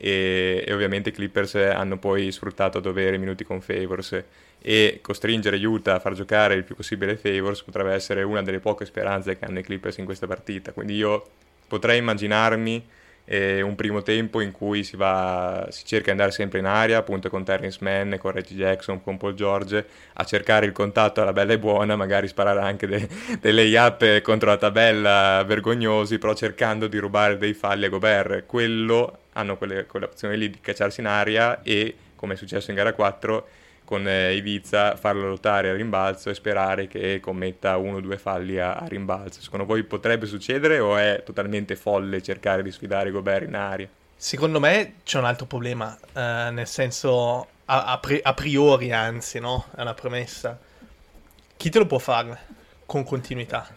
e, 0.02 0.64
e 0.66 0.74
ovviamente 0.74 1.10
i 1.10 1.12
Clippers 1.12 1.56
hanno 1.56 1.97
poi 1.97 2.32
sfruttato 2.32 2.78
a 2.78 2.82
dovere 2.82 3.18
i 3.18 3.20
minuti 3.20 3.43
con 3.43 3.60
Favors 3.60 4.24
e 4.62 5.00
costringere 5.02 5.58
Utah 5.58 5.95
a 5.95 6.00
far 6.00 6.14
giocare 6.14 6.54
il 6.54 6.64
più 6.64 6.76
possibile 6.76 7.18
Favors 7.18 7.64
potrebbe 7.64 7.91
essere 7.91 8.24
una 8.24 8.41
delle 8.41 8.60
poche 8.60 8.86
speranze 8.86 9.38
che 9.38 9.43
hanno 9.43 9.60
i 9.60 9.64
Clippers 9.64 9.97
in 9.97 10.06
questa 10.06 10.26
partita. 10.26 10.72
Quindi 10.72 10.95
io 10.95 11.26
potrei 11.68 11.97
immaginarmi 11.97 12.88
eh, 13.26 13.62
un 13.62 13.76
primo 13.76 14.02
tempo 14.02 14.39
in 14.39 14.52
cui 14.52 14.84
si, 14.84 14.95
va, 14.95 15.68
si 15.70 15.86
cerca 15.86 16.06
di 16.06 16.12
andare 16.12 16.32
sempre 16.32 16.60
in 16.60 16.66
aria, 16.66 16.97
appunto 16.97 17.30
con 17.30 17.43
Terrence 17.43 17.78
Mann, 17.82 18.16
con 18.16 18.32
Reggie 18.32 18.56
Jackson, 18.56 19.04
con 19.04 19.18
Paul 19.18 19.36
George, 19.36 19.86
a 20.14 20.24
cercare 20.24 20.66
il 20.66 20.72
contatto 20.72 21.22
alla 21.22 21.34
bella 21.34 21.54
e 21.54 21.60
buona, 21.60 21.95
magari 21.95 22.28
sparare 22.28 22.62
anche 22.62 22.88
de, 22.88 23.08
delle 23.39 23.70
layup 23.70 24.22
contro 24.22 24.50
la 24.50 24.58
tabella 24.58 25.43
vergognosi, 25.45 26.18
però 26.18 26.34
cercando 26.34 26.88
di 26.88 26.97
rubare 26.97 27.38
dei 27.38 27.54
falli 27.54 27.86
a 27.86 27.89
Gobert. 27.89 28.45
Quello 28.47 29.20
hanno 29.34 29.57
quelle, 29.57 29.86
opzioni 29.91 30.38
lì 30.38 30.49
di 30.49 30.59
cacciarsi 30.59 30.99
in 31.01 31.07
aria 31.07 31.61
e, 31.61 31.95
come 32.15 32.34
è 32.34 32.38
successo 32.38 32.69
in 32.71 32.75
gara 32.75 32.93
4, 32.93 33.47
con 33.89 34.07
eh, 34.07 34.36
Ibiza 34.36 34.95
farlo 34.95 35.27
lottare 35.27 35.71
a 35.71 35.73
rimbalzo 35.73 36.30
e 36.30 36.36
sperare 36.36 36.88
che 36.88 37.19
commetta 37.19 37.77
uno 37.77 37.97
o 37.97 37.99
due 38.01 38.19
falli 38.19 38.59
a, 38.59 38.73
a, 38.73 38.86
rimbalzo. 38.86 39.41
Secondo 39.41 39.65
voi 39.65 39.84
potrebbe 39.84 40.27
succedere 40.27 40.80
o 40.80 40.95
è 40.95 41.23
totalmente 41.25 41.75
folle 41.75 42.21
cercare 42.21 42.61
di 42.61 42.71
sfidare 42.71 43.09
Gobert 43.09 43.47
in 43.47 43.55
aria? 43.55 43.89
Secondo 44.15 44.59
me 44.59 44.95
c'è 45.03 45.17
un 45.17 45.25
altro 45.25 45.47
problema, 45.47 45.97
eh, 46.13 46.51
nel 46.51 46.67
senso 46.67 47.47
a, 47.65 47.86
a, 47.86 47.97
pri- 47.97 48.19
a, 48.21 48.34
priori 48.36 48.91
anzi, 48.91 49.39
no? 49.39 49.65
È 49.75 49.82
una 49.82 49.95
premessa. 49.95 50.59
Chi 51.57 51.69
te 51.71 51.80
lo 51.80 51.88
può 51.88 51.97
fare 51.97 52.38
con 52.86 53.03
continuità? 53.03 53.67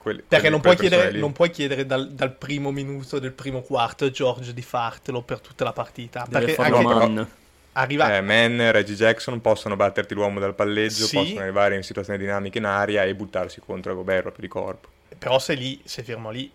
Quelli, 0.00 0.22
Perché 0.26 0.48
quelli, 0.48 0.50
non, 0.50 0.60
puoi 0.60 0.76
chiedere, 0.76 1.18
non, 1.18 1.32
puoi 1.32 1.50
chiedere, 1.50 1.84
dal, 1.84 2.10
dal, 2.12 2.32
primo 2.32 2.70
minuto 2.70 3.18
del 3.18 3.32
primo 3.32 3.60
quarto 3.60 4.06
a 4.06 4.10
George 4.10 4.54
di 4.54 4.62
fartelo 4.62 5.20
per 5.20 5.40
tutta 5.40 5.62
la 5.62 5.72
partita. 5.72 6.24
Deve 6.26 6.54
Perché 6.54 6.62
anche, 6.62 7.26
arriva... 7.72 8.16
Eh, 8.16 8.22
Man, 8.22 8.72
Reggie 8.72 8.94
Jackson 8.94 9.42
possono 9.42 9.76
batterti 9.76 10.14
l'uomo 10.14 10.40
dal 10.40 10.54
palleggio, 10.54 11.04
sì. 11.04 11.16
possono 11.16 11.40
arrivare 11.40 11.76
in 11.76 11.82
situazioni 11.82 12.18
dinamiche 12.18 12.56
in 12.56 12.64
aria 12.64 13.04
e 13.04 13.14
buttarsi 13.14 13.60
contro 13.60 13.94
Gobert 13.94 14.22
proprio 14.22 14.42
di 14.42 14.48
corpo. 14.48 14.88
Però 15.18 15.38
se 15.38 15.52
lì, 15.52 15.78
se 15.84 16.02
fermo 16.02 16.30
lì... 16.30 16.50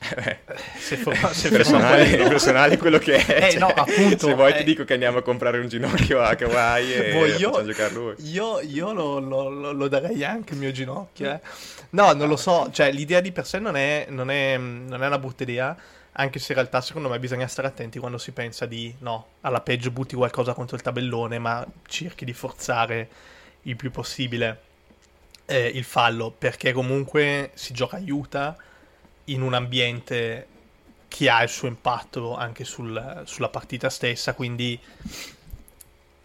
Eh, 0.00 0.38
se, 0.76 0.96
for- 0.96 1.34
se 1.34 1.48
personale, 1.48 2.04
fermo 2.04 2.28
personale 2.28 2.76
quello 2.76 2.98
che 2.98 3.16
è. 3.16 3.44
Eh, 3.46 3.50
cioè, 3.52 3.60
no, 3.60 3.68
appunto, 3.68 4.26
se 4.26 4.34
vuoi 4.34 4.52
eh... 4.52 4.56
ti 4.58 4.64
dico 4.64 4.84
che 4.84 4.92
andiamo 4.92 5.18
a 5.18 5.22
comprare 5.22 5.58
un 5.58 5.68
ginocchio 5.68 6.20
a 6.20 6.34
Kawhi 6.34 6.92
e 6.92 7.12
boh, 7.12 7.26
io, 7.26 7.32
facciamo 7.32 7.64
giocare 7.64 7.94
lui. 7.94 8.14
Io, 8.18 8.60
io 8.60 8.92
lo, 8.92 9.18
lo, 9.18 9.72
lo, 9.72 9.88
darei 9.88 10.24
anche 10.24 10.54
il 10.54 10.58
mio 10.58 10.72
ginocchio. 10.72 11.32
Eh. 11.32 11.40
No, 11.90 12.12
non 12.12 12.28
lo 12.28 12.36
so, 12.36 12.68
cioè 12.72 12.90
l'idea 12.90 13.20
di 13.20 13.32
per 13.32 13.46
sé 13.46 13.58
non 13.58 13.76
è, 13.76 14.06
non 14.08 14.30
è, 14.30 14.56
non 14.56 15.02
è 15.02 15.06
una 15.06 15.18
brutta 15.18 15.42
idea 15.42 15.76
anche 16.16 16.38
se 16.38 16.52
in 16.52 16.58
realtà 16.58 16.80
secondo 16.80 17.08
me 17.08 17.18
bisogna 17.18 17.46
stare 17.46 17.66
attenti 17.66 17.98
quando 17.98 18.18
si 18.18 18.30
pensa 18.30 18.66
di 18.66 18.94
no, 19.00 19.26
alla 19.40 19.60
peggio 19.60 19.90
butti 19.90 20.14
qualcosa 20.14 20.52
contro 20.52 20.76
il 20.76 20.82
tabellone, 20.82 21.38
ma 21.38 21.66
cerchi 21.86 22.24
di 22.24 22.32
forzare 22.32 23.08
il 23.62 23.76
più 23.76 23.90
possibile 23.90 24.60
eh, 25.46 25.66
il 25.66 25.84
fallo, 25.84 26.32
perché 26.36 26.72
comunque 26.72 27.50
si 27.54 27.72
gioca 27.72 27.96
aiuta 27.96 28.56
in 29.26 29.42
un 29.42 29.54
ambiente 29.54 30.46
che 31.08 31.30
ha 31.30 31.42
il 31.42 31.48
suo 31.48 31.68
impatto 31.68 32.34
anche 32.34 32.64
sul, 32.64 33.22
sulla 33.24 33.48
partita 33.48 33.88
stessa, 33.88 34.34
quindi 34.34 34.78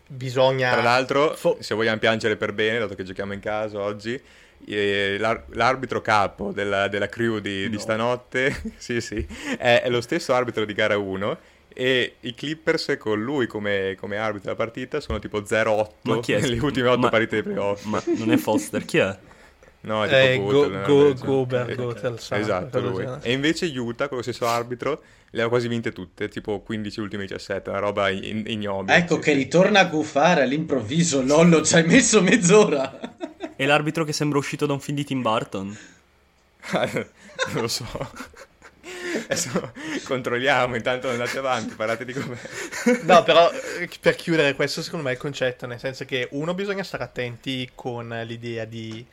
bisogna... 0.08 0.72
Tra 0.72 0.82
l'altro, 0.82 1.36
fo- 1.36 1.58
se 1.60 1.76
vogliamo 1.76 2.00
piangere 2.00 2.36
per 2.38 2.54
bene, 2.54 2.80
dato 2.80 2.95
che 2.95 3.04
giochiamo 3.04 3.34
in 3.34 3.39
casa 3.39 3.80
oggi, 3.80 4.20
l'ar- 4.66 5.45
l'arbitro 5.50 6.02
capo 6.02 6.52
della, 6.52 6.88
della 6.88 7.08
crew 7.08 7.39
di, 7.39 7.64
no. 7.64 7.70
di 7.70 7.80
stanotte 7.80 8.62
sì, 8.78 9.00
sì, 9.00 9.26
è, 9.58 9.82
è, 9.84 9.89
lo 9.89 10.02
stesso 10.02 10.34
arbitro 10.34 10.66
di 10.66 10.74
gara 10.74 10.97
1 10.97 11.38
e 11.72 12.16
i 12.22 12.34
Clippers 12.34 12.95
con 12.97 13.22
lui 13.22 13.47
come, 13.47 13.95
come 13.97 14.18
arbitro 14.18 14.52
della 14.52 14.56
partita 14.56 15.00
sono 15.00 15.20
tipo 15.20 15.39
0-8 15.41 16.39
nelle 16.41 16.60
ultime 16.60 16.89
8 16.89 17.10
partite 17.10 17.41
dei 17.41 17.54
playoff. 17.54 17.84
Ma 17.84 18.04
non 18.18 18.32
è 18.32 18.38
Foster, 18.38 18.84
chi 18.84 18.97
è? 18.97 19.18
No, 19.82 20.04
è 20.04 20.34
tipo 20.34 20.66
eh, 20.66 20.70
Gotel, 20.70 20.82
go, 20.84 21.14
go, 21.14 21.46
go, 21.46 21.76
Gotel, 21.76 22.20
esatto, 22.32 22.82
lui. 22.82 23.08
E 23.22 23.32
invece 23.32 23.66
Utah, 23.66 24.08
con 24.08 24.18
lo 24.18 24.24
stesso 24.24 24.46
arbitro, 24.46 25.02
le 25.32 25.42
ha 25.42 25.48
quasi 25.48 25.68
vinte 25.68 25.94
tutte, 25.94 26.28
tipo 26.28 26.60
15 26.60 27.00
ultime 27.00 27.26
17, 27.26 27.70
una 27.70 27.80
roba 27.80 28.10
in, 28.10 28.44
ignobile. 28.48 28.98
Ecco 28.98 29.16
sì, 29.16 29.22
che 29.22 29.32
sì. 29.32 29.38
ritorna 29.38 29.80
a 29.80 29.86
guffare 29.86 30.42
all'improvviso, 30.42 31.22
Lollo, 31.22 31.62
ci 31.62 31.76
hai 31.76 31.86
messo 31.86 32.22
mezz'ora. 32.22 33.00
È 33.56 33.66
l'arbitro 33.66 34.04
che 34.04 34.14
sembra 34.14 34.38
uscito 34.38 34.66
da 34.66 34.74
un 34.74 34.80
film 34.82 34.98
di 34.98 35.06
Tim 35.06 35.22
Burton. 35.22 35.78
non 36.72 37.62
lo 37.62 37.68
so. 37.68 37.86
Adesso 39.24 39.72
controlliamo, 40.04 40.76
intanto 40.76 41.10
andate 41.10 41.38
avanti, 41.38 41.74
parlate 41.76 42.04
di 42.04 42.14
come... 42.14 42.38
no, 43.04 43.24
però 43.24 43.50
per 44.02 44.16
chiudere 44.16 44.56
questo 44.56 44.82
secondo 44.82 45.06
me 45.06 45.12
è 45.12 45.14
il 45.14 45.20
concetto, 45.20 45.66
nel 45.68 45.80
senso 45.80 46.06
che 46.06 46.28
uno 46.32 46.54
bisogna 46.54 46.84
stare 46.84 47.04
attenti 47.04 47.70
con 47.76 48.10
l'idea 48.26 48.66
di 48.66 49.06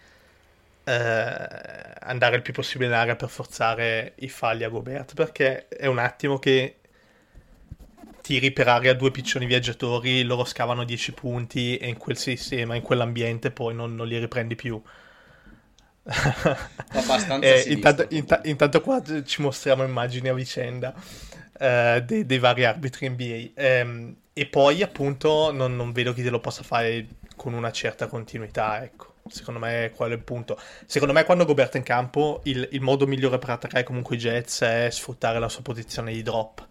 eh, 0.87 1.95
andare 2.01 2.37
il 2.37 2.43
più 2.43 2.53
possibile 2.53 2.91
in 2.91 2.97
area 2.97 3.17
per 3.17 3.29
forzare 3.29 4.13
i 4.17 4.29
falli 4.29 4.63
a 4.63 4.69
Gobert, 4.69 5.15
perché 5.15 5.67
è 5.67 5.87
un 5.87 5.99
attimo 5.99 6.39
che 6.39 6.77
tiri 8.23 8.53
per 8.53 8.69
aria 8.69 8.95
due 8.95 9.11
piccioni 9.11 9.47
viaggiatori, 9.47 10.23
loro 10.23 10.45
scavano 10.45 10.85
10 10.85 11.13
punti 11.13 11.77
e 11.77 11.89
in 11.89 11.97
quel 11.97 12.17
sistema, 12.17 12.77
in 12.77 12.83
quell'ambiente 12.83 13.51
poi 13.51 13.75
non, 13.75 13.97
non 13.97 14.07
li 14.07 14.17
riprendi 14.19 14.55
più. 14.55 14.81
Abbastanza 16.05 17.41
eh, 17.41 17.65
intanto, 17.67 18.07
int- 18.11 18.41
intanto, 18.45 18.81
qua 18.81 19.03
ci 19.25 19.43
mostriamo 19.43 19.83
immagini 19.83 20.29
a 20.29 20.35
vicenda 20.35 20.95
eh, 21.59 22.03
dei, 22.07 22.25
dei, 22.25 22.39
vari 22.39 22.65
arbitri 22.65 23.09
NBA. 23.09 23.61
Eh, 23.61 24.15
e 24.33 24.47
poi 24.47 24.83
appunto 24.83 25.51
non, 25.51 25.75
non, 25.75 25.91
vedo 25.91 26.13
chi 26.13 26.23
te 26.23 26.31
lo 26.31 26.39
possa 26.39 26.63
fare 26.63 27.07
con 27.35 27.55
una 27.55 27.73
certa 27.73 28.07
continuità, 28.07 28.85
ecco. 28.85 29.15
Secondo 29.29 29.61
me 29.61 29.93
quello 29.95 30.15
è 30.15 30.17
il 30.17 30.23
punto. 30.23 30.59
Secondo 30.87 31.13
me 31.15 31.25
quando 31.25 31.45
Gobert 31.45 31.75
è 31.75 31.79
in 31.79 31.83
campo 31.83 32.41
il, 32.45 32.69
il 32.73 32.81
modo 32.81 33.07
migliore 33.07 33.39
per 33.39 33.51
attaccare 33.51 33.85
comunque 33.85 34.17
i 34.17 34.19
Jets 34.19 34.63
è 34.63 34.89
sfruttare 34.91 35.39
la 35.39 35.49
sua 35.49 35.63
posizione 35.63 36.13
di 36.13 36.23
drop 36.23 36.67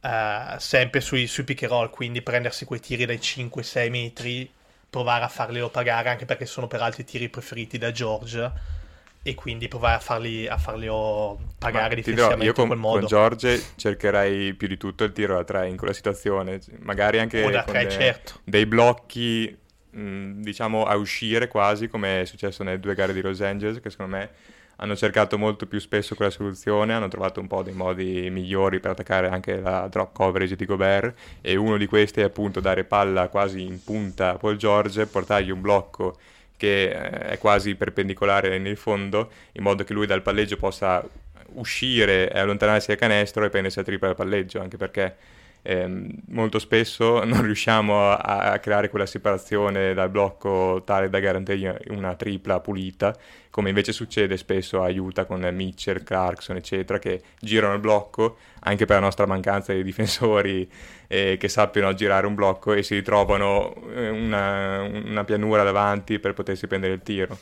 uh, 0.00 0.58
sempre 0.58 1.00
sui, 1.00 1.26
sui 1.26 1.44
pick 1.44 1.62
and 1.64 1.72
roll, 1.72 1.90
quindi 1.90 2.22
prendersi 2.22 2.64
quei 2.64 2.80
tiri 2.80 3.04
dai 3.04 3.18
5-6 3.18 3.90
metri, 3.90 4.50
provare 4.88 5.24
a 5.24 5.28
farglielo 5.28 5.70
pagare, 5.70 6.08
anche 6.08 6.24
perché 6.24 6.46
sono 6.46 6.66
peraltro 6.66 7.02
i 7.02 7.04
tiri 7.04 7.28
preferiti 7.28 7.78
da 7.78 7.90
George, 7.92 8.78
e 9.22 9.34
quindi 9.34 9.68
provare 9.68 9.96
a 9.96 10.00
farli, 10.00 10.46
a 10.46 10.56
farli 10.56 10.88
oh, 10.88 11.38
pagare 11.58 11.94
Ma 11.94 12.00
dirò, 12.00 12.00
difensivamente 12.00 12.44
io 12.44 12.50
in 12.50 12.54
con, 12.54 12.66
quel 12.68 12.78
modo. 12.78 12.98
con 13.00 13.06
Giorge 13.06 13.62
cercherei 13.76 14.54
più 14.54 14.66
di 14.66 14.78
tutto 14.78 15.04
il 15.04 15.12
tiro 15.12 15.34
da 15.34 15.44
tre 15.44 15.68
in 15.68 15.76
quella 15.76 15.92
situazione, 15.92 16.60
magari 16.78 17.18
anche 17.18 17.44
O 17.44 17.50
da 17.50 17.62
tre, 17.64 17.84
de- 17.84 17.90
certo. 17.90 18.40
dei 18.44 18.64
blocchi, 18.64 19.56
mh, 19.90 20.40
diciamo, 20.42 20.84
a 20.84 20.96
uscire 20.96 21.48
quasi, 21.48 21.88
come 21.88 22.22
è 22.22 22.24
successo 22.24 22.62
nelle 22.62 22.80
due 22.80 22.94
gare 22.94 23.12
di 23.12 23.20
Los 23.20 23.40
Angeles, 23.40 23.80
che 23.80 23.90
secondo 23.90 24.16
me 24.16 24.30
hanno 24.76 24.96
cercato 24.96 25.36
molto 25.36 25.66
più 25.66 25.78
spesso 25.78 26.14
quella 26.14 26.30
soluzione, 26.30 26.94
hanno 26.94 27.08
trovato 27.08 27.38
un 27.40 27.46
po' 27.46 27.62
dei 27.62 27.74
modi 27.74 28.28
migliori 28.30 28.80
per 28.80 28.92
attaccare 28.92 29.28
anche 29.28 29.60
la 29.60 29.86
drop 29.88 30.12
coverage 30.14 30.56
di 30.56 30.64
Gobert 30.64 31.14
e 31.42 31.54
uno 31.56 31.76
di 31.76 31.86
questi 31.86 32.20
è 32.20 32.24
appunto 32.24 32.60
dare 32.60 32.84
palla 32.84 33.28
quasi 33.28 33.62
in 33.62 33.82
punta 33.84 34.30
a 34.30 34.36
Paul 34.36 34.56
George, 34.56 35.06
portargli 35.06 35.50
un 35.50 35.60
blocco 35.60 36.16
che 36.56 36.90
eh, 36.90 37.10
è 37.30 37.38
quasi 37.38 37.74
perpendicolare 37.74 38.58
nel 38.58 38.76
fondo, 38.76 39.30
in 39.52 39.62
modo 39.62 39.84
che 39.84 39.92
lui 39.92 40.06
dal 40.06 40.22
palleggio 40.22 40.56
possa 40.56 41.06
uscire 41.54 42.30
e 42.32 42.38
allontanarsi 42.38 42.88
dal 42.88 42.96
canestro 42.96 43.44
e 43.44 43.50
prendersi 43.50 43.78
la 43.78 43.84
tripla 43.84 44.06
dal 44.08 44.16
palleggio, 44.16 44.60
anche 44.60 44.76
perché 44.78 45.16
ehm, 45.62 46.10
molto 46.28 46.58
spesso 46.58 47.22
non 47.24 47.42
riusciamo 47.42 48.10
a, 48.10 48.52
a 48.52 48.58
creare 48.58 48.88
quella 48.88 49.06
separazione 49.06 49.94
dal 49.94 50.10
blocco 50.10 50.82
tale 50.84 51.08
da 51.08 51.18
garantire 51.18 51.80
una 51.88 52.14
tripla 52.14 52.60
pulita, 52.60 53.16
come 53.50 53.68
invece 53.68 53.92
succede 53.92 54.36
spesso 54.36 54.82
a 54.82 54.88
Utah 54.90 55.24
con 55.24 55.40
Mitchell, 55.52 56.02
Clarkson, 56.02 56.56
eccetera, 56.56 56.98
che 56.98 57.22
girano 57.40 57.74
il 57.74 57.80
blocco 57.80 58.36
anche 58.60 58.84
per 58.84 58.96
la 58.96 59.02
nostra 59.02 59.26
mancanza 59.26 59.72
di 59.72 59.82
difensori 59.82 60.70
eh, 61.08 61.36
che 61.38 61.48
sappiano 61.48 61.92
girare 61.94 62.26
un 62.26 62.34
blocco 62.34 62.72
e 62.72 62.82
si 62.82 62.94
ritrovano 62.94 63.74
eh, 63.94 64.08
una, 64.08 64.82
una 64.82 65.24
pianura 65.24 65.62
davanti 65.62 66.18
per 66.18 66.34
potersi 66.34 66.66
prendere 66.66 66.92
il 66.92 67.02
tiro. 67.02 67.36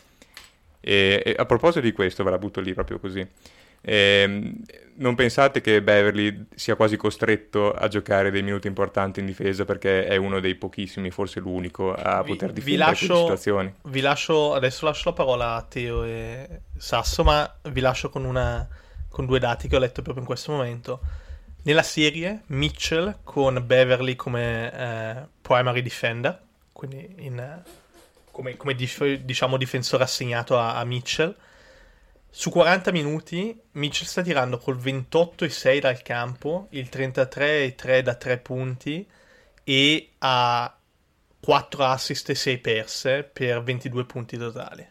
E, 0.81 1.23
e 1.25 1.35
a 1.37 1.45
proposito 1.45 1.81
di 1.81 1.93
questo, 1.93 2.25
ve 2.25 2.31
la 2.31 2.39
butto 2.39 2.61
lì 2.61 2.73
proprio 2.73 2.99
così. 2.99 3.27
Ehm, 3.81 4.63
non 4.97 5.15
pensate 5.15 5.61
che 5.61 5.81
Beverly 5.81 6.47
sia 6.55 6.75
quasi 6.75 6.97
costretto 6.97 7.73
a 7.73 7.87
giocare 7.87 8.31
dei 8.33 8.43
minuti 8.43 8.67
importanti 8.67 9.21
in 9.21 9.27
difesa 9.27 9.65
perché 9.65 10.07
è 10.07 10.17
uno 10.17 10.41
dei 10.41 10.57
pochissimi, 10.57 11.11
forse 11.11 11.39
l'unico, 11.41 11.95
a 11.95 12.23
Vi- 12.23 12.31
poter 12.31 12.49
vi 12.49 12.55
difendere 12.55 12.91
lascio- 12.91 13.07
quelle 13.07 13.21
situazioni? 13.21 13.75
Vi 13.83 14.01
lascio, 14.01 14.55
adesso 14.55 14.87
lascio 14.87 15.09
la 15.11 15.15
parola 15.15 15.55
a 15.55 15.63
Teo 15.63 16.03
e 16.03 16.49
Sasso, 16.77 17.23
ma 17.23 17.49
vi 17.71 17.81
lascio 17.81 18.11
con, 18.11 18.25
una, 18.25 18.67
con 19.09 19.25
due 19.27 19.39
dati 19.39 19.69
che 19.69 19.77
ho 19.77 19.79
letto 19.79 20.03
proprio 20.03 20.23
in 20.23 20.29
questo 20.29 20.51
momento. 20.53 21.01
Nella 21.63 21.83
serie, 21.83 22.43
Mitchell 22.47 23.19
con 23.23 23.63
Beverly 23.65 24.17
come 24.17 24.73
eh, 24.73 25.27
primary 25.41 25.83
defender, 25.83 26.41
quindi 26.73 27.15
in, 27.19 27.39
eh, 27.39 27.63
come, 28.33 28.57
come 28.57 28.75
dif- 28.75 29.15
diciamo 29.21 29.57
difensore 29.57 30.03
assegnato 30.03 30.59
a, 30.59 30.77
a 30.77 30.85
Mitchell. 30.85 31.35
Su 32.31 32.51
40 32.51 32.93
minuti 32.93 33.59
Mitchell 33.73 34.07
sta 34.07 34.23
tirando 34.23 34.59
col 34.59 34.77
28,6 34.77 35.81
dal 35.81 36.03
campo, 36.03 36.69
il 36.71 36.89
33,3 36.91 38.01
da 38.01 38.15
3 38.15 38.39
punti 38.39 39.07
e 39.65 40.11
ha 40.19 40.79
4 41.41 41.85
assist 41.85 42.31
e 42.31 42.35
6 42.35 42.59
perse 42.59 43.23
per 43.25 43.63
22 43.63 44.05
punti 44.05 44.37
totali. 44.37 44.87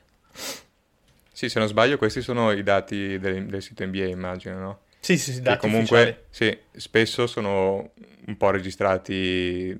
Sì, 1.32 1.50
se 1.50 1.60
non 1.60 1.68
sbaglio, 1.68 1.98
questi 1.98 2.22
sono 2.22 2.52
i 2.52 2.64
dati 2.64 3.20
del, 3.20 3.46
del 3.46 3.62
sito 3.62 3.86
NBA, 3.86 4.06
immagino, 4.06 4.58
no? 4.58 4.80
Sì, 5.00 5.18
sì, 5.18 5.32
sì, 5.32 5.38
Che 5.38 5.44
dati 5.44 5.60
comunque, 5.60 6.02
ufficiali. 6.02 6.26
sì, 6.30 6.58
spesso 6.80 7.28
sono 7.28 7.92
un 8.26 8.38
po' 8.38 8.50
registrati 8.50 9.78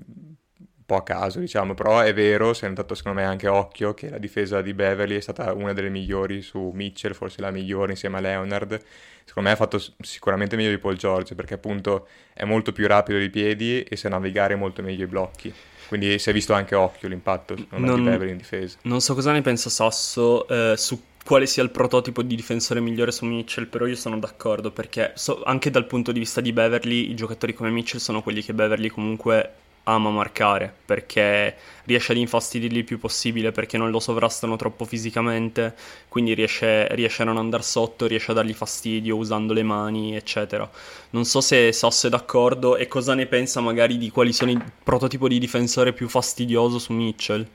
po' 0.88 0.96
a 0.96 1.02
caso, 1.02 1.38
diciamo, 1.38 1.74
però 1.74 2.00
è 2.00 2.14
vero, 2.14 2.54
si 2.54 2.64
è 2.64 2.68
notato 2.68 2.94
secondo 2.94 3.20
me 3.20 3.26
anche 3.26 3.46
occhio 3.46 3.92
che 3.92 4.08
la 4.08 4.16
difesa 4.16 4.62
di 4.62 4.72
Beverly 4.72 5.16
è 5.16 5.20
stata 5.20 5.52
una 5.52 5.74
delle 5.74 5.90
migliori 5.90 6.40
su 6.40 6.70
Mitchell, 6.72 7.12
forse 7.12 7.42
la 7.42 7.50
migliore 7.50 7.90
insieme 7.92 8.16
a 8.16 8.20
Leonard. 8.20 8.80
Secondo 9.22 9.50
me 9.50 9.54
ha 9.54 9.58
fatto 9.58 9.78
sicuramente 10.00 10.56
meglio 10.56 10.70
di 10.70 10.78
Paul 10.78 10.96
George 10.96 11.34
perché 11.34 11.52
appunto 11.52 12.08
è 12.32 12.44
molto 12.44 12.72
più 12.72 12.86
rapido 12.86 13.18
di 13.18 13.28
piedi 13.28 13.82
e 13.82 13.96
sa 13.96 14.08
navigare 14.08 14.54
molto 14.54 14.80
meglio 14.80 15.04
i 15.04 15.06
blocchi. 15.06 15.52
Quindi 15.88 16.18
si 16.18 16.30
è 16.30 16.32
visto 16.32 16.54
anche 16.54 16.74
occhio 16.74 17.06
l'impatto 17.08 17.54
Non- 17.76 17.96
di 17.96 18.02
Beverly 18.08 18.30
in 18.30 18.38
difesa. 18.38 18.78
Non 18.84 19.02
so 19.02 19.12
cosa 19.12 19.32
ne 19.32 19.42
pensa 19.42 19.68
Sasso 19.68 20.48
eh, 20.48 20.72
su 20.78 20.98
quale 21.22 21.44
sia 21.44 21.62
il 21.62 21.70
prototipo 21.70 22.22
di 22.22 22.34
difensore 22.34 22.80
migliore 22.80 23.12
su 23.12 23.26
Mitchell, 23.26 23.66
però 23.66 23.84
io 23.84 23.96
sono 23.96 24.18
d'accordo 24.18 24.70
perché 24.70 25.12
so- 25.16 25.42
anche 25.42 25.70
dal 25.70 25.84
punto 25.84 26.12
di 26.12 26.18
vista 26.18 26.40
di 26.40 26.54
Beverly, 26.54 27.10
i 27.10 27.14
giocatori 27.14 27.52
come 27.52 27.68
Mitchell 27.68 28.00
sono 28.00 28.22
quelli 28.22 28.42
che 28.42 28.54
Beverly 28.54 28.88
comunque 28.88 29.66
ama 29.88 30.10
marcare 30.10 30.72
perché 30.84 31.56
riesce 31.84 32.12
ad 32.12 32.18
infastidirli 32.18 32.78
il 32.78 32.84
più 32.84 32.98
possibile 32.98 33.50
perché 33.52 33.78
non 33.78 33.90
lo 33.90 33.98
sovrastano 33.98 34.56
troppo 34.56 34.84
fisicamente, 34.84 35.74
quindi 36.08 36.34
riesce, 36.34 36.86
riesce 36.94 37.22
a 37.22 37.24
non 37.24 37.38
andare 37.38 37.62
sotto, 37.62 38.06
riesce 38.06 38.30
a 38.30 38.34
dargli 38.34 38.52
fastidio 38.52 39.16
usando 39.16 39.54
le 39.54 39.62
mani, 39.62 40.14
eccetera. 40.14 40.70
Non 41.10 41.24
so 41.24 41.40
se 41.40 41.72
Sasso 41.72 42.06
è 42.06 42.10
d'accordo 42.10 42.76
e 42.76 42.86
cosa 42.86 43.14
ne 43.14 43.26
pensa 43.26 43.60
magari 43.60 43.96
di 43.96 44.10
quali 44.10 44.32
sono 44.32 44.50
il 44.50 44.62
prototipo 44.82 45.26
di 45.28 45.38
difensore 45.38 45.92
più 45.94 46.08
fastidioso 46.08 46.78
su 46.78 46.92
Mitchell. 46.92 47.46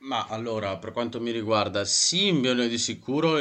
Ma 0.00 0.26
allora, 0.28 0.76
per 0.78 0.90
quanto 0.90 1.20
mi 1.20 1.30
riguarda, 1.30 1.84
sì, 1.84 2.40
di 2.40 2.78
sicuro, 2.78 3.38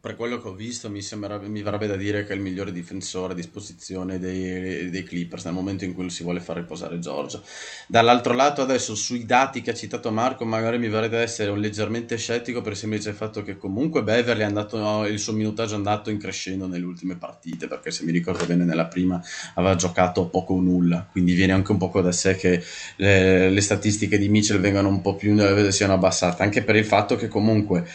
per 0.00 0.16
quello 0.16 0.40
che 0.40 0.48
ho 0.48 0.54
visto, 0.54 0.88
mi 0.88 1.02
sembra, 1.02 1.38
mi 1.38 1.62
verrebbe 1.62 1.86
da 1.86 1.96
dire 1.96 2.24
che 2.24 2.32
è 2.32 2.34
il 2.34 2.40
migliore 2.40 2.72
difensore 2.72 3.32
a 3.34 3.36
disposizione 3.36 4.18
dei, 4.18 4.88
dei 4.88 5.02
Clippers 5.02 5.44
nel 5.44 5.52
momento 5.52 5.84
in 5.84 5.92
cui 5.92 6.08
si 6.08 6.22
vuole 6.22 6.40
far 6.40 6.56
riposare 6.56 6.98
Giorgio. 6.98 7.42
Dall'altro 7.86 8.32
lato, 8.32 8.62
adesso 8.62 8.94
sui 8.94 9.26
dati 9.26 9.60
che 9.60 9.72
ha 9.72 9.74
citato 9.74 10.10
Marco, 10.10 10.46
magari 10.46 10.78
mi 10.78 10.88
verrebbe 10.88 11.16
da 11.16 11.22
essere 11.22 11.50
un 11.50 11.60
leggermente 11.60 12.16
scettico 12.16 12.62
per 12.62 12.72
il 12.72 12.78
semplice 12.78 13.12
fatto 13.12 13.42
che 13.42 13.58
comunque 13.58 14.02
Beverly 14.02 14.40
è 14.40 14.46
andato, 14.46 14.78
no, 14.78 15.06
il 15.06 15.18
suo 15.18 15.34
minutaggio 15.34 15.74
è 15.74 15.76
andato 15.76 16.08
in 16.08 16.18
crescendo 16.18 16.66
nelle 16.66 16.84
ultime 16.86 17.16
partite, 17.16 17.68
perché 17.68 17.90
se 17.90 18.04
mi 18.04 18.12
ricordo 18.12 18.46
bene 18.46 18.64
nella 18.64 18.86
prima 18.86 19.22
aveva 19.54 19.74
giocato 19.74 20.28
poco 20.28 20.54
o 20.54 20.60
nulla, 20.60 21.06
quindi 21.10 21.34
viene 21.34 21.52
anche 21.52 21.72
un 21.72 21.78
poco 21.78 22.00
da 22.00 22.12
sé 22.12 22.36
che 22.36 22.62
le, 22.96 23.50
le 23.50 23.60
statistiche 23.60 24.16
di 24.16 24.30
Mitchell 24.30 24.60
vengano 24.60 24.88
un 24.88 25.02
po' 25.02 25.14
più 25.14 25.36
siano 25.70 25.92
abbassate, 25.92 26.42
anche 26.42 26.62
per 26.62 26.76
il 26.76 26.86
fatto 26.86 27.16
che 27.16 27.28
comunque 27.28 27.86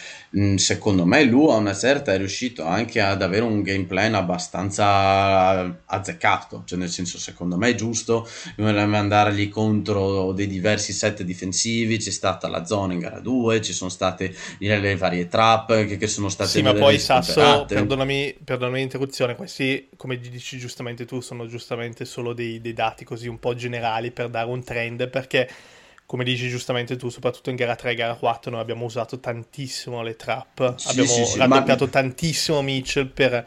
secondo 0.55 1.05
me 1.05 1.23
lui 1.23 1.49
a 1.49 1.55
una 1.55 1.73
certa 1.73 1.94
è 2.03 2.17
riuscito 2.17 2.63
anche 2.65 3.01
ad 3.01 3.21
avere 3.21 3.43
un 3.43 3.61
game 3.61 3.85
plan 3.85 4.15
abbastanza 4.15 5.83
azzeccato, 5.85 6.63
cioè 6.65 6.77
nel 6.77 6.89
senso 6.89 7.17
secondo 7.17 7.57
me 7.57 7.69
è 7.69 7.75
giusto 7.75 8.27
andargli 9.05 9.49
contro 9.49 10.31
dei 10.33 10.47
diversi 10.47 10.93
set 10.93 11.23
difensivi, 11.23 11.97
c'è 11.97 12.11
stata 12.11 12.47
la 12.47 12.65
zona 12.65 12.93
in 12.93 12.99
gara 12.99 13.19
2, 13.19 13.61
ci 13.61 13.73
sono 13.73 13.89
state 13.89 14.35
le, 14.59 14.95
varie 14.95 15.27
trap 15.27 15.85
che, 15.85 15.97
che 15.97 16.07
sono 16.07 16.29
state 16.29 16.49
Sì, 16.49 16.61
ma 16.61 16.73
poi 16.73 16.99
Sasso, 16.99 17.65
perdonami, 17.67 18.35
perdonami 18.43 18.79
l'interruzione, 18.79 19.35
questi, 19.35 19.89
come 19.95 20.19
dici 20.19 20.57
giustamente 20.57 21.05
tu, 21.05 21.21
sono 21.21 21.47
giustamente 21.47 22.05
solo 22.05 22.33
dei, 22.33 22.59
dei 22.61 22.73
dati 22.73 23.05
così 23.05 23.27
un 23.27 23.39
po' 23.39 23.55
generali 23.55 24.11
per 24.11 24.29
dare 24.29 24.49
un 24.49 24.63
trend, 24.63 25.09
perché 25.09 25.49
come 26.05 26.23
dici 26.23 26.49
giustamente 26.49 26.95
tu, 26.97 27.09
soprattutto 27.09 27.49
in 27.49 27.55
gara 27.55 27.75
3 27.75 27.91
e 27.91 27.95
gara 27.95 28.15
4 28.15 28.51
noi 28.51 28.61
abbiamo 28.61 28.85
usato 28.85 29.19
tantissimo 29.19 30.01
le 30.03 30.15
trap, 30.15 30.75
Sì, 30.77 30.89
abbiamo 30.89 31.09
sì, 31.09 31.25
sì, 31.25 31.37
raddoppiato 31.37 31.85
ma- 31.85 31.89
tantissimo 31.91 32.61
Mitchell 32.61 33.07
per, 33.07 33.43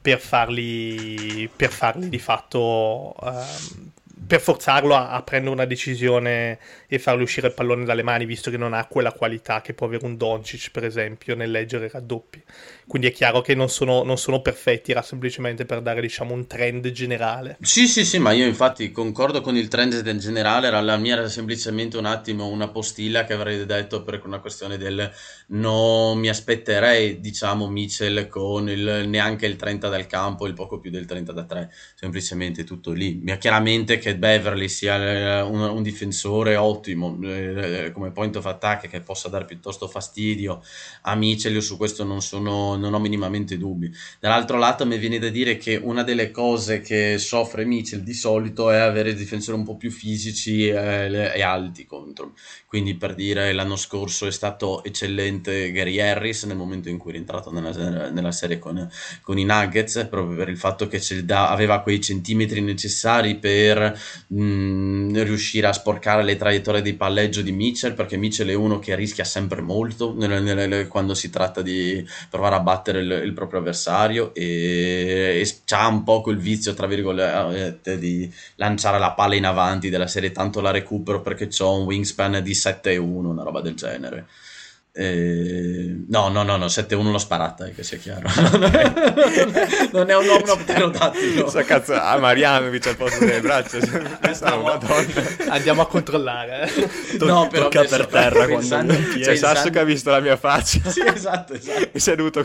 per 0.00 0.18
farli, 0.20 1.48
per 1.54 1.70
farli 1.70 2.08
di 2.08 2.18
fatto... 2.18 3.14
ehm, 3.22 3.90
per 4.24 4.40
forzarlo 4.40 4.94
a, 4.94 5.10
a 5.10 5.22
prendere 5.22 5.52
una 5.52 5.64
decisione 5.64 6.58
e 6.86 6.98
fargli 6.98 7.22
uscire 7.22 7.48
il 7.48 7.54
pallone 7.54 7.84
dalle 7.84 8.02
mani, 8.02 8.24
visto 8.24 8.50
che 8.50 8.56
non 8.56 8.72
ha 8.72 8.86
quella 8.86 9.12
qualità 9.12 9.60
che 9.60 9.74
può 9.74 9.86
avere 9.86 10.06
un 10.06 10.16
Doncic, 10.16 10.70
per 10.70 10.84
esempio, 10.84 11.34
nel 11.34 11.50
leggere 11.50 11.86
i 11.86 11.90
raddoppi. 11.90 12.42
Quindi 12.86 13.08
è 13.08 13.12
chiaro 13.12 13.40
che 13.40 13.54
non 13.54 13.68
sono, 13.68 14.02
non 14.02 14.18
sono 14.18 14.40
perfetti, 14.40 14.90
era 14.90 15.02
semplicemente 15.02 15.64
per 15.64 15.80
dare, 15.80 16.00
diciamo, 16.00 16.34
un 16.34 16.46
trend 16.46 16.90
generale. 16.90 17.56
Sì, 17.60 17.86
sì, 17.86 18.04
sì, 18.04 18.18
ma 18.18 18.32
io 18.32 18.46
infatti 18.46 18.90
concordo 18.90 19.40
con 19.40 19.56
il 19.56 19.68
trend 19.68 20.00
generale, 20.16 20.66
era 20.66 20.80
la 20.80 20.96
mia 20.96 21.14
era 21.14 21.28
semplicemente 21.28 21.96
un 21.96 22.06
attimo 22.06 22.48
una 22.48 22.68
postilla 22.68 23.24
che 23.24 23.32
avrei 23.32 23.64
detto 23.66 24.02
per 24.02 24.22
una 24.24 24.40
questione 24.40 24.76
del 24.76 25.10
non 25.48 26.18
mi 26.18 26.28
aspetterei, 26.28 27.20
diciamo, 27.20 27.68
Mitchell 27.68 28.28
con 28.28 28.68
il, 28.68 29.04
neanche 29.08 29.46
il 29.46 29.56
30 29.56 29.88
dal 29.88 30.06
campo, 30.06 30.46
il 30.46 30.54
poco 30.54 30.78
più 30.78 30.90
del 30.90 31.06
30 31.06 31.32
da 31.32 31.44
3, 31.44 31.72
semplicemente 31.94 32.64
tutto 32.64 32.92
lì. 32.92 33.20
Ma 33.24 33.36
chiaramente 33.36 33.98
che 33.98 34.16
Beverly 34.16 34.68
sia 34.68 34.96
eh, 34.96 35.40
un, 35.42 35.60
un 35.60 35.82
difensore 35.82 36.56
ottimo 36.56 37.18
eh, 37.22 37.90
come 37.92 38.10
point 38.12 38.36
of 38.36 38.46
attack 38.46 38.88
che 38.88 39.00
possa 39.00 39.28
dare 39.28 39.44
piuttosto 39.44 39.88
fastidio 39.88 40.62
a 41.02 41.14
Mitchell, 41.14 41.54
io 41.54 41.60
su 41.60 41.76
questo 41.76 42.04
non 42.04 42.20
sono, 42.22 42.71
non 42.76 42.94
ho 42.94 42.98
minimamente 42.98 43.58
dubbi. 43.58 43.90
Dall'altro 44.20 44.58
lato 44.58 44.86
mi 44.86 44.98
viene 44.98 45.18
da 45.18 45.28
dire 45.28 45.56
che 45.56 45.76
una 45.76 46.02
delle 46.02 46.30
cose 46.30 46.80
che 46.80 47.18
soffre 47.18 47.64
Mitchell 47.64 48.00
di 48.00 48.14
solito 48.14 48.70
è 48.70 48.78
avere 48.78 49.14
difensori 49.14 49.56
un 49.56 49.64
po' 49.64 49.76
più 49.76 49.90
fisici 49.90 50.68
eh, 50.68 51.32
e 51.34 51.42
alti 51.42 51.86
contro. 51.86 52.34
Quindi 52.66 52.94
per 52.94 53.14
dire 53.14 53.52
l'anno 53.52 53.76
scorso 53.76 54.26
è 54.26 54.32
stato 54.32 54.82
eccellente 54.82 55.70
Gary 55.72 56.00
Harris 56.00 56.44
nel 56.44 56.56
momento 56.56 56.88
in 56.88 56.96
cui 56.98 57.10
è 57.10 57.14
rientrato 57.14 57.52
nella, 57.52 58.10
nella 58.10 58.32
serie 58.32 58.58
con, 58.58 58.88
con 59.20 59.38
i 59.38 59.44
Nuggets, 59.44 60.06
proprio 60.08 60.36
per 60.36 60.48
il 60.48 60.56
fatto 60.56 60.88
che 60.88 61.00
da- 61.24 61.50
aveva 61.50 61.82
quei 61.82 62.00
centimetri 62.00 62.60
necessari 62.62 63.36
per 63.36 63.98
mh, 64.28 65.22
riuscire 65.22 65.66
a 65.66 65.72
sporcare 65.72 66.22
le 66.22 66.36
traiettorie 66.36 66.82
di 66.82 66.94
palleggio 66.94 67.42
di 67.42 67.52
Mitchell, 67.52 67.94
perché 67.94 68.16
Mitchell 68.16 68.48
è 68.48 68.54
uno 68.54 68.78
che 68.78 68.94
rischia 68.94 69.24
sempre 69.24 69.60
molto 69.60 70.14
nelle, 70.16 70.40
nelle, 70.40 70.86
quando 70.86 71.14
si 71.14 71.28
tratta 71.28 71.60
di 71.60 72.04
provare 72.30 72.54
a 72.54 72.60
battere 72.62 73.00
il, 73.00 73.10
il 73.24 73.32
proprio 73.32 73.60
avversario 73.60 74.32
e, 74.34 75.42
e 75.44 75.74
ha 75.74 75.86
un 75.86 76.02
po' 76.02 76.20
quel 76.20 76.38
vizio, 76.38 76.74
tra 76.74 76.86
virgolette, 76.86 77.98
di 77.98 78.32
lanciare 78.56 78.98
la 78.98 79.12
palla 79.12 79.34
in 79.34 79.44
avanti 79.44 79.90
della 79.90 80.06
serie, 80.06 80.32
tanto 80.32 80.60
la 80.60 80.70
recupero 80.70 81.20
perché 81.20 81.48
ho 81.60 81.78
un 81.78 81.84
wingspan 81.84 82.40
di 82.42 82.52
7-1, 82.52 83.00
una 83.00 83.42
roba 83.42 83.60
del 83.60 83.74
genere. 83.74 84.26
Eh, 84.94 86.04
no, 86.06 86.28
no, 86.28 86.42
no, 86.42 86.58
no, 86.58 86.66
7-1 86.66 87.10
l'ho 87.10 87.16
sparata, 87.16 87.64
eh, 87.64 87.72
che 87.72 87.82
sia 87.82 87.96
chiaro. 87.96 88.28
non 89.92 90.10
è 90.10 90.16
un 90.16 90.26
uomo 90.26 90.56
pterodattilo. 90.56 91.48
Sa 91.48 91.62
cazzo, 91.64 91.94
a 91.94 92.18
Marianovic 92.18 92.88
al 92.88 92.96
posto 92.96 93.24
delle 93.24 93.40
braccia. 93.40 93.78
No, 94.42 94.78
Andiamo 95.48 95.82
a 95.82 95.86
controllare. 95.86 96.70
Eh. 96.74 96.88
no, 97.24 97.46
però 97.48 97.68
tocca 97.68 97.84
per 97.84 98.06
terra 98.06 98.44
pensando, 98.44 98.94
quando 98.94 99.18
C'è 99.18 99.36
Sasso 99.36 99.70
che 99.70 99.78
ha 99.78 99.84
visto 99.84 100.10
la 100.10 100.20
mia 100.20 100.36
faccia. 100.36 100.90
Sì, 100.90 101.02
esatto, 101.04 101.54
esatto. 101.54 101.90
è 102.10 102.16
dovuto 102.16 102.44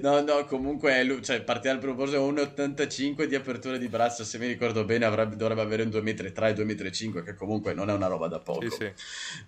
No, 0.00 0.20
no, 0.22 0.44
comunque 0.46 1.02
lui, 1.04 1.22
cioè, 1.22 1.40
partiva 1.42 1.74
dal 1.74 1.82
proposito 1.82 2.26
1,85 2.30 3.24
di 3.24 3.34
apertura 3.34 3.76
di 3.76 3.88
braccia, 3.88 4.24
se 4.24 4.38
mi 4.38 4.46
ricordo 4.46 4.84
bene 4.84 5.04
avrebbe, 5.04 5.36
dovrebbe 5.36 5.60
avere 5.60 5.82
un 5.82 5.90
2,3 5.90 6.02
m, 6.02 6.72
2,5 6.72 7.08
m, 7.08 7.24
che 7.24 7.34
comunque 7.34 7.74
non 7.74 7.90
è 7.90 7.92
una 7.92 8.06
roba 8.06 8.28
da 8.28 8.38
poco. 8.38 8.62
Sì, 8.62 8.70
sì. 8.70 8.92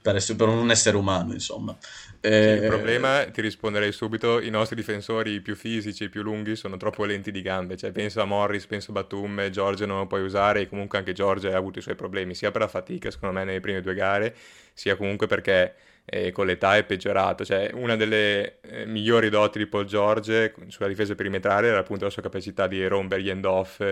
Per, 0.00 0.36
per 0.36 0.48
un 0.48 0.70
essere 0.70 0.96
umano, 0.96 1.32
insomma. 1.32 1.76
Eh, 2.22 2.28
sì, 2.42 2.48
il 2.50 2.62
problema, 2.62 3.24
ti 3.30 3.40
risponderei 3.40 3.92
subito, 3.92 4.40
i 4.42 4.50
nostri 4.50 4.76
difensori 4.76 5.40
più 5.40 5.56
fisici, 5.56 6.10
più 6.10 6.20
lunghi 6.22 6.54
sono 6.54 6.76
troppo 6.76 7.06
lenti 7.06 7.30
di 7.30 7.40
gambe, 7.40 7.78
cioè 7.78 7.92
penso 7.92 8.20
a 8.20 8.26
Morris, 8.26 8.66
penso 8.66 8.90
a 8.90 8.94
Batum, 8.94 9.48
Giorgio 9.48 9.86
non 9.86 9.98
lo 10.00 10.06
puoi 10.06 10.22
usare 10.22 10.60
e 10.60 10.68
comunque 10.68 10.98
anche 10.98 11.14
Giorgio 11.14 11.48
ha 11.50 11.56
avuto 11.56 11.78
i 11.78 11.82
suoi 11.82 11.94
problemi, 11.94 12.34
sia 12.34 12.50
per 12.50 12.60
la 12.60 12.68
fatica 12.68 13.10
secondo 13.10 13.34
me 13.38 13.44
nelle 13.44 13.60
prime 13.60 13.80
due 13.80 13.94
gare, 13.94 14.34
sia 14.74 14.96
comunque 14.96 15.26
perché 15.28 15.74
eh, 16.05 16.32
con 16.32 16.46
l'età 16.46 16.76
è 16.76 16.84
peggiorato. 16.84 17.44
Cioè, 17.44 17.70
una 17.74 17.96
delle 17.96 18.61
eh, 18.61 18.86
migliori 18.86 19.28
doti 19.28 19.59
di 19.59 19.66
Paul 19.66 19.84
George 19.84 20.55
sulla 20.68 20.88
difesa 20.88 21.14
perimetrale 21.14 21.68
era 21.68 21.78
appunto 21.78 22.05
la 22.05 22.11
sua 22.11 22.22
capacità 22.22 22.66
di 22.66 22.86
rompere 22.86 23.22
gli 23.22 23.30
end-off, 23.30 23.82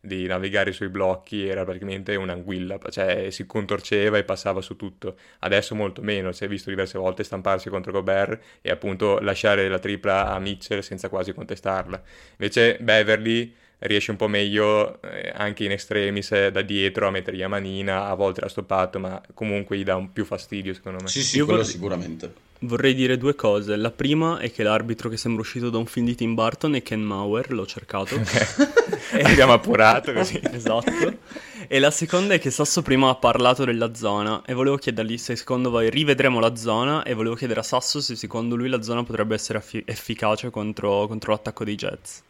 di 0.00 0.26
navigare 0.26 0.72
sui 0.72 0.88
blocchi, 0.88 1.46
era 1.46 1.64
praticamente 1.64 2.16
un'anguilla, 2.16 2.78
cioè 2.90 3.30
si 3.30 3.46
contorceva 3.46 4.18
e 4.18 4.24
passava 4.24 4.60
su 4.60 4.76
tutto. 4.76 5.16
Adesso 5.40 5.74
molto 5.74 6.02
meno, 6.02 6.32
si 6.32 6.44
è 6.44 6.48
visto 6.48 6.70
diverse 6.70 6.98
volte 6.98 7.24
stamparsi 7.24 7.68
contro 7.68 7.92
Gobert 7.92 8.60
e 8.60 8.70
appunto 8.70 9.18
lasciare 9.20 9.68
la 9.68 9.78
tripla 9.78 10.32
a 10.32 10.38
Mitchell 10.38 10.80
senza 10.80 11.08
quasi 11.08 11.32
contestarla. 11.32 12.02
Invece 12.32 12.78
Beverly 12.80 13.54
riesce 13.80 14.10
un 14.10 14.16
po' 14.16 14.28
meglio 14.28 15.00
eh, 15.02 15.32
anche 15.34 15.64
in 15.64 15.72
estremis 15.72 16.32
eh, 16.32 16.50
da 16.50 16.62
dietro 16.62 17.06
a 17.06 17.10
mettergli 17.10 17.42
a 17.42 17.48
manina, 17.48 18.06
a 18.06 18.14
volte 18.14 18.40
l'ha 18.40 18.48
stoppato, 18.48 18.98
ma 18.98 19.20
comunque 19.34 19.76
gli 19.78 19.84
dà 19.84 19.96
un 19.96 20.12
più 20.12 20.24
fastidio 20.24 20.74
secondo 20.74 20.98
me. 21.02 21.08
Sì, 21.08 21.22
sì, 21.22 21.36
Io 21.36 21.44
quello 21.44 21.60
vorrei... 21.60 21.74
sicuramente. 21.74 22.32
Vorrei 22.62 22.92
dire 22.94 23.16
due 23.16 23.36
cose. 23.36 23.76
La 23.76 23.92
prima 23.92 24.38
è 24.38 24.50
che 24.50 24.64
l'arbitro 24.64 25.08
che 25.08 25.16
sembra 25.16 25.42
uscito 25.42 25.70
da 25.70 25.78
un 25.78 25.86
film 25.86 26.06
di 26.06 26.16
Tim 26.16 26.34
Burton 26.34 26.74
è 26.74 26.82
Ken 26.82 27.00
Mauer, 27.00 27.52
l'ho 27.52 27.66
cercato. 27.66 28.16
e 29.12 29.22
abbiamo 29.22 29.52
appurato 29.52 30.12
così. 30.12 30.40
esatto. 30.50 31.18
E 31.68 31.78
la 31.78 31.92
seconda 31.92 32.34
è 32.34 32.40
che 32.40 32.50
Sasso 32.50 32.82
prima 32.82 33.10
ha 33.10 33.14
parlato 33.14 33.64
della 33.64 33.94
zona 33.94 34.42
e 34.44 34.54
volevo 34.54 34.76
chiedergli 34.76 35.18
se 35.18 35.36
secondo 35.36 35.70
voi 35.70 35.88
rivedremo 35.88 36.40
la 36.40 36.56
zona 36.56 37.04
e 37.04 37.14
volevo 37.14 37.36
chiedere 37.36 37.60
a 37.60 37.62
Sasso 37.62 38.00
se 38.00 38.16
secondo 38.16 38.56
lui 38.56 38.68
la 38.68 38.82
zona 38.82 39.04
potrebbe 39.04 39.34
essere 39.34 39.58
affi- 39.58 39.82
efficace 39.86 40.50
contro, 40.50 41.06
contro 41.06 41.30
l'attacco 41.30 41.62
dei 41.62 41.76
Jets. 41.76 42.22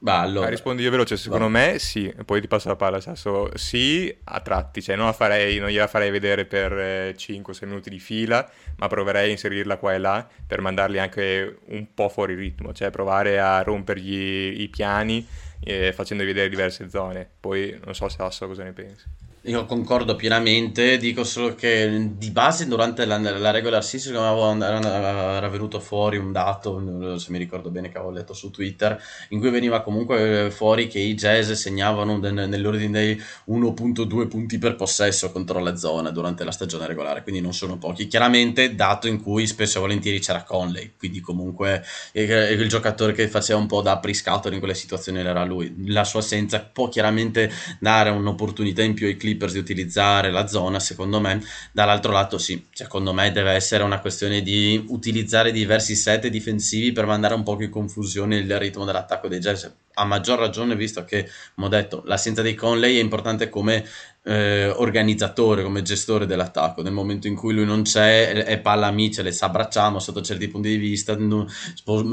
Bah, 0.00 0.20
allora. 0.20 0.46
ah, 0.46 0.50
rispondi 0.50 0.84
io 0.84 0.90
veloce, 0.90 1.16
secondo 1.16 1.46
Va. 1.46 1.50
me 1.50 1.78
sì, 1.80 2.14
poi 2.24 2.40
ti 2.40 2.46
passo 2.46 2.68
la 2.68 2.76
palla 2.76 3.00
Sasso, 3.00 3.50
sì 3.56 4.16
a 4.24 4.40
tratti, 4.40 4.80
cioè 4.80 4.94
non, 4.94 5.06
la 5.06 5.12
farei, 5.12 5.58
non 5.58 5.70
gliela 5.70 5.88
farei 5.88 6.12
vedere 6.12 6.44
per 6.44 6.72
eh, 6.72 7.16
5-6 7.16 7.66
minuti 7.66 7.90
di 7.90 7.98
fila, 7.98 8.48
ma 8.76 8.86
proverei 8.86 9.28
a 9.28 9.32
inserirla 9.32 9.76
qua 9.76 9.94
e 9.94 9.98
là 9.98 10.28
per 10.46 10.60
mandarli 10.60 11.00
anche 11.00 11.58
un 11.66 11.92
po' 11.94 12.08
fuori 12.08 12.34
ritmo, 12.34 12.72
cioè 12.72 12.90
provare 12.90 13.40
a 13.40 13.60
rompergli 13.62 14.60
i 14.60 14.68
piani 14.68 15.26
eh, 15.64 15.92
facendo 15.92 16.24
vedere 16.24 16.48
diverse 16.48 16.88
zone, 16.88 17.28
poi 17.40 17.76
non 17.84 17.92
so 17.94 18.08
Sasso 18.08 18.46
cosa 18.46 18.62
ne 18.62 18.72
pensi. 18.72 19.04
Io 19.48 19.64
concordo 19.64 20.14
pienamente, 20.14 20.98
dico 20.98 21.24
solo 21.24 21.54
che 21.54 22.10
di 22.18 22.30
base 22.30 22.66
durante 22.66 23.06
la, 23.06 23.16
la 23.16 23.50
regular 23.50 23.82
season 23.82 24.62
era, 24.62 25.48
venuto 25.48 25.80
fuori 25.80 26.18
un 26.18 26.32
dato, 26.32 27.16
se 27.18 27.30
mi 27.32 27.38
ricordo 27.38 27.70
bene 27.70 27.88
che 27.88 27.96
avevo 27.96 28.12
letto 28.12 28.34
su 28.34 28.50
Twitter, 28.50 29.02
in 29.30 29.40
cui 29.40 29.48
veniva 29.48 29.80
comunque 29.80 30.50
fuori 30.50 30.86
che 30.86 30.98
i 30.98 31.14
Jazz 31.14 31.50
segnavano 31.52 32.18
nell'ordine 32.18 32.90
dei 32.90 33.22
1.2 33.48 34.28
punti 34.28 34.58
per 34.58 34.76
possesso 34.76 35.32
contro 35.32 35.60
la 35.60 35.76
zona 35.76 36.10
durante 36.10 36.44
la 36.44 36.52
stagione 36.52 36.86
regolare, 36.86 37.22
quindi 37.22 37.40
non 37.40 37.54
sono 37.54 37.78
pochi. 37.78 38.06
Chiaramente 38.06 38.74
dato 38.74 39.08
in 39.08 39.22
cui 39.22 39.46
spesso 39.46 39.78
e 39.78 39.80
volentieri 39.80 40.20
c'era 40.20 40.42
Conley, 40.42 40.92
quindi 40.98 41.20
comunque 41.20 41.82
il, 42.12 42.30
il 42.60 42.68
giocatore 42.68 43.14
che 43.14 43.28
faceva 43.28 43.58
un 43.58 43.66
po' 43.66 43.80
da 43.80 43.92
apriscato 43.92 44.52
in 44.52 44.58
quelle 44.58 44.74
situazioni 44.74 45.20
era 45.20 45.46
lui. 45.46 45.74
La 45.86 46.04
sua 46.04 46.20
assenza 46.20 46.60
può 46.60 46.90
chiaramente 46.90 47.50
dare 47.80 48.10
un'opportunità 48.10 48.82
in 48.82 48.92
più 48.92 49.06
ai 49.06 49.16
clip 49.16 49.36
Clippers 49.38 49.52
di 49.52 49.58
utilizzare 49.60 50.30
la 50.30 50.46
zona, 50.46 50.80
secondo 50.80 51.20
me, 51.20 51.40
dall'altro 51.72 52.12
lato 52.12 52.36
sì, 52.36 52.66
secondo 52.72 53.12
me 53.14 53.30
deve 53.30 53.52
essere 53.52 53.84
una 53.84 54.00
questione 54.00 54.42
di 54.42 54.84
utilizzare 54.88 55.52
diversi 55.52 55.94
set 55.94 56.26
difensivi 56.26 56.92
per 56.92 57.06
mandare 57.06 57.34
un 57.34 57.44
po' 57.44 57.56
in 57.60 57.70
confusione 57.70 58.36
il 58.36 58.58
ritmo 58.58 58.84
dell'attacco 58.84 59.28
dei 59.28 59.38
Jazz, 59.38 59.66
a 59.94 60.04
maggior 60.04 60.38
ragione 60.38 60.76
visto 60.76 61.04
che, 61.04 61.28
come 61.54 61.68
ho 61.68 61.70
detto, 61.70 62.02
l'assenza 62.04 62.42
di 62.42 62.54
Conley 62.54 62.96
è 62.96 63.00
importante 63.00 63.48
come 63.48 63.84
eh, 64.22 64.68
organizzatore, 64.68 65.62
come 65.62 65.82
gestore 65.82 66.26
dell'attacco. 66.26 66.82
Nel 66.82 66.92
momento 66.92 67.26
in 67.26 67.34
cui 67.34 67.54
lui 67.54 67.64
non 67.64 67.82
c'è, 67.82 68.44
è 68.44 68.58
palla 68.58 68.88
a 68.88 68.90
Mitchell 68.90 69.26
e 69.26 69.32
s'abbracciamo 69.32 69.98
sotto 69.98 70.20
certi 70.20 70.48
punti 70.48 70.68
di 70.68 70.76
vista, 70.76 71.16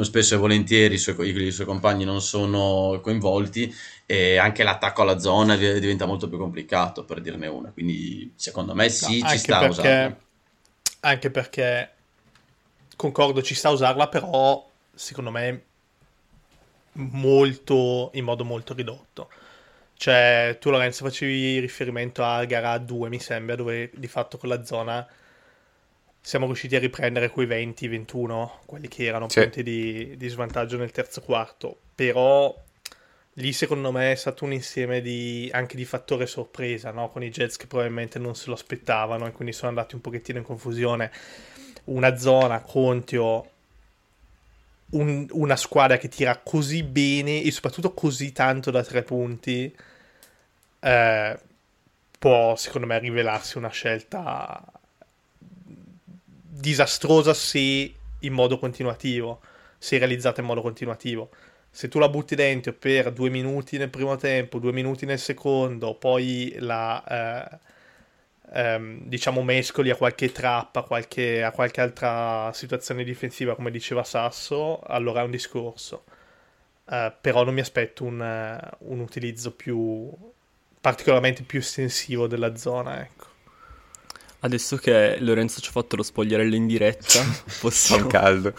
spesso 0.01 0.35
e 0.35 0.37
volentieri 0.37 0.95
i 0.95 0.97
suoi, 0.97 1.29
i 1.29 1.51
suoi 1.51 1.65
compagni 1.65 2.05
non 2.05 2.21
sono 2.21 2.99
coinvolti 3.01 3.73
e 4.05 4.37
anche 4.37 4.63
l'attacco 4.63 5.01
alla 5.01 5.19
zona 5.19 5.55
diventa 5.55 6.05
molto 6.05 6.29
più 6.29 6.37
complicato 6.37 7.03
per 7.03 7.21
dirne 7.21 7.47
una. 7.47 7.71
Quindi 7.71 8.31
secondo 8.35 8.73
me 8.73 8.89
sì 8.89 9.21
no, 9.21 9.29
ci 9.29 9.37
sta 9.37 9.59
perché, 9.59 9.79
usarla. 9.79 10.17
anche 11.01 11.31
perché 11.31 11.89
concordo 12.95 13.41
ci 13.41 13.55
sta 13.55 13.69
a 13.69 13.73
usarla 13.73 14.07
però 14.07 14.65
secondo 14.93 15.31
me 15.31 15.63
molto 16.93 18.11
in 18.13 18.23
modo 18.23 18.45
molto 18.45 18.73
ridotto 18.73 19.29
cioè 19.97 20.57
tu 20.59 20.69
Lorenzo 20.69 21.05
facevi 21.05 21.59
riferimento 21.59 22.23
a 22.23 22.43
gara 22.45 22.77
2 22.77 23.09
mi 23.09 23.19
sembra 23.19 23.55
dove 23.55 23.89
di 23.93 24.07
fatto 24.07 24.37
con 24.37 24.49
la 24.49 24.63
zona 24.63 25.07
siamo 26.21 26.45
riusciti 26.45 26.75
a 26.75 26.79
riprendere 26.79 27.29
quei 27.29 27.47
20-21 27.47 28.49
quelli 28.65 28.87
che 28.87 29.05
erano 29.05 29.29
sì. 29.29 29.41
punti 29.41 29.63
di, 29.63 30.15
di 30.17 30.27
svantaggio 30.27 30.77
nel 30.77 30.91
terzo 30.91 31.21
quarto 31.21 31.77
però 31.95 32.53
lì 33.37 33.53
secondo 33.53 33.91
me 33.91 34.11
è 34.11 34.15
stato 34.15 34.45
un 34.45 34.53
insieme 34.53 35.01
di, 35.01 35.49
anche 35.51 35.75
di 35.75 35.85
fattore 35.85 36.25
sorpresa, 36.25 36.91
no? 36.91 37.09
con 37.09 37.23
i 37.23 37.29
Jets 37.29 37.57
che 37.57 37.67
probabilmente 37.67 38.19
non 38.19 38.35
se 38.35 38.47
lo 38.47 38.53
aspettavano 38.53 39.25
e 39.27 39.31
quindi 39.31 39.53
sono 39.53 39.69
andati 39.69 39.95
un 39.95 40.01
pochettino 40.01 40.37
in 40.37 40.43
confusione. 40.43 41.11
Una 41.85 42.15
zona 42.17 42.61
contro 42.61 43.51
un, 44.91 45.27
una 45.31 45.55
squadra 45.55 45.97
che 45.97 46.07
tira 46.07 46.37
così 46.37 46.83
bene 46.83 47.41
e 47.41 47.51
soprattutto 47.51 47.93
così 47.93 48.31
tanto 48.31 48.71
da 48.71 48.83
tre 48.83 49.03
punti 49.03 49.75
eh, 50.79 51.39
può 52.19 52.55
secondo 52.55 52.87
me 52.87 52.99
rivelarsi 52.99 53.57
una 53.57 53.69
scelta 53.69 54.63
disastrosa 56.47 57.33
se 57.33 57.93
in 58.19 58.33
modo 58.33 58.57
continuativo, 58.57 59.41
se 59.77 59.97
realizzata 59.97 60.41
in 60.41 60.47
modo 60.47 60.61
continuativo. 60.61 61.29
Se 61.69 61.89
tu 61.89 61.99
la 61.99 62.07
butti 62.09 62.35
dentro 62.35 62.73
per 62.73 63.11
due 63.11 63.29
minuti 63.29 63.77
nel 63.77 63.89
primo 63.89 64.15
tempo, 64.15 64.59
due 64.59 64.71
minuti 64.71 65.05
nel 65.05 65.19
secondo, 65.19 65.95
poi 65.95 66.55
la 66.59 67.03
eh, 67.51 67.59
ehm, 68.53 69.01
diciamo 69.05 69.43
mescoli 69.43 69.89
a 69.89 69.95
qualche 69.95 70.31
trappa, 70.31 70.83
qualche, 70.83 71.43
a 71.43 71.51
qualche 71.51 71.81
altra 71.81 72.51
situazione 72.53 73.03
difensiva, 73.03 73.55
come 73.55 73.71
diceva 73.71 74.03
Sasso, 74.03 74.81
allora 74.81 75.21
è 75.21 75.23
un 75.23 75.31
discorso. 75.31 76.03
Uh, 76.85 77.11
però 77.19 77.43
non 77.43 77.55
mi 77.55 77.61
aspetto 77.61 78.03
un, 78.03 78.19
uh, 78.19 78.91
un, 78.91 78.99
utilizzo 78.99 79.51
più 79.55 80.07
particolarmente 80.79 81.41
più 81.41 81.57
estensivo 81.59 82.27
della 82.27 82.55
zona, 82.55 83.01
ecco. 83.01 83.24
Adesso 84.45 84.77
che 84.77 85.17
Lorenzo 85.21 85.59
ci 85.59 85.69
ha 85.69 85.71
fatto 85.71 85.95
lo 85.95 86.03
spogliarello 86.03 86.53
in 86.53 86.67
diretta, 86.67 87.19
possiamo... 87.59 88.01
Sono 88.03 88.07
caldo. 88.07 88.53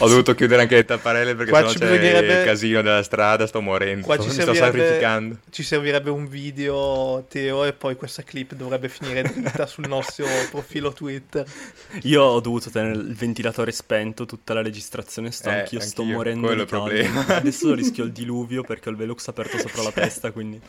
Ho 0.00 0.06
dovuto 0.08 0.34
chiudere 0.34 0.60
anche 0.60 0.74
le 0.74 0.84
tapparelle 0.84 1.34
perché 1.34 1.50
Qua 1.50 1.60
sennò 1.60 1.72
c'è 1.72 1.78
bisognerebbe- 1.90 2.38
il 2.40 2.44
casino 2.44 2.82
della 2.82 3.02
strada, 3.02 3.46
sto 3.46 3.62
morendo. 3.62 4.04
Qua 4.04 4.18
ci 4.18 4.26
Mi 4.26 4.32
sto 4.34 4.42
servirebbe, 4.42 4.78
sacrificando. 4.78 5.38
ci 5.48 5.62
servirebbe 5.62 6.10
un 6.10 6.28
video, 6.28 7.24
Teo, 7.30 7.64
e 7.64 7.72
poi 7.72 7.96
questa 7.96 8.22
clip 8.24 8.52
dovrebbe 8.54 8.90
finire 8.90 9.22
dritta 9.22 9.64
sul 9.66 9.88
nostro 9.88 10.26
profilo 10.50 10.92
Twitter. 10.92 11.46
Io 12.02 12.22
ho 12.22 12.40
dovuto 12.40 12.68
tenere 12.68 12.92
il 12.98 13.14
ventilatore 13.14 13.72
spento 13.72 14.26
tutta 14.26 14.52
la 14.52 14.60
registrazione, 14.60 15.30
sto 15.32 15.48
Eh, 15.48 15.60
anch'io, 15.60 15.80
sto 15.80 16.02
anch'io, 16.02 16.16
morendo 16.16 16.46
quello 16.48 16.64
di 16.64 16.70
è 16.70 16.74
il 16.74 16.78
caldo. 16.78 16.88
problema. 16.88 17.26
Adesso 17.40 17.72
rischio 17.72 18.04
il 18.04 18.12
diluvio 18.12 18.62
perché 18.64 18.90
ho 18.90 18.92
il 18.92 18.98
Velux 18.98 19.26
aperto 19.28 19.56
sopra 19.56 19.82
la 19.82 19.92
testa, 19.92 20.30
quindi... 20.30 20.60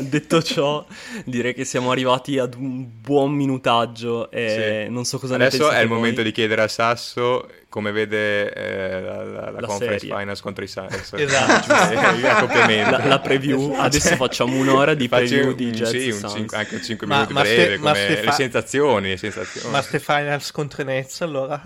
Detto 0.00 0.42
ciò, 0.42 0.84
direi 1.24 1.54
che 1.54 1.64
siamo 1.64 1.92
arrivati 1.92 2.38
ad 2.38 2.54
un 2.54 2.88
buon 3.00 3.32
minutaggio 3.60 4.30
e 4.30 4.84
Sì. 4.86 4.92
non 4.92 5.04
so 5.04 5.18
cosa 5.18 5.36
ne 5.36 5.46
Adesso 5.46 5.70
è 5.70 5.80
il 5.82 5.88
voi. 5.88 5.96
momento 5.98 6.22
di 6.22 6.32
chiedere 6.32 6.62
a 6.62 6.68
Sasso 6.68 7.46
come 7.68 7.92
vede 7.92 8.52
eh, 8.52 9.00
la, 9.00 9.22
la- 9.22 9.50
la 9.50 9.60
La 9.60 9.66
conference 9.66 10.00
serie. 10.06 10.16
finals 10.18 10.40
contro 10.40 10.64
i 10.64 10.66
Suns. 10.68 11.12
Esatto. 11.14 11.68
Eh, 11.90 12.26
accoppiamento. 12.28 12.90
La, 12.96 13.04
la 13.06 13.20
preview, 13.20 13.74
adesso 13.78 14.16
facciamo 14.16 14.56
un'ora 14.56 14.94
di 14.94 15.08
preview 15.08 15.48
un- 15.48 15.54
di 15.56 15.70
Jazz 15.70 15.90
sì, 15.90 16.10
un 16.10 16.28
cinque- 16.28 16.56
anche 16.56 16.74
un 16.76 16.82
5 16.82 17.06
Ma- 17.06 17.14
minuti 17.16 17.32
ma 17.32 17.42
breve, 17.42 17.62
Ste- 17.62 17.78
ma 17.78 17.92
come 17.92 18.04
Stefa- 18.04 18.24
le 18.24 18.32
sensazioni, 18.32 19.08
le 19.10 19.16
sensazioni. 19.16 19.70
Ma 19.70 19.82
ste 19.82 19.98
finals 20.00 20.50
contro 20.52 20.82
i 20.82 20.84
Nets, 20.84 21.20
allora? 21.20 21.60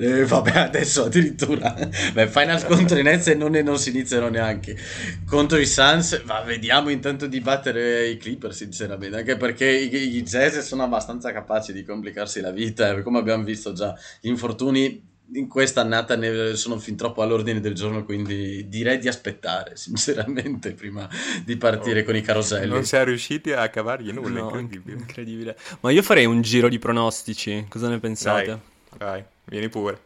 Eh, 0.00 0.24
vabbè, 0.24 0.56
adesso 0.58 1.04
addirittura. 1.06 1.74
Beh, 2.12 2.28
Finals 2.28 2.64
contro 2.64 2.96
i 2.98 3.02
Nets 3.02 3.26
e 3.26 3.34
non, 3.34 3.56
e 3.56 3.62
non 3.62 3.78
si 3.78 3.88
iniziano 3.90 4.28
neanche. 4.28 4.76
Contro 5.26 5.58
i 5.58 5.66
Suns, 5.66 6.22
ma 6.24 6.40
vediamo 6.42 6.88
intanto 6.90 7.26
di 7.26 7.40
battere 7.40 8.06
i 8.06 8.16
Clippers, 8.16 8.56
sinceramente. 8.58 9.16
Anche 9.16 9.36
perché 9.36 9.68
i, 9.68 10.16
i 10.16 10.22
Jazz 10.22 10.58
sono 10.58 10.84
abbastanza 10.84 11.32
capaci 11.32 11.72
di 11.72 11.82
complicarsi 11.82 12.40
la 12.40 12.52
vita. 12.52 12.96
e 12.96 13.02
Come 13.02 13.18
abbiamo 13.18 13.42
visto 13.42 13.72
già, 13.72 13.92
gli 14.20 14.28
infortuni 14.28 15.04
in 15.32 15.46
questa 15.48 15.80
annata 15.82 16.16
ne 16.16 16.54
sono 16.54 16.78
fin 16.78 16.96
troppo 16.96 17.20
all'ordine 17.22 17.58
del 17.58 17.74
giorno. 17.74 18.04
Quindi 18.04 18.68
direi 18.68 18.98
di 18.98 19.08
aspettare, 19.08 19.72
sinceramente, 19.76 20.74
prima 20.74 21.08
di 21.44 21.56
partire 21.56 22.02
Oh. 22.02 22.04
con 22.04 22.14
i 22.14 22.20
caroselli. 22.22 22.68
Non 22.70 22.84
si 22.84 22.94
è 22.94 23.02
riusciti 23.04 23.50
a 23.50 23.68
cavargli 23.68 24.12
nulla, 24.12 24.42
No, 24.42 24.58
incredibile. 24.58 24.96
incredibile. 24.96 25.56
Ma 25.80 25.90
io 25.90 26.02
farei 26.02 26.24
un 26.24 26.40
giro 26.40 26.68
di 26.68 26.78
pronostici, 26.78 27.66
cosa 27.68 27.88
ne 27.88 27.98
pensate? 27.98 28.46
Dai, 28.46 28.58
dai, 28.96 29.24
vieni 29.48 29.68
pure. 29.68 29.98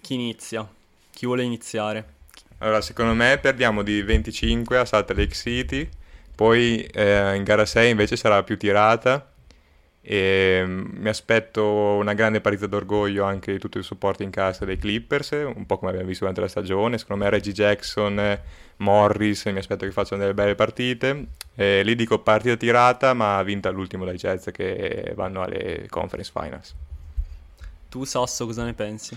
Chi 0.00 0.14
inizia? 0.14 0.66
Chi 1.10 1.26
vuole 1.26 1.42
iniziare? 1.42 2.12
Allora, 2.58 2.80
secondo 2.80 3.14
me 3.14 3.38
perdiamo 3.38 3.82
di 3.82 4.02
25 4.02 4.78
a 4.78 4.84
Salt 4.84 5.10
Lake 5.10 5.34
City, 5.34 5.88
poi 6.34 6.82
eh, 6.82 7.34
in 7.34 7.44
gara 7.44 7.66
6 7.66 7.90
invece 7.90 8.16
sarà 8.16 8.42
più 8.42 8.56
tirata 8.56 9.30
e 10.06 10.62
mm, 10.62 10.84
mi 10.96 11.08
aspetto 11.08 11.64
una 11.64 12.12
grande 12.12 12.42
partita 12.42 12.66
d'orgoglio 12.66 13.24
anche 13.24 13.52
di 13.52 13.58
tutto 13.58 13.78
il 13.78 13.84
supporto 13.84 14.22
in 14.22 14.30
casa 14.30 14.66
dei 14.66 14.76
Clippers, 14.76 15.30
un 15.30 15.64
po' 15.64 15.78
come 15.78 15.90
abbiamo 15.90 16.08
visto 16.08 16.24
durante 16.24 16.42
la 16.42 16.48
stagione. 16.48 16.98
Secondo 16.98 17.24
me 17.24 17.30
Reggie 17.30 17.52
Jackson, 17.52 18.40
Morris, 18.76 19.46
mi 19.46 19.58
aspetto 19.58 19.86
che 19.86 19.92
facciano 19.92 20.20
delle 20.20 20.34
belle 20.34 20.54
partite. 20.54 21.28
E 21.54 21.82
lì 21.82 21.94
dico 21.94 22.18
partita 22.18 22.56
tirata, 22.56 23.14
ma 23.14 23.42
vinta 23.42 23.70
all'ultimo 23.70 24.04
dai 24.04 24.16
Jazz 24.16 24.50
che 24.50 25.12
vanno 25.14 25.42
alle 25.42 25.86
conference 25.88 26.30
finals. 26.34 26.74
Tu, 27.94 28.04
Sasso, 28.04 28.44
cosa 28.44 28.64
ne 28.64 28.74
pensi? 28.74 29.16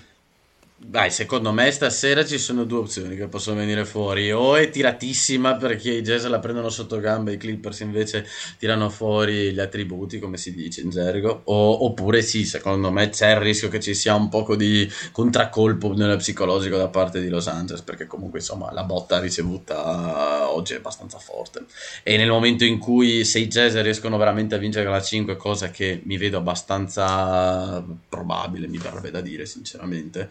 Dai, 0.80 1.10
secondo 1.10 1.52
me 1.52 1.72
stasera 1.72 2.24
ci 2.24 2.38
sono 2.38 2.64
due 2.64 2.78
opzioni 2.78 3.16
che 3.16 3.28
possono 3.28 3.58
venire 3.58 3.84
fuori. 3.84 4.32
O 4.32 4.56
è 4.56 4.70
tiratissima 4.70 5.56
perché 5.56 5.92
i 5.92 6.02
Jazz 6.04 6.26
la 6.26 6.38
prendono 6.40 6.70
sotto 6.70 7.00
gamba, 7.00 7.32
i 7.32 7.38
Clippers 7.38 7.80
invece 7.80 8.26
tirano 8.60 8.90
fuori 8.92 9.54
gli 9.54 9.60
attributi, 9.60 10.20
come 10.20 10.38
si 10.38 10.54
dice 10.54 10.82
in 10.82 10.92
gergo. 10.92 11.42
O- 11.46 11.86
oppure 11.86 12.22
sì, 12.22 12.46
secondo 12.46 12.92
me 12.92 13.10
c'è 13.10 13.32
il 13.32 13.38
rischio 13.38 13.70
che 13.70 13.80
ci 13.80 13.96
sia 13.96 14.14
un 14.14 14.30
poco 14.30 14.56
di 14.56 14.88
contraccolpo 15.12 15.94
psicologico 16.18 16.78
da 16.78 16.88
parte 16.90 17.22
di 17.22 17.30
Los 17.30 17.48
Angeles, 17.48 17.82
perché 17.82 18.06
comunque 18.06 18.40
insomma 18.40 18.72
la 18.72 18.84
botta 18.84 19.20
ricevuta 19.20 20.52
oggi 20.52 20.74
è 20.74 20.78
abbastanza 20.78 21.18
forte. 21.18 21.66
E 22.04 22.18
nel 22.18 22.30
momento 22.30 22.64
in 22.66 22.78
cui 22.78 23.26
se 23.26 23.40
i 23.40 23.48
Jazz 23.48 23.76
riescono 23.78 24.18
veramente 24.18 24.54
a 24.56 24.60
vincere 24.60 24.88
la 24.90 25.02
5, 25.02 25.38
cosa 25.38 25.72
che 25.72 26.02
mi 26.06 26.18
vedo 26.18 26.38
abbastanza 26.38 27.84
probabile, 28.08 28.68
mi 28.68 28.78
verrebbe 28.78 29.10
da 29.12 29.22
dire 29.22 29.46
sinceramente 29.48 30.30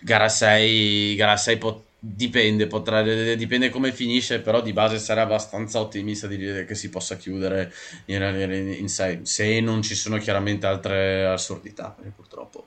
gara 0.00 0.28
6, 0.28 1.14
gara 1.16 1.36
6 1.36 1.58
po- 1.58 1.84
dipende, 1.98 2.66
potrà, 2.66 3.02
dipende 3.02 3.70
come 3.70 3.92
finisce, 3.92 4.40
però 4.40 4.60
di 4.62 4.72
base 4.72 4.98
sarà 4.98 5.22
abbastanza 5.22 5.80
ottimista 5.80 6.26
di 6.26 6.36
dire 6.36 6.64
che 6.64 6.74
si 6.74 6.90
possa 6.90 7.16
chiudere 7.16 7.72
in 8.06 8.88
6, 8.88 9.26
se 9.26 9.60
non 9.60 9.82
ci 9.82 9.94
sono 9.94 10.18
chiaramente 10.18 10.66
altre 10.66 11.26
assurdità, 11.26 11.90
perché 11.90 12.12
purtroppo. 12.14 12.66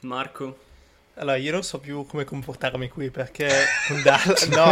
Marco? 0.00 0.66
Allora, 1.20 1.36
io 1.36 1.50
non 1.50 1.62
so 1.64 1.78
più 1.80 2.06
come 2.06 2.24
comportarmi 2.24 2.88
qui 2.88 3.10
perché 3.10 3.48
con 3.88 4.02
Dallas... 4.02 4.46
No, 4.46 4.70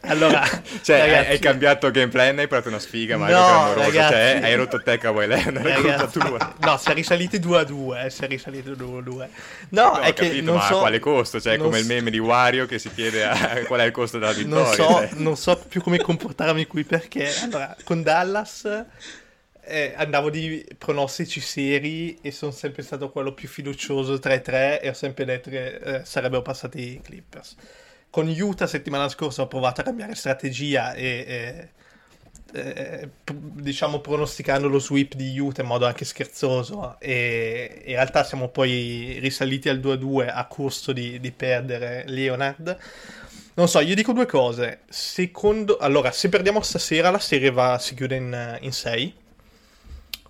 allora... 0.00 0.42
Cioè, 0.82 1.00
hai- 1.00 1.10
ragazzi, 1.10 1.30
hai 1.32 1.38
cambiato 1.38 1.90
game 1.90 2.08
plan, 2.08 2.38
hai 2.38 2.48
provato 2.48 2.68
una 2.68 2.78
sfiga, 2.78 3.16
ma 3.18 3.28
No, 3.28 3.32
è 3.36 3.40
clamoroso. 3.48 3.80
ragazzi. 3.80 4.12
Cioè, 4.12 4.40
hai 4.42 4.54
rotto 4.54 4.82
te, 4.82 4.98
cavolo, 4.98 5.26
lei 5.26 5.40
è 5.42 5.80
colpa 5.80 6.06
tua. 6.06 6.54
No, 6.60 6.76
si 6.78 6.90
è 6.90 6.94
risaliti 6.94 7.38
2 7.38 7.58
a 7.58 7.64
2, 7.64 8.10
si 8.10 8.24
è 8.24 8.26
risaliti 8.26 8.74
2 8.74 8.98
a 8.98 9.02
2. 9.02 9.28
No, 9.70 9.82
No, 9.82 9.98
è 9.98 10.08
ho 10.08 10.12
che 10.14 10.26
capito, 10.28 10.44
non 10.44 10.56
ma 10.56 10.66
so... 10.66 10.76
a 10.76 10.80
quale 10.80 10.98
costo? 10.98 11.40
Cioè, 11.40 11.56
non 11.56 11.66
come 11.66 11.78
il 11.80 11.84
so- 11.86 11.92
meme 11.92 12.10
di 12.10 12.18
Wario 12.18 12.66
che 12.66 12.78
si 12.78 12.90
chiede 12.94 13.24
a- 13.24 13.62
qual 13.68 13.80
è 13.80 13.84
il 13.84 13.90
costo 13.92 14.18
della 14.18 14.32
vittoria. 14.32 14.64
non 14.64 14.74
so, 14.74 14.84
cioè. 14.86 15.08
non 15.14 15.36
so 15.36 15.56
più 15.68 15.82
come 15.82 15.98
comportarmi 15.98 16.66
qui 16.66 16.84
perché 16.84 17.30
allora, 17.42 17.76
con 17.84 18.02
Dallas 18.02 18.84
eh, 19.64 19.92
andavo 19.96 20.30
di 20.30 20.66
pronostici 20.76 21.40
seri 21.40 22.18
e 22.20 22.32
sono 22.32 22.50
sempre 22.50 22.82
stato 22.82 23.10
quello 23.10 23.32
più 23.32 23.48
fiducioso 23.48 24.14
3-3 24.14 24.80
e 24.80 24.88
ho 24.88 24.92
sempre 24.92 25.24
detto 25.24 25.50
che 25.50 25.74
eh, 25.74 26.04
sarebbero 26.04 26.42
passati 26.42 26.94
i 26.94 27.00
Clippers. 27.00 27.54
Con 28.10 28.28
Utah 28.28 28.66
settimana 28.66 29.08
scorsa 29.08 29.42
ho 29.42 29.48
provato 29.48 29.80
a 29.80 29.84
cambiare 29.84 30.14
strategia 30.14 30.92
e, 30.94 31.70
eh, 32.54 33.10
diciamo 33.24 34.00
pronosticando 34.00 34.68
lo 34.68 34.78
sweep 34.78 35.14
di 35.14 35.38
Utah 35.38 35.62
in 35.62 35.68
modo 35.68 35.86
anche 35.86 36.04
scherzoso 36.04 36.98
e 36.98 37.82
in 37.86 37.94
realtà 37.94 38.24
siamo 38.24 38.48
poi 38.48 39.18
risaliti 39.20 39.70
al 39.70 39.78
2-2 39.78 40.28
a 40.30 40.44
costo 40.46 40.92
di, 40.92 41.18
di 41.18 41.30
perdere 41.32 42.04
Leonard 42.06 42.78
non 43.54 43.68
so, 43.68 43.80
io 43.80 43.94
dico 43.94 44.12
due 44.12 44.24
cose. 44.24 44.80
Secondo, 44.88 45.76
allora, 45.76 46.10
se 46.10 46.30
perdiamo 46.30 46.62
stasera, 46.62 47.10
la 47.10 47.18
serie 47.18 47.50
va, 47.50 47.78
si 47.78 47.94
chiude 47.94 48.16
in 48.16 48.72
6. 48.72 49.14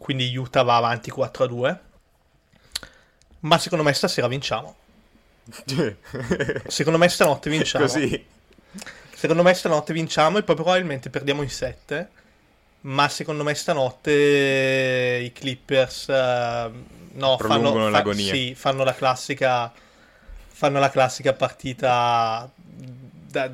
Quindi 0.03 0.37
Utah 0.37 0.63
va 0.63 0.77
avanti 0.77 1.11
4 1.11 1.45
a 1.45 1.47
2. 1.47 1.81
Ma 3.41 3.59
secondo 3.59 3.85
me 3.85 3.93
stasera 3.93 4.27
vinciamo. 4.27 4.77
Secondo 6.67 6.99
me 6.99 7.09
stanotte 7.09 7.49
vinciamo. 7.49 7.85
Così. 7.85 8.27
Secondo 9.15 9.45
me 9.45 9.55
stanotte 9.55 9.93
vinciamo 9.93 10.39
e 10.39 10.43
poi 10.43 10.57
probabilmente 10.57 11.09
perdiamo 11.09 11.43
in 11.43 11.51
7. 11.51 12.11
Ma 12.81 13.09
secondo 13.09 13.45
me 13.45 13.55
stanotte 13.55 15.21
i 15.23 15.31
Clippers 15.33 16.09
eh, 16.09 16.71
no, 17.13 17.39
fanno, 17.39 17.73
fa- 17.73 17.91
l'agonia. 17.91 18.35
sì, 18.35 18.55
fanno 18.57 18.83
la 18.83 18.95
classica 18.95 19.73
fanno 20.63 20.81
la 20.81 20.91
classica 20.91 21.33
partita 21.33 22.51
da, 22.57 23.51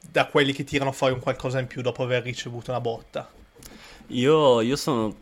da 0.00 0.26
quelli 0.26 0.52
che 0.52 0.64
tirano 0.64 0.90
fuori 0.90 1.14
un 1.14 1.20
qualcosa 1.20 1.60
in 1.60 1.68
più 1.68 1.82
dopo 1.82 2.02
aver 2.02 2.24
ricevuto 2.24 2.70
una 2.70 2.80
botta. 2.80 3.28
Io, 4.08 4.60
io 4.60 4.76
sono 4.76 5.14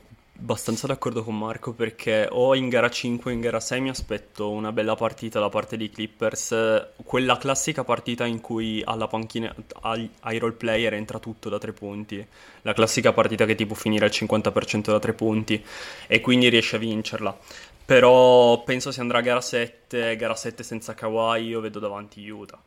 abbastanza 0.43 0.89
d'accordo 0.89 1.23
con 1.23 1.39
Marco 1.39 1.73
perché 1.73 2.27
o 2.29 2.57
in 2.57 2.69
gara 2.69 2.91
5 2.91 3.31
o 3.31 3.35
in 3.35 3.41
gara 3.41 3.61
6 3.61 3.81
mi 3.81 3.91
aspetto 3.91 4.51
una 4.51 4.73
bella 4.73 4.97
partita 4.97 5.39
da 5.39 5.49
parte 5.49 5.77
dei 5.77 5.89
Clippers, 5.89 6.89
quella 7.05 7.39
classica 7.39 7.85
partita 7.85 8.27
in 8.27 8.41
cui 8.41 8.83
alla 8.85 9.07
panchina, 9.07 9.55
ai, 9.83 10.11
ai 10.21 10.39
role 10.39 10.55
player 10.55 10.95
entra 10.95 11.21
tutto 11.21 11.49
da 11.49 11.59
tre 11.59 11.73
punti, 11.73 12.27
la 12.63 12.73
classica 12.73 13.13
partita 13.13 13.47
che 13.47 13.55
ti 13.55 13.65
può 13.67 13.77
finire 13.77 14.05
al 14.05 14.11
50% 14.13 14.91
da 14.91 14.99
tre 14.99 15.13
punti 15.13 15.65
e 16.09 16.21
quindi 16.21 16.49
riesce 16.49 16.75
a 16.75 16.81
vincerla. 16.81 17.39
Però 17.85 18.63
penso 18.65 18.91
si 18.91 18.99
andrà 18.99 19.19
a 19.19 19.23
gara 19.23 19.41
7, 19.41 20.17
gara 20.17 20.35
7 20.35 20.65
senza 20.65 20.95
Kawhi, 20.95 21.47
io 21.47 21.61
vedo 21.61 21.79
davanti 21.79 22.29
Utah. 22.29 22.61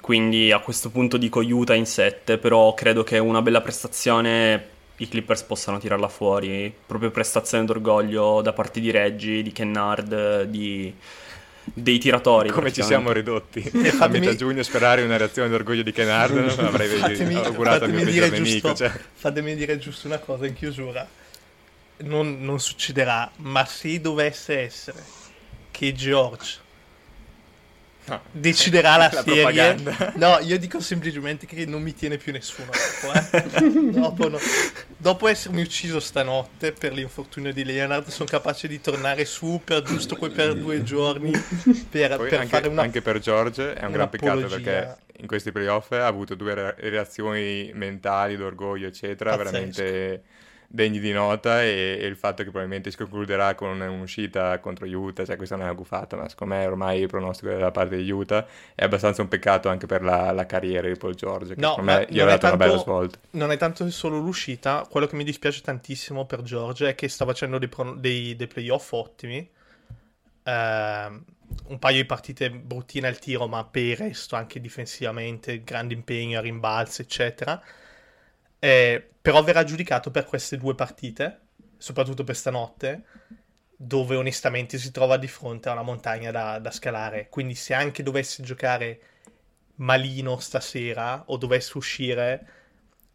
Quindi 0.00 0.52
a 0.52 0.60
questo 0.60 0.90
punto 0.90 1.16
dico 1.16 1.40
Utah 1.40 1.74
in 1.74 1.86
7, 1.86 2.38
però 2.38 2.72
credo 2.74 3.02
che 3.02 3.18
una 3.18 3.42
bella 3.42 3.60
prestazione 3.60 4.74
i 4.98 5.08
Clippers 5.08 5.42
possano 5.42 5.78
tirarla 5.78 6.08
fuori. 6.08 6.72
Proprio 6.86 7.10
prestazione 7.10 7.64
d'orgoglio 7.64 8.40
da 8.42 8.52
parte 8.52 8.80
di 8.80 8.90
Reggie, 8.90 9.42
di 9.42 9.52
Kennard, 9.52 10.42
di... 10.44 10.92
dei 11.64 11.98
tiratori. 11.98 12.50
Come 12.50 12.72
ci 12.72 12.82
siamo 12.82 13.12
ridotti 13.12 13.58
a 13.72 13.90
fatemi- 13.92 14.26
metà 14.26 14.36
giugno 14.36 14.62
sperare 14.62 15.02
una 15.02 15.16
reazione 15.16 15.48
d'orgoglio 15.48 15.82
di 15.82 15.92
Ken 15.92 16.08
Harden 16.08 16.48
avrei 16.64 16.88
Fatemi, 16.88 17.34
augurato 17.34 17.84
al 17.84 17.90
mio 17.90 17.98
fatemi 18.00 18.04
peggior 18.04 18.28
dire 18.28 18.40
nemico 18.40 18.68
giusto, 18.68 18.74
cioè. 18.74 19.00
fatemi 19.12 19.54
dire 19.54 19.78
giusto 19.78 20.06
una 20.06 20.18
cosa 20.18 20.46
in 20.46 20.54
chiusura. 20.54 21.06
Non, 21.98 22.42
non 22.42 22.60
succederà, 22.60 23.30
ma 23.36 23.64
se 23.64 24.00
dovesse 24.00 24.58
essere 24.58 25.02
che 25.70 25.92
George 25.94 26.64
No. 28.08 28.20
deciderà 28.30 28.96
la, 28.96 29.10
La 29.12 29.22
serie. 29.22 29.42
propaganda. 29.42 30.12
No, 30.16 30.38
io 30.40 30.58
dico 30.58 30.80
semplicemente 30.80 31.44
che 31.46 31.66
non 31.66 31.82
mi 31.82 31.92
tiene 31.94 32.16
più 32.18 32.32
nessuno. 32.32 32.70
Dopo, 33.02 33.12
eh. 33.66 33.90
dopo, 33.90 34.28
no. 34.28 34.38
Dopo 34.96 35.28
essermi 35.28 35.60
ucciso 35.60 35.98
stanotte 36.00 36.72
per 36.72 36.92
l'infortunio 36.92 37.52
di 37.52 37.64
Leonard, 37.64 38.08
sono 38.08 38.28
capace 38.28 38.68
di 38.68 38.80
tornare 38.80 39.24
su 39.24 39.60
per 39.64 39.82
giusto 39.82 40.16
quei 40.16 40.30
per 40.30 40.54
due 40.54 40.82
giorni 40.82 41.30
per, 41.90 42.16
per 42.16 42.34
anche, 42.34 42.46
fare 42.46 42.68
una. 42.68 42.82
anche 42.82 43.02
per 43.02 43.18
George 43.18 43.74
è 43.74 43.84
un 43.84 43.92
gran 43.92 44.08
peccato 44.08 44.46
perché 44.46 44.96
in 45.18 45.26
questi 45.26 45.50
playoff 45.50 45.90
ha 45.92 46.06
avuto 46.06 46.34
due 46.34 46.54
re- 46.54 46.74
reazioni 46.78 47.70
mentali, 47.74 48.36
d'orgoglio, 48.36 48.86
eccetera, 48.86 49.30
Pazzesco. 49.36 49.50
veramente 49.50 50.22
degni 50.68 50.98
di 50.98 51.12
nota 51.12 51.62
e, 51.62 51.98
e 52.00 52.06
il 52.06 52.16
fatto 52.16 52.38
che 52.38 52.50
probabilmente 52.50 52.90
si 52.90 52.96
concluderà 52.96 53.54
con 53.54 53.80
un'uscita 53.80 54.58
contro 54.58 54.86
Utah, 54.86 55.24
cioè 55.24 55.36
questa 55.36 55.56
non 55.56 55.64
è 55.64 55.68
una 55.68 55.78
gufata, 55.78 56.16
ma 56.16 56.28
secondo 56.28 56.54
me 56.54 56.66
ormai 56.66 57.00
il 57.00 57.06
pronostico 57.08 57.50
della 57.50 57.70
parte 57.70 57.96
di 57.96 58.10
Utah 58.10 58.46
è 58.74 58.84
abbastanza 58.84 59.22
un 59.22 59.28
peccato 59.28 59.68
anche 59.68 59.86
per 59.86 60.02
la, 60.02 60.32
la 60.32 60.46
carriera 60.46 60.88
di 60.88 60.96
Paul 60.96 61.14
George, 61.14 61.54
che 61.54 61.60
No, 61.60 61.70
secondo 61.70 61.90
me 61.92 62.06
gli 62.08 62.20
ha 62.20 62.24
dato 62.24 62.46
una 62.46 62.56
bella 62.56 62.70
tanto- 62.72 62.84
svolta. 62.84 63.18
non 63.30 63.50
è 63.52 63.56
tanto 63.56 63.90
solo 63.90 64.18
l'uscita, 64.18 64.86
quello 64.90 65.06
che 65.06 65.16
mi 65.16 65.24
dispiace 65.24 65.60
tantissimo 65.60 66.24
per 66.26 66.42
George 66.42 66.88
è 66.88 66.94
che 66.94 67.08
sta 67.08 67.24
facendo 67.24 67.58
dei, 67.58 67.68
pro- 67.68 67.94
dei- 67.94 68.34
dei 68.36 68.46
playoff 68.46 68.92
ottimi. 68.92 69.48
Ehm, 70.44 71.24
un 71.68 71.78
paio 71.78 71.96
di 71.96 72.04
partite 72.04 72.50
bruttine 72.50 73.06
al 73.08 73.18
tiro, 73.18 73.46
ma 73.46 73.64
per 73.64 73.82
il 73.82 73.96
resto 73.96 74.36
anche 74.36 74.60
difensivamente, 74.60 75.62
grande 75.64 75.94
impegno 75.94 76.38
a 76.38 76.42
rimbalzi, 76.42 77.02
eccetera. 77.02 77.60
Eh, 78.58 79.10
però 79.20 79.42
verrà 79.42 79.64
giudicato 79.64 80.10
per 80.10 80.24
queste 80.24 80.56
due 80.56 80.74
partite, 80.74 81.40
soprattutto 81.76 82.24
per 82.24 82.36
stanotte, 82.36 83.04
dove 83.76 84.16
onestamente 84.16 84.78
si 84.78 84.90
trova 84.90 85.16
di 85.16 85.28
fronte 85.28 85.68
a 85.68 85.72
una 85.72 85.82
montagna 85.82 86.30
da, 86.30 86.58
da 86.58 86.70
scalare. 86.70 87.28
Quindi 87.28 87.54
se 87.54 87.74
anche 87.74 88.02
dovesse 88.02 88.42
giocare 88.42 89.00
malino 89.76 90.38
stasera 90.38 91.24
o 91.26 91.36
dovesse 91.36 91.76
uscire, 91.76 92.46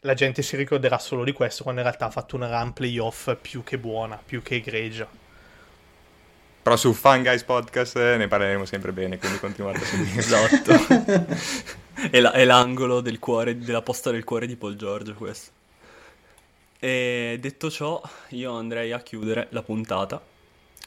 la 0.01 0.13
gente 0.13 0.41
si 0.41 0.55
ricorderà 0.55 0.97
solo 0.99 1.23
di 1.23 1.31
questo 1.31 1.63
quando 1.63 1.81
in 1.81 1.87
realtà 1.87 2.07
ha 2.07 2.11
fatto 2.11 2.35
una 2.35 2.49
run 2.49 2.73
playoff 2.73 3.35
più 3.39 3.63
che 3.63 3.77
buona, 3.77 4.21
più 4.23 4.41
che 4.41 4.55
egregia. 4.55 5.07
Però 6.63 6.75
su 6.75 6.93
Fun 6.93 7.23
Guys 7.23 7.43
Podcast 7.43 7.95
eh, 7.97 8.17
ne 8.17 8.27
parleremo 8.27 8.65
sempre 8.65 8.91
bene, 8.91 9.17
quindi 9.17 9.39
continuate 9.39 9.79
a 9.79 9.85
seguire. 9.85 10.19
Esatto. 10.19 11.79
è, 12.09 12.19
la- 12.19 12.31
è 12.31 12.43
l'angolo 12.45 13.01
del 13.01 13.19
cuore, 13.19 13.57
della 13.57 13.81
posta 13.81 14.11
del 14.11 14.23
cuore 14.23 14.47
di 14.47 14.55
Paul 14.55 14.75
George 14.75 15.13
questo. 15.13 15.51
E 16.79 17.37
detto 17.39 17.69
ciò, 17.69 18.01
io 18.29 18.53
andrei 18.55 18.91
a 18.91 18.99
chiudere 19.01 19.47
la 19.51 19.61
puntata. 19.61 20.21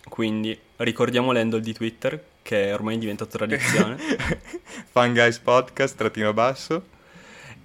Quindi 0.09 0.59
ricordiamo 0.77 1.33
l'handle 1.33 1.61
di 1.61 1.73
Twitter, 1.73 2.23
che 2.43 2.65
è 2.69 2.75
ormai 2.75 2.99
diventato 2.99 3.37
tradizione. 3.37 3.97
Fun 4.91 5.13
Guys 5.13 5.39
Podcast, 5.39 5.97
trattino 5.97 6.33
basso. 6.33 6.85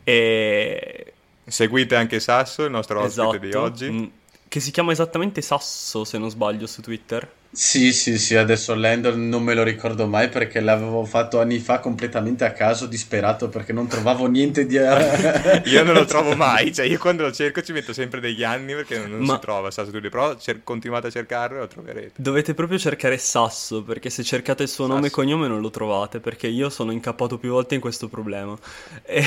e 0.04 1.14
Seguite 1.46 1.96
anche 1.96 2.20
Sasso, 2.20 2.64
il 2.66 2.72
nostro 2.72 3.02
ospite 3.02 3.12
esatto, 3.24 3.38
di 3.48 3.54
oggi. 3.54 3.90
mm, 3.90 4.04
che 4.48 4.60
si 4.60 4.70
chiama 4.72 4.92
esattamente 4.92 5.42
Sasso, 5.42 6.06
se 6.06 6.18
non 6.20 6.30
sbaglio, 6.30 6.68
su 6.68 6.82
Twitter. 6.82 7.30
Sì, 7.52 7.91
sì, 7.93 8.20
sì, 8.20 8.36
adesso 8.36 8.76
l'handle 8.76 9.16
non 9.16 9.41
me 9.43 9.56
lo 9.56 9.64
ricordo 9.64 10.06
mai 10.08 10.30
perché 10.30 10.60
l'avevo 10.60 11.04
fatto 11.04 11.39
anni 11.41 11.58
fa 11.58 11.80
completamente 11.80 12.45
a 12.45 12.52
caso, 12.54 12.86
disperato 12.86 13.50
perché 13.50 13.74
non 13.74 13.88
trovavo 13.88 14.28
niente 14.28 14.66
di... 14.68 14.78
Io 15.66 15.84
non 15.84 15.95
lo 15.95 16.06
trovo 16.06 16.36
mai, 16.36 16.72
cioè 16.74 16.86
io 16.86 17.00
quando 17.00 17.24
lo 17.24 17.32
cerco 17.32 17.62
ci 17.62 17.72
metto 17.72 17.91
sempre 17.91 18.20
degli 18.20 18.43
anni 18.43 18.74
perché 18.76 18.97
non, 19.00 19.10
non 19.10 19.24
Ma- 19.24 19.34
si 19.34 19.39
trova 19.39 19.72
Sasso 19.72 19.89
Studio, 19.89 20.10
però 20.10 20.36
cer- 20.38 20.62
continuate 20.64 21.08
a 21.08 21.10
cercarlo 21.10 21.58
e 21.58 21.60
lo 21.62 21.68
troverete. 21.68 22.14
Dovete 22.16 22.54
proprio 22.54 22.78
cercare 22.78 23.18
Sasso, 23.18 23.82
perché 23.84 24.10
se 24.12 24.24
cercate 24.24 24.64
il 24.64 24.70
suo 24.70 24.86
nome 24.86 25.08
e 25.08 25.10
Sasso. 25.10 25.22
cognome 25.22 25.47
non 25.47 25.60
lo 25.60 25.72
trovate, 25.72 26.20
perché 26.20 26.47
io 26.47 26.70
sono 26.70 26.91
incappato 26.91 27.38
più 27.39 27.50
volte 27.50 27.76
in 27.76 27.82
questo 27.82 28.08
problema. 28.08 28.58
E, 29.06 29.24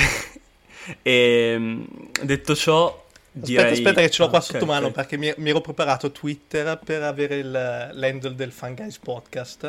e, 1.01 1.55
mm, 1.57 1.83
detto 2.23 2.55
ciò, 2.55 3.02
direi... 3.41 3.71
aspetta 3.73 4.01
che 4.01 4.09
ce 4.09 4.21
l'ho 4.23 4.29
qua 4.29 4.37
Ah, 4.39 4.41
sotto 4.41 4.63
ok, 4.63 4.69
mano 4.69 4.87
ok. 4.87 4.93
perché 4.93 5.17
mi, 5.17 5.33
mi 5.37 5.49
ero 5.49 5.61
preparato 5.61 6.11
Twitter 6.11 6.79
per 6.83 7.01
avere 7.03 7.35
il, 7.37 7.51
l'handle 7.93 8.35
del 8.35 8.51
Fun 8.51 8.75
Guys 8.75 8.97
Podcast. 8.99 9.63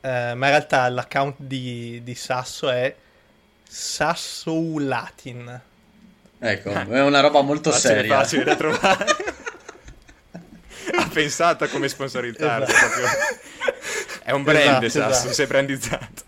Eh, 0.00 0.34
ma 0.34 0.46
in 0.46 0.52
realtà 0.52 0.88
l'account 0.88 1.36
di, 1.38 2.00
di 2.04 2.14
Sasso 2.14 2.68
è 2.70 2.94
Sassoulatin. 3.66 5.60
Ecco, 6.38 6.70
è 6.70 7.02
una 7.02 7.20
roba 7.20 7.40
molto 7.40 7.70
Facile, 7.70 7.94
seria. 7.94 8.16
facile 8.18 8.44
da 8.44 8.54
trovare. 8.56 9.06
ha 10.98 11.08
pensato 11.10 11.64
a 11.64 11.68
come 11.68 11.88
sponsorizzarlo. 11.88 12.66
Esatto. 12.66 12.86
proprio. 12.86 13.06
È 14.22 14.30
un 14.32 14.42
brand 14.42 14.82
Esatto, 14.82 14.88
Sasso, 15.12 15.18
esatto. 15.28 15.32
si 15.32 15.42
è 15.42 15.46
brandizzato. 15.46 16.22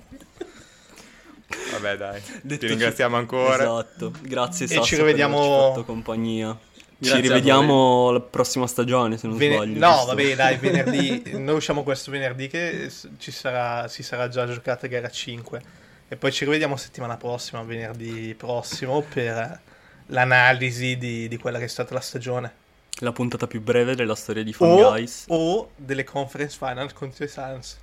Vabbè 1.72 1.96
dai, 1.96 2.20
Detto 2.42 2.60
ti 2.60 2.66
ringraziamo 2.66 3.14
ciò- 3.14 3.20
ancora. 3.20 3.62
Esatto, 3.62 4.12
grazie 4.22 4.64
E 4.66 4.68
Sasso 4.68 4.82
ci 4.84 4.96
rivediamo- 4.96 5.68
fatto 5.72 5.84
compagnia. 5.84 6.56
Grazie 6.98 7.16
ci 7.20 7.28
rivediamo 7.28 8.10
la 8.10 8.20
prossima 8.20 8.66
stagione, 8.66 9.18
se 9.18 9.26
non 9.26 9.36
Vene- 9.36 9.56
sbaglio. 9.56 9.78
no, 9.78 9.90
giusto? 9.92 10.06
vabbè, 10.06 10.34
dai, 10.34 10.56
venerdì. 10.58 11.22
Noi 11.38 11.54
usciamo 11.56 11.82
questo 11.82 12.10
venerdì 12.10 12.48
che 12.48 12.90
ci 13.18 13.30
sarà, 13.30 13.86
si 13.88 14.02
sarà 14.02 14.28
già 14.28 14.46
giocata 14.46 14.86
gara 14.86 15.10
5. 15.10 15.62
E 16.08 16.16
poi 16.16 16.32
ci 16.32 16.44
rivediamo 16.44 16.76
settimana 16.76 17.16
prossima, 17.18 17.62
venerdì 17.62 18.34
prossimo, 18.36 19.02
per 19.02 19.60
l'analisi 20.06 20.96
di, 20.96 21.28
di 21.28 21.36
quella 21.36 21.58
che 21.58 21.64
è 21.64 21.68
stata 21.68 21.92
la 21.94 22.00
stagione. 22.00 22.54
La 23.00 23.12
puntata 23.12 23.46
più 23.46 23.60
breve 23.60 23.94
della 23.94 24.14
storia 24.14 24.42
di 24.42 24.54
O, 24.58 24.76
Guys. 24.76 25.24
o 25.28 25.70
delle 25.76 26.04
conference 26.04 26.56
final 26.58 26.92
contro 26.94 27.24
i 27.24 27.28
Suns. 27.28 27.76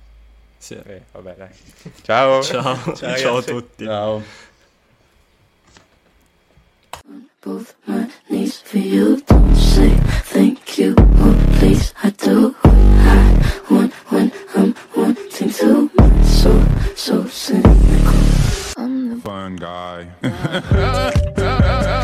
Sì. 0.64 0.80
Eh, 0.82 1.02
vabbè 1.12 1.34
dai. 1.36 1.48
Ciao. 2.00 2.42
Ciao, 2.42 2.74
Ciao, 2.96 3.16
ciao 3.18 3.36
a 3.36 3.42
tutti. 3.42 3.84
Ciao. 3.84 4.22
both 7.42 7.74
my 7.86 8.08
knees 8.30 8.62
for 8.62 8.78
you. 8.78 9.20
Don't 9.26 9.54
say 9.56 9.90
thank 10.32 10.78
you 10.78 10.92
or 10.92 11.34
please. 11.58 11.92
I 12.02 12.08
do 12.08 12.54
what 12.62 12.72
I 12.72 13.62
want 13.68 13.92
when 14.10 14.32
I'm 14.54 14.74
wanting 14.96 15.50
to. 15.50 15.90
So, 16.24 16.66
so 16.96 17.26
cynical. 17.26 17.74
I'm 18.78 19.10
the 19.10 19.20
fun 19.22 19.56
guy. 19.56 20.06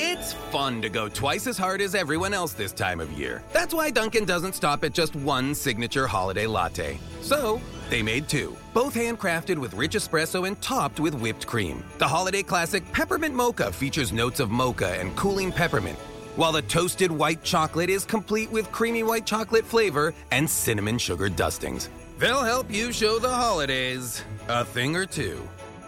It's 0.00 0.32
fun 0.32 0.80
to 0.82 0.88
go 0.88 1.08
twice 1.08 1.48
as 1.48 1.58
hard 1.58 1.80
as 1.80 1.96
everyone 1.96 2.32
else 2.32 2.52
this 2.52 2.72
time 2.72 3.00
of 3.00 3.10
year. 3.12 3.42
That's 3.52 3.74
why 3.74 3.90
Duncan 3.90 4.24
doesn't 4.24 4.54
stop 4.54 4.84
at 4.84 4.92
just 4.92 5.16
one 5.16 5.56
signature 5.56 6.06
holiday 6.06 6.46
latte. 6.46 7.00
So, 7.20 7.60
they 7.90 8.00
made 8.00 8.28
two, 8.28 8.56
both 8.72 8.94
handcrafted 8.94 9.58
with 9.58 9.74
rich 9.74 9.94
espresso 9.94 10.46
and 10.46 10.60
topped 10.62 11.00
with 11.00 11.14
whipped 11.14 11.48
cream. 11.48 11.82
The 11.98 12.06
holiday 12.06 12.44
classic 12.44 12.90
Peppermint 12.92 13.34
Mocha 13.34 13.72
features 13.72 14.12
notes 14.12 14.38
of 14.38 14.50
mocha 14.50 15.00
and 15.00 15.16
cooling 15.16 15.50
peppermint, 15.50 15.98
while 16.36 16.52
the 16.52 16.62
toasted 16.62 17.10
white 17.10 17.42
chocolate 17.42 17.90
is 17.90 18.04
complete 18.04 18.52
with 18.52 18.70
creamy 18.70 19.02
white 19.02 19.26
chocolate 19.26 19.64
flavor 19.64 20.14
and 20.30 20.48
cinnamon 20.48 20.98
sugar 20.98 21.28
dustings. 21.28 21.88
They'll 22.18 22.44
help 22.44 22.70
you 22.70 22.92
show 22.92 23.18
the 23.18 23.30
holidays 23.30 24.22
a 24.48 24.64
thing 24.64 24.94
or 24.94 25.06
two. 25.06 25.40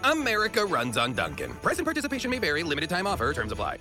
America 0.02 0.64
runs 0.64 0.96
on 0.96 1.12
Duncan. 1.12 1.52
Price 1.62 1.78
and 1.78 1.86
participation 1.86 2.30
may 2.30 2.38
vary, 2.38 2.62
limited 2.62 2.88
time 2.88 3.06
offer, 3.06 3.32
terms 3.32 3.52
apply. 3.52 3.80